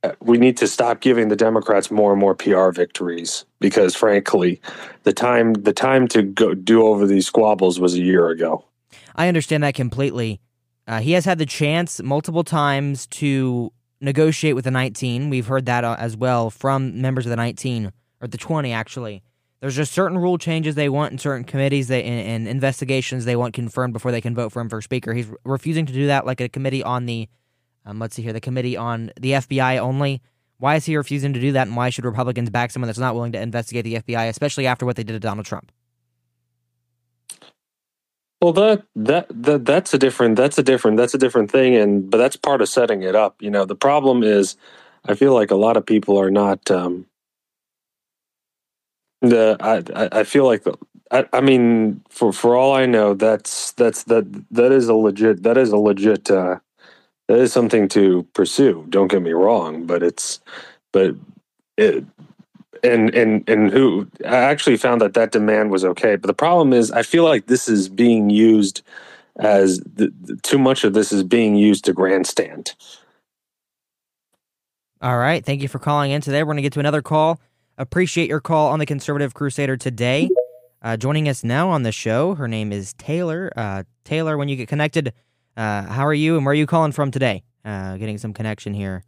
uh, 0.02 0.12
we 0.20 0.38
need 0.38 0.56
to 0.56 0.66
stop 0.66 1.00
giving 1.00 1.28
the 1.28 1.36
Democrats 1.36 1.90
more 1.90 2.12
and 2.12 2.20
more 2.20 2.34
PR 2.34 2.70
victories 2.70 3.44
because 3.60 3.94
frankly, 3.94 4.60
the 5.02 5.12
time 5.12 5.52
the 5.54 5.72
time 5.72 6.08
to 6.08 6.22
go 6.22 6.54
do 6.54 6.86
over 6.86 7.06
these 7.06 7.26
squabbles 7.26 7.78
was 7.78 7.94
a 7.94 8.00
year 8.00 8.28
ago. 8.28 8.64
I 9.14 9.28
understand 9.28 9.62
that 9.62 9.74
completely. 9.74 10.40
Uh, 10.86 11.00
he 11.00 11.12
has 11.12 11.24
had 11.24 11.38
the 11.38 11.46
chance 11.46 12.02
multiple 12.02 12.44
times 12.44 13.06
to 13.08 13.72
negotiate 14.00 14.54
with 14.54 14.64
the 14.64 14.70
19. 14.70 15.30
We've 15.30 15.46
heard 15.46 15.66
that 15.66 15.84
uh, 15.84 15.96
as 15.98 16.16
well 16.16 16.50
from 16.50 17.00
members 17.00 17.26
of 17.26 17.30
the 17.30 17.36
19 17.36 17.92
or 18.20 18.28
the 18.28 18.38
20 18.38 18.72
actually. 18.72 19.22
There's 19.60 19.76
just 19.76 19.92
certain 19.92 20.16
rule 20.16 20.38
changes 20.38 20.74
they 20.74 20.88
want 20.88 21.12
in 21.12 21.18
certain 21.18 21.44
committees 21.44 21.88
they, 21.88 22.02
and, 22.02 22.26
and 22.26 22.48
investigations 22.48 23.26
they 23.26 23.36
want 23.36 23.52
confirmed 23.52 23.92
before 23.92 24.10
they 24.10 24.22
can 24.22 24.34
vote 24.34 24.52
for 24.52 24.60
him 24.60 24.70
for 24.70 24.80
speaker. 24.80 25.12
He's 25.12 25.30
refusing 25.44 25.84
to 25.84 25.92
do 25.92 26.06
that, 26.06 26.24
like 26.24 26.40
a 26.40 26.48
committee 26.48 26.82
on 26.82 27.04
the, 27.04 27.28
um, 27.84 27.98
let's 27.98 28.16
see 28.16 28.22
here, 28.22 28.32
the 28.32 28.40
committee 28.40 28.76
on 28.76 29.12
the 29.20 29.32
FBI 29.32 29.78
only. 29.78 30.22
Why 30.56 30.76
is 30.76 30.86
he 30.86 30.96
refusing 30.96 31.34
to 31.34 31.40
do 31.40 31.52
that, 31.52 31.66
and 31.66 31.76
why 31.76 31.90
should 31.90 32.06
Republicans 32.06 32.48
back 32.48 32.70
someone 32.70 32.86
that's 32.86 32.98
not 32.98 33.14
willing 33.14 33.32
to 33.32 33.40
investigate 33.40 33.84
the 33.84 33.96
FBI, 33.96 34.28
especially 34.28 34.66
after 34.66 34.86
what 34.86 34.96
they 34.96 35.04
did 35.04 35.12
to 35.12 35.20
Donald 35.20 35.46
Trump? 35.46 35.72
Well, 38.42 38.52
that 38.54 38.84
that 38.96 39.26
that 39.30 39.64
that's 39.66 39.92
a 39.92 39.98
different 39.98 40.36
that's 40.36 40.58
a 40.58 40.62
different 40.62 40.96
that's 40.96 41.14
a 41.14 41.18
different 41.18 41.50
thing, 41.50 41.74
and 41.76 42.10
but 42.10 42.18
that's 42.18 42.36
part 42.36 42.62
of 42.62 42.68
setting 42.68 43.02
it 43.02 43.14
up. 43.14 43.40
You 43.42 43.50
know, 43.50 43.64
the 43.66 43.76
problem 43.76 44.22
is, 44.22 44.56
I 45.06 45.14
feel 45.14 45.34
like 45.34 45.50
a 45.50 45.56
lot 45.56 45.76
of 45.76 45.84
people 45.84 46.18
are 46.18 46.30
not. 46.30 46.70
Um, 46.70 47.06
the 49.20 49.56
I 49.60 50.18
I- 50.20 50.24
feel 50.24 50.46
like 50.46 50.64
I, 51.10 51.26
I 51.32 51.40
mean 51.40 52.02
for 52.08 52.32
for 52.32 52.56
all 52.56 52.72
I 52.74 52.86
know, 52.86 53.14
that's 53.14 53.72
that's 53.72 54.04
that 54.04 54.24
that 54.50 54.72
is 54.72 54.88
a 54.88 54.94
legit 54.94 55.42
that 55.42 55.58
is 55.58 55.70
a 55.70 55.76
legit 55.76 56.30
uh, 56.30 56.58
that 57.28 57.38
is 57.38 57.52
something 57.52 57.88
to 57.90 58.24
pursue. 58.34 58.86
Don't 58.90 59.08
get 59.08 59.22
me 59.22 59.32
wrong, 59.32 59.86
but 59.86 60.02
it's 60.02 60.40
but 60.92 61.16
it 61.78 62.04
and 62.84 63.14
and 63.14 63.48
and 63.48 63.70
who 63.70 64.08
I 64.24 64.36
actually 64.36 64.76
found 64.76 65.00
that 65.00 65.14
that 65.14 65.32
demand 65.32 65.70
was 65.70 65.84
okay. 65.84 66.16
But 66.16 66.26
the 66.26 66.34
problem 66.34 66.72
is, 66.72 66.90
I 66.90 67.02
feel 67.02 67.24
like 67.24 67.46
this 67.46 67.68
is 67.68 67.88
being 67.88 68.30
used 68.30 68.82
as 69.36 69.80
the, 69.80 70.12
the- 70.20 70.36
too 70.36 70.58
much 70.58 70.84
of 70.84 70.92
this 70.92 71.12
is 71.12 71.22
being 71.22 71.54
used 71.56 71.84
to 71.86 71.92
grandstand. 71.92 72.74
All 75.02 75.16
right. 75.16 75.44
Thank 75.44 75.62
you 75.62 75.68
for 75.68 75.78
calling 75.78 76.10
in 76.10 76.20
today. 76.20 76.42
We're 76.42 76.48
going 76.48 76.56
to 76.56 76.62
get 76.62 76.74
to 76.74 76.80
another 76.80 77.00
call. 77.00 77.40
Appreciate 77.78 78.28
your 78.28 78.40
call 78.40 78.70
on 78.70 78.78
the 78.78 78.86
Conservative 78.86 79.32
Crusader 79.32 79.78
today. 79.78 80.28
Uh, 80.82 80.98
joining 80.98 81.26
us 81.28 81.42
now 81.42 81.70
on 81.70 81.84
the 81.84 81.92
show, 81.92 82.34
her 82.34 82.46
name 82.46 82.70
is 82.70 82.92
Taylor. 82.94 83.50
Uh, 83.56 83.84
Taylor, 84.04 84.36
when 84.36 84.48
you 84.48 84.56
get 84.56 84.68
connected, 84.68 85.14
uh, 85.56 85.84
how 85.84 86.06
are 86.06 86.12
you 86.12 86.36
and 86.36 86.44
where 86.44 86.52
are 86.52 86.56
you 86.56 86.66
calling 86.66 86.92
from 86.92 87.10
today? 87.10 87.42
Uh, 87.64 87.96
getting 87.96 88.18
some 88.18 88.34
connection 88.34 88.74
here 88.74 89.04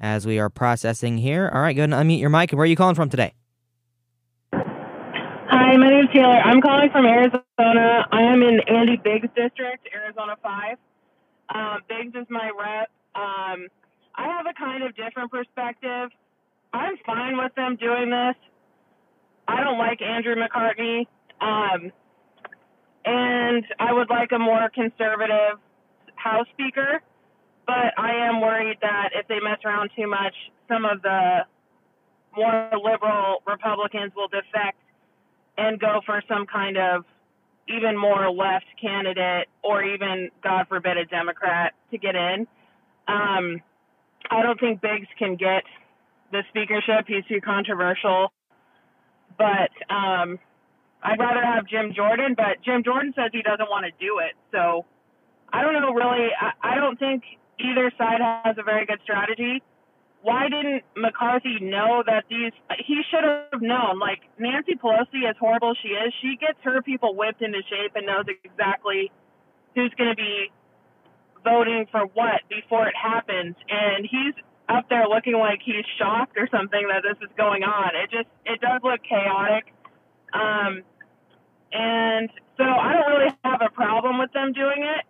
as 0.00 0.26
we 0.26 0.38
are 0.38 0.48
processing 0.48 1.18
here. 1.18 1.50
All 1.52 1.60
right, 1.60 1.74
go 1.74 1.80
ahead 1.82 1.92
and 1.92 2.08
unmute 2.08 2.20
your 2.20 2.30
mic. 2.30 2.52
Where 2.52 2.62
are 2.62 2.66
you 2.66 2.76
calling 2.76 2.94
from 2.94 3.08
today? 3.08 3.34
Hi, 4.52 5.76
my 5.76 5.88
name 5.88 6.04
is 6.04 6.10
Taylor. 6.14 6.40
I'm 6.40 6.60
calling 6.60 6.90
from 6.90 7.06
Arizona. 7.06 8.06
I 8.12 8.22
am 8.22 8.42
in 8.42 8.60
Andy 8.68 8.96
Biggs 8.96 9.28
district, 9.34 9.88
Arizona 9.94 10.36
5. 10.42 10.76
Um, 11.54 11.78
Biggs 11.88 12.14
is 12.14 12.26
my 12.28 12.50
rep. 12.58 12.90
Um, 13.14 13.68
I 14.14 14.26
have 14.26 14.46
a 14.46 14.54
kind 14.58 14.82
of 14.82 14.94
different 14.94 15.30
perspective. 15.30 16.10
I'm 16.72 16.96
fine 17.06 17.36
with 17.38 17.54
them 17.54 17.76
doing 17.76 18.10
this. 18.10 18.36
I 19.46 19.64
don't 19.64 19.78
like 19.78 20.02
Andrew 20.02 20.34
McCartney. 20.34 21.06
Um, 21.40 21.92
and 23.04 23.64
I 23.78 23.92
would 23.92 24.10
like 24.10 24.32
a 24.32 24.38
more 24.38 24.68
conservative 24.74 25.58
House 26.16 26.46
Speaker. 26.52 27.00
But 27.68 27.92
I 27.98 28.26
am 28.26 28.40
worried 28.40 28.78
that 28.80 29.10
if 29.14 29.28
they 29.28 29.40
mess 29.44 29.58
around 29.62 29.90
too 29.94 30.08
much, 30.08 30.34
some 30.68 30.86
of 30.86 31.02
the 31.02 31.40
more 32.34 32.70
liberal 32.82 33.42
Republicans 33.46 34.12
will 34.16 34.28
defect 34.28 34.80
and 35.58 35.78
go 35.78 36.00
for 36.06 36.22
some 36.26 36.46
kind 36.46 36.78
of 36.78 37.04
even 37.68 37.94
more 37.94 38.30
left 38.30 38.64
candidate 38.80 39.48
or 39.62 39.84
even, 39.84 40.30
God 40.42 40.64
forbid, 40.68 40.96
a 40.96 41.04
Democrat 41.04 41.74
to 41.90 41.98
get 41.98 42.16
in. 42.16 42.46
Um, 43.06 43.60
I 44.30 44.42
don't 44.42 44.58
think 44.58 44.80
Biggs 44.80 45.08
can 45.18 45.36
get 45.36 45.64
the 46.32 46.44
speakership. 46.48 47.04
He's 47.06 47.24
too 47.26 47.42
controversial. 47.42 48.32
But 49.36 49.76
um, 49.92 50.38
I'd 51.02 51.18
rather 51.18 51.44
have 51.44 51.66
Jim 51.66 51.92
Jordan, 51.94 52.34
but 52.34 52.64
Jim 52.64 52.82
Jordan 52.82 53.12
says 53.14 53.28
he 53.30 53.42
doesn't 53.42 53.68
want 53.68 53.84
to 53.84 53.92
do 54.00 54.20
it. 54.20 54.32
So 54.52 54.86
I 55.52 55.60
don't 55.60 55.74
know 55.74 55.92
really. 55.92 56.28
I, 56.32 56.52
I 56.62 56.74
don't 56.76 56.98
think 56.98 57.24
either 57.58 57.90
side 57.98 58.20
has 58.44 58.56
a 58.58 58.62
very 58.62 58.86
good 58.86 59.00
strategy. 59.02 59.62
Why 60.22 60.48
didn't 60.48 60.82
McCarthy 60.96 61.60
know 61.60 62.02
that 62.06 62.24
these? 62.28 62.52
He 62.84 63.02
should 63.10 63.22
have 63.22 63.62
known. 63.62 63.98
Like 63.98 64.20
Nancy 64.38 64.74
Pelosi, 64.74 65.28
as 65.28 65.36
horrible 65.38 65.74
she 65.80 65.88
is, 65.88 66.12
she 66.20 66.36
gets 66.36 66.58
her 66.62 66.82
people 66.82 67.14
whipped 67.14 67.40
into 67.40 67.62
shape 67.70 67.92
and 67.94 68.06
knows 68.06 68.24
exactly 68.44 69.12
who's 69.74 69.92
going 69.96 70.10
to 70.10 70.16
be 70.16 70.50
voting 71.44 71.86
for 71.90 72.06
what 72.14 72.42
before 72.48 72.88
it 72.88 72.94
happens. 73.00 73.54
And 73.70 74.06
he's 74.10 74.34
up 74.68 74.88
there 74.88 75.06
looking 75.06 75.38
like 75.38 75.60
he's 75.64 75.86
shocked 75.98 76.36
or 76.36 76.48
something 76.50 76.88
that 76.88 77.02
this 77.02 77.16
is 77.22 77.32
going 77.36 77.62
on. 77.62 77.90
It 77.94 78.10
just 78.10 78.28
it 78.44 78.60
does 78.60 78.80
look 78.82 79.00
chaotic. 79.08 79.72
Um, 80.34 80.82
and 81.72 82.28
so 82.56 82.64
I 82.64 82.92
don't 82.92 83.10
really 83.12 83.34
have 83.44 83.60
a 83.62 83.70
problem 83.70 84.18
with 84.18 84.32
them 84.32 84.52
doing 84.52 84.82
it. 84.82 85.04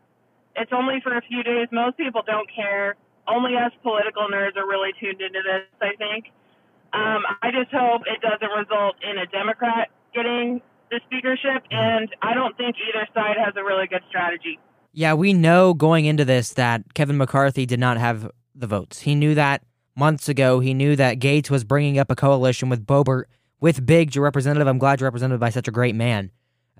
It's 0.61 0.72
only 0.72 1.00
for 1.02 1.16
a 1.16 1.22
few 1.22 1.42
days. 1.42 1.68
Most 1.72 1.96
people 1.96 2.22
don't 2.26 2.48
care. 2.54 2.96
Only 3.28 3.56
us 3.56 3.72
political 3.82 4.26
nerds 4.32 4.56
are 4.56 4.66
really 4.66 4.90
tuned 4.98 5.20
into 5.20 5.40
this, 5.44 5.68
I 5.80 5.94
think. 5.96 6.26
Um, 6.92 7.22
I 7.42 7.50
just 7.50 7.70
hope 7.70 8.02
it 8.06 8.20
doesn't 8.22 8.50
result 8.56 8.96
in 9.02 9.18
a 9.18 9.26
Democrat 9.26 9.90
getting 10.14 10.61
the 10.90 11.00
speakership, 11.06 11.62
and 11.70 12.09
I 12.22 12.32
don't 12.32 12.56
think 12.56 12.76
either 12.80 13.06
side 13.12 13.36
has 13.36 13.54
a 13.56 13.62
really 13.62 13.86
good 13.86 14.00
strategy. 14.09 14.59
Yeah, 14.92 15.14
we 15.14 15.34
know 15.34 15.74
going 15.74 16.06
into 16.06 16.24
this 16.24 16.54
that 16.54 16.94
Kevin 16.94 17.18
McCarthy 17.18 17.66
did 17.66 17.78
not 17.78 17.98
have 17.98 18.30
the 18.54 18.66
votes. 18.66 19.00
He 19.00 19.14
knew 19.14 19.34
that 19.34 19.62
months 19.94 20.28
ago. 20.28 20.61
He 20.61 20.72
knew 20.72 20.96
that 20.96 21.18
Gaetz 21.18 21.50
was 21.50 21.62
bringing 21.62 21.98
up 21.98 22.11
a 22.11 22.16
coalition 22.16 22.70
with 22.70 22.86
Boebert, 22.86 23.24
with 23.61 23.84
Biggs, 23.84 24.14
your 24.14 24.24
representative. 24.24 24.66
I'm 24.66 24.78
glad 24.78 25.00
you're 25.00 25.06
represented 25.06 25.38
by 25.38 25.50
such 25.50 25.68
a 25.68 25.72
great 25.72 25.94
man. 25.94 26.30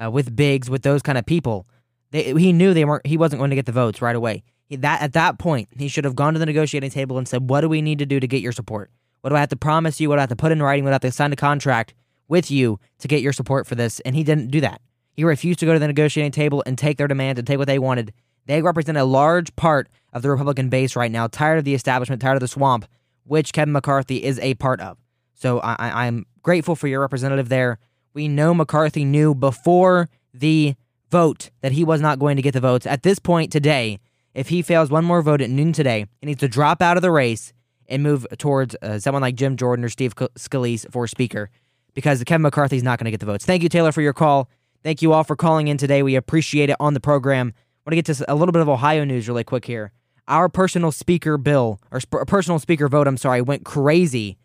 Uh, 0.03 0.11
with 0.11 0.35
Biggs, 0.35 0.71
with 0.71 0.83
those 0.83 1.03
kind 1.03 1.19
of 1.19 1.27
people, 1.27 1.67
they, 2.11 2.33
he 2.35 2.53
knew 2.53 2.75
they 2.75 2.85
weren't. 2.85 3.07
He 3.07 3.17
wasn't 3.17 3.41
going 3.41 3.51
to 3.51 3.57
get 3.57 3.67
the 3.67 3.73
votes 3.73 4.01
right 4.01 4.17
away. 4.17 4.43
He, 4.67 4.77
that 4.77 5.03
at 5.03 5.13
that 5.15 5.39
point, 5.39 5.69
he 5.77 5.89
should 5.89 6.05
have 6.05 6.17
gone 6.17 6.33
to 6.35 6.39
the 6.39 6.47
negotiating 6.47 6.91
table 6.91 7.19
and 7.19 7.29
said, 7.29 7.49
"What 7.49 7.63
do 7.63 7.69
we 7.69 7.83
need 7.83 7.99
to 7.99 8.07
do 8.07 8.21
to 8.21 8.27
get 8.27 8.43
your 8.43 8.53
support? 8.53 8.91
What 9.21 9.31
do 9.31 9.37
I 9.37 9.41
have 9.41 9.49
to 9.51 9.57
promise 9.57 10.01
you? 10.01 10.09
What 10.09 10.17
do 10.17 10.21
I 10.21 10.23
have 10.23 10.31
to 10.31 10.37
put 10.37 10.53
in 10.53 10.63
writing? 10.63 10.85
What 10.85 10.91
do 10.91 10.93
I 10.93 10.95
have 10.95 11.03
to 11.03 11.13
sign 11.13 11.33
a 11.33 11.37
contract 11.37 11.95
with 12.29 12.51
you 12.51 12.79
to 12.99 13.09
get 13.09 13.23
your 13.23 13.33
support 13.33 13.67
for 13.67 13.75
this?" 13.75 14.01
And 14.01 14.15
he 14.17 14.25
didn't 14.25 14.51
do 14.51 14.61
that. 14.61 14.81
He 15.13 15.25
refused 15.25 15.59
to 15.61 15.67
go 15.67 15.73
to 15.73 15.79
the 15.79 15.89
negotiating 15.89 16.33
table 16.33 16.63
and 16.65 16.79
take 16.79 16.97
their 16.97 17.09
demands 17.09 17.39
and 17.39 17.47
take 17.47 17.59
what 17.59 17.67
they 17.67 17.79
wanted. 17.79 18.13
They 18.47 18.63
represent 18.63 18.97
a 18.97 19.05
large 19.05 19.55
part 19.57 19.89
of 20.13 20.23
the 20.23 20.31
Republican 20.31 20.69
base 20.69 20.97
right 20.97 21.11
now, 21.11 21.27
tired 21.27 21.59
of 21.59 21.65
the 21.65 21.75
establishment, 21.75 22.23
tired 22.23 22.37
of 22.37 22.41
the 22.41 22.49
swamp, 22.49 22.87
which 23.25 23.53
Kevin 23.53 23.73
McCarthy 23.73 24.25
is 24.25 24.39
a 24.39 24.55
part 24.55 24.81
of. 24.81 24.97
So 25.35 25.59
I, 25.59 26.07
I'm 26.07 26.25
grateful 26.43 26.75
for 26.75 26.89
your 26.89 27.01
representative 27.01 27.49
there. 27.49 27.79
We 28.15 28.27
know 28.27 28.55
McCarthy 28.55 29.05
knew 29.05 29.35
before 29.35 30.09
the 30.33 30.77
vote 31.11 31.51
that 31.61 31.73
he 31.73 31.85
was 31.85 32.01
not 32.01 32.19
going 32.19 32.37
to 32.37 32.43
get 32.43 32.53
the 32.53 32.61
votes. 32.61 32.87
At 32.87 33.03
this 33.03 33.19
point 33.19 33.53
today, 33.53 33.99
if 34.35 34.49
he 34.49 34.63
fails 34.63 34.91
one 34.91 35.05
more 35.05 35.23
vote 35.23 35.41
at 35.41 35.51
noon 35.51 35.73
today, 35.73 36.07
he 36.21 36.27
needs 36.27 36.41
to 36.41 36.49
drop 36.49 36.83
out 36.83 36.97
of 36.97 37.03
the 37.03 37.11
race 37.11 37.53
and 37.89 38.03
move 38.03 38.27
towards 38.39 38.77
uh, 38.83 38.99
someone 38.99 39.23
like 39.23 39.35
Jim 39.35 39.57
Jordan 39.57 39.85
or 39.85 39.89
Steve 39.89 40.15
Scalise 40.15 40.91
for 40.93 41.07
Speaker 41.07 41.51
because 41.95 42.23
Kevin 42.25 42.43
McCarthy 42.43 42.77
is 42.77 42.83
not 42.83 42.99
going 42.99 43.07
to 43.07 43.11
get 43.11 43.21
the 43.21 43.27
votes. 43.27 43.45
Thank 43.45 43.63
you, 43.63 43.69
Taylor, 43.69 43.93
for 43.93 44.03
your 44.03 44.13
call. 44.13 44.49
Thank 44.83 45.03
you 45.03 45.13
all 45.13 45.25
for 45.25 45.35
calling 45.35 45.69
in 45.69 45.79
today. 45.79 46.03
We 46.03 46.15
appreciate 46.15 46.71
it 46.71 46.77
on 46.79 46.95
the 46.95 47.01
program. 47.01 47.53
I 47.57 47.91
want 47.91 47.93
to 47.93 47.97
get 47.97 48.07
to 48.17 48.33
a 48.33 48.35
little 48.35 48.53
bit 48.53 48.63
of 48.63 48.69
Ohio 48.69 49.05
news 49.05 49.27
really 49.29 49.45
quick 49.45 49.65
here. 49.65 49.93
Our 50.29 50.49
personal 50.49 50.93
speaker 50.93 51.39
bill, 51.39 51.81
or 51.91 52.01
sp- 52.05 52.29
personal 52.29 52.59
speaker 52.59 52.87
vote, 52.89 53.09
I'm 53.09 53.17
sorry, 53.17 53.41
went 53.41 53.65
crazy 53.65 54.37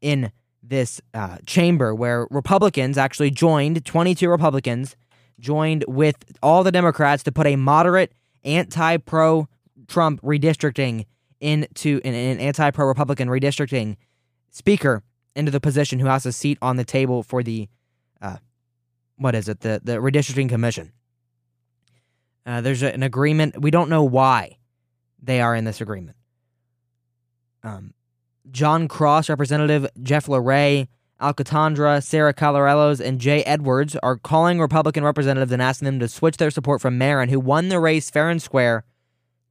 in 0.00 0.30
this 0.62 1.00
uh, 1.14 1.38
chamber 1.46 1.94
where 1.94 2.28
Republicans 2.30 2.98
actually 2.98 3.30
joined, 3.30 3.84
22 3.84 4.28
Republicans 4.28 4.94
joined 5.42 5.84
with 5.86 6.16
all 6.42 6.64
the 6.64 6.72
Democrats 6.72 7.22
to 7.24 7.32
put 7.32 7.46
a 7.46 7.56
moderate 7.56 8.12
anti 8.44 8.96
pro 8.96 9.48
Trump 9.88 10.22
redistricting 10.22 11.04
into 11.40 12.00
an, 12.04 12.14
an 12.14 12.40
anti 12.40 12.70
pro 12.70 12.86
Republican 12.86 13.28
redistricting 13.28 13.96
speaker 14.50 15.02
into 15.34 15.50
the 15.50 15.60
position 15.60 15.98
who 15.98 16.06
has 16.06 16.24
a 16.24 16.32
seat 16.32 16.56
on 16.62 16.76
the 16.76 16.84
table 16.84 17.22
for 17.22 17.42
the 17.42 17.68
uh, 18.22 18.36
what 19.16 19.34
is 19.34 19.48
it 19.48 19.60
the 19.60 19.80
the 19.84 19.94
redistricting 19.94 20.48
commission. 20.48 20.92
Uh, 22.46 22.60
there's 22.60 22.82
a, 22.82 22.92
an 22.92 23.02
agreement. 23.02 23.60
We 23.60 23.70
don't 23.70 23.90
know 23.90 24.02
why 24.02 24.58
they 25.22 25.40
are 25.40 25.54
in 25.54 25.64
this 25.64 25.80
agreement. 25.80 26.16
Um, 27.62 27.94
Jon 28.50 28.88
Cross, 28.88 29.28
Representative 29.28 29.86
Jeff 30.02 30.26
LaRe, 30.26 30.88
Alcatandra, 31.22 32.02
Sara 32.02 32.34
Carruthers, 32.34 33.00
and 33.00 33.20
Jay 33.20 33.42
Edwards 33.44 33.96
are 34.02 34.16
calling 34.16 34.60
Republican 34.60 35.04
representatives 35.04 35.52
and 35.52 35.62
asking 35.62 35.86
them 35.86 36.00
to 36.00 36.08
switch 36.08 36.36
their 36.36 36.50
support 36.50 36.80
from 36.80 36.98
Merrin, 36.98 37.30
who 37.30 37.40
won 37.40 37.68
the 37.68 37.78
race 37.78 38.10
fair 38.10 38.28
and 38.28 38.42
square, 38.42 38.84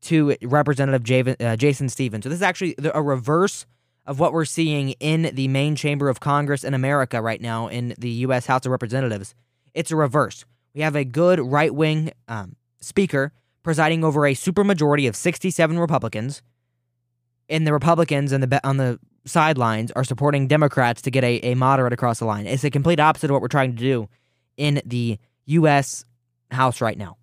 to 0.01 0.36
Representative 0.41 1.36
uh, 1.39 1.55
Jason 1.55 1.88
Stephens. 1.88 2.24
So 2.24 2.30
this 2.30 2.38
is 2.38 2.43
actually 2.43 2.76
a 2.93 3.01
reverse 3.01 3.65
of 4.05 4.19
what 4.19 4.34
we're 4.34 4.45
seeing 4.45 4.89
in 4.99 5.32
the 5.34 5.47
main 5.47 5.76
chamber 5.76 6.09
of 6.09 6.19
Congress 6.19 6.63
in 6.63 6.74
America 6.74 7.22
right 7.22 7.39
now 7.39 7.67
in 7.67 7.93
the 7.97 8.09
U.S. 8.09 8.47
House 8.47 8.65
of 8.65 8.72
Representatives. 8.72 9.36
It's 9.74 9.91
a 9.91 9.95
reverse. 9.95 10.43
We 10.74 10.82
have 10.82 10.95
a 10.95 11.05
good 11.05 11.39
right 11.39 11.74
wing 11.74 12.11
um, 12.28 12.55
speaker 12.80 13.32
presiding 13.63 14.03
over 14.03 14.26
a 14.26 14.34
supermajority 14.34 15.07
of 15.07 15.15
67 15.15 15.78
Republicans, 15.78 16.41
and 17.47 17.67
the 17.67 17.74
Republicans 17.74 18.32
and 18.32 18.43
the 18.43 18.67
on 18.67 18.78
the 18.78 18.99
sidelines 19.26 19.91
are 19.91 20.03
supporting 20.03 20.47
Democrats 20.47 21.01
to 21.03 21.11
get 21.11 21.24
a, 21.24 21.39
a 21.39 21.55
moderate 21.55 21.93
across 21.93 22.19
the 22.19 22.26
line. 22.26 22.47
It's 22.47 22.63
a 22.63 22.69
complete 22.69 22.99
opposite 22.99 23.30
of 23.30 23.34
what 23.34 23.41
we're 23.41 23.47
trying 23.47 23.76
to 23.76 23.78
do 23.78 24.09
in 24.57 24.82
the 24.86 25.17
U.S. 25.45 26.05
House 26.51 26.82
right 26.82 26.97
now. 26.97 27.17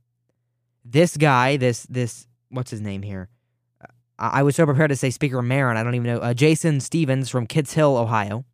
This 0.84 1.16
guy, 1.16 1.56
this 1.56 1.84
this 1.84 2.26
what's 2.50 2.70
his 2.70 2.80
name 2.80 3.02
here? 3.02 3.28
I, 4.18 4.40
I 4.40 4.42
was 4.42 4.56
so 4.56 4.64
prepared 4.64 4.90
to 4.90 4.96
say 4.96 5.10
Speaker 5.10 5.42
Merrin. 5.42 5.76
I 5.76 5.82
don't 5.82 5.94
even 5.94 6.06
know. 6.06 6.18
Uh, 6.18 6.34
Jason 6.34 6.80
Stephens 6.80 7.28
from 7.28 7.46
Kitts 7.46 7.74
Hill, 7.74 7.96
Ohio. 7.96 8.44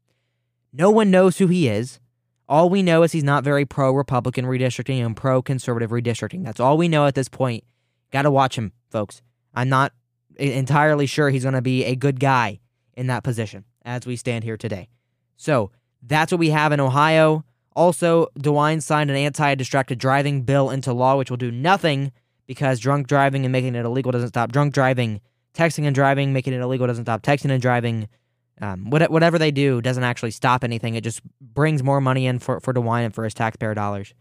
No 0.72 0.90
one 0.90 1.10
knows 1.10 1.38
who 1.38 1.46
he 1.46 1.68
is. 1.68 2.00
All 2.48 2.68
we 2.68 2.82
know 2.82 3.02
is 3.04 3.12
he's 3.12 3.24
not 3.24 3.44
very 3.44 3.64
pro 3.64 3.92
Republican 3.92 4.44
redistricting 4.44 5.04
and 5.04 5.16
pro 5.16 5.40
conservative 5.40 5.90
redistricting. 5.90 6.44
That's 6.44 6.60
all 6.60 6.76
we 6.76 6.88
know 6.88 7.06
at 7.06 7.14
this 7.14 7.28
point. 7.28 7.64
Got 8.12 8.22
to 8.22 8.30
watch 8.30 8.58
him, 8.58 8.72
folks. 8.90 9.22
I'm 9.54 9.68
not 9.68 9.92
entirely 10.36 11.06
sure 11.06 11.30
he's 11.30 11.44
going 11.44 11.54
to 11.54 11.62
be 11.62 11.84
a 11.84 11.94
good 11.94 12.20
guy 12.20 12.60
in 12.96 13.06
that 13.08 13.24
position 13.24 13.64
as 13.84 14.06
we 14.06 14.16
stand 14.16 14.44
here 14.44 14.56
today. 14.56 14.88
So 15.36 15.70
that's 16.02 16.32
what 16.32 16.38
we 16.38 16.50
have 16.50 16.72
in 16.72 16.80
Ohio. 16.80 17.44
Also, 17.76 18.28
DeWine 18.38 18.82
signed 18.82 19.10
an 19.10 19.16
anti 19.16 19.54
distracted 19.54 19.98
driving 19.98 20.42
bill 20.42 20.70
into 20.70 20.92
law, 20.92 21.16
which 21.16 21.30
will 21.30 21.36
do 21.36 21.50
nothing 21.50 22.12
because 22.46 22.78
drunk 22.78 23.06
driving 23.06 23.44
and 23.44 23.52
making 23.52 23.74
it 23.74 23.84
illegal 23.84 24.12
doesn't 24.12 24.28
stop 24.28 24.52
drunk 24.52 24.74
driving. 24.74 25.20
Texting 25.54 25.84
and 25.84 25.94
driving, 25.94 26.32
making 26.32 26.52
it 26.52 26.60
illegal 26.60 26.86
doesn't 26.86 27.04
stop 27.04 27.22
texting 27.22 27.50
and 27.50 27.62
driving. 27.62 28.08
Um, 28.60 28.90
whatever 28.90 29.38
they 29.38 29.50
do 29.50 29.80
doesn't 29.80 30.04
actually 30.04 30.30
stop 30.30 30.62
anything. 30.62 30.94
It 30.94 31.02
just 31.02 31.20
brings 31.40 31.82
more 31.82 32.00
money 32.00 32.26
in 32.26 32.38
for, 32.38 32.60
for 32.60 32.72
DeWine 32.72 33.04
and 33.04 33.14
for 33.14 33.24
his 33.24 33.34
taxpayer 33.34 33.74
dollars. 33.74 34.14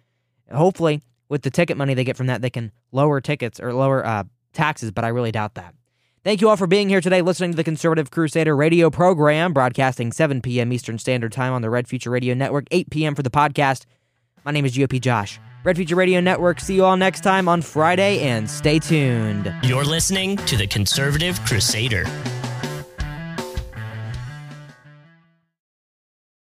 Hopefully, 0.52 1.02
with 1.30 1.44
the 1.44 1.50
ticket 1.52 1.78
money 1.78 1.94
they 1.94 2.04
get 2.04 2.18
from 2.18 2.28
that, 2.28 2.42
they 2.42 2.50
can 2.50 2.72
lower 2.92 3.22
tickets 3.22 3.60
or 3.60 3.74
lower 3.74 4.06
uh, 4.06 4.24
taxes, 4.54 4.92
but 4.92 5.04
I 5.04 5.10
really 5.10 5.32
doubt 5.32 5.56
that. 5.56 5.76
Thank 6.24 6.40
you 6.40 6.48
all 6.48 6.56
for 6.56 6.68
being 6.68 6.88
here 6.88 7.02
today, 7.02 7.22
listening 7.22 7.52
to 7.52 7.58
the 7.58 7.66
Conservative 7.66 8.10
Crusader 8.10 8.56
radio 8.56 8.90
program, 8.90 9.52
broadcasting 9.52 10.14
7 10.14 10.40
p.m. 10.40 10.72
Eastern 10.72 10.98
Standard 10.98 11.34
Time 11.34 11.52
on 11.52 11.62
the 11.62 11.70
Red 11.70 11.86
Future 11.86 12.10
Radio 12.10 12.34
Network, 12.34 12.64
8 12.72 12.90
p.m. 12.90 13.14
for 13.14 13.24
the 13.24 13.30
podcast. 13.30 13.84
My 14.46 14.52
name 14.52 14.64
is 14.64 14.74
GOP 14.74 15.02
Josh. 15.02 15.38
Red 15.66 15.76
Future 15.76 15.98
Radio 15.98 16.22
Network. 16.22 16.62
See 16.62 16.76
you 16.76 16.86
all 16.86 16.96
next 16.96 17.24
time 17.24 17.50
on 17.50 17.62
Friday, 17.62 18.22
and 18.22 18.50
stay 18.50 18.80
tuned. 18.80 19.54
You're 19.64 19.84
listening 19.84 20.38
to 20.38 20.56
the 20.56 20.66
Conservative 20.66 21.44
Crusader. 21.44 22.06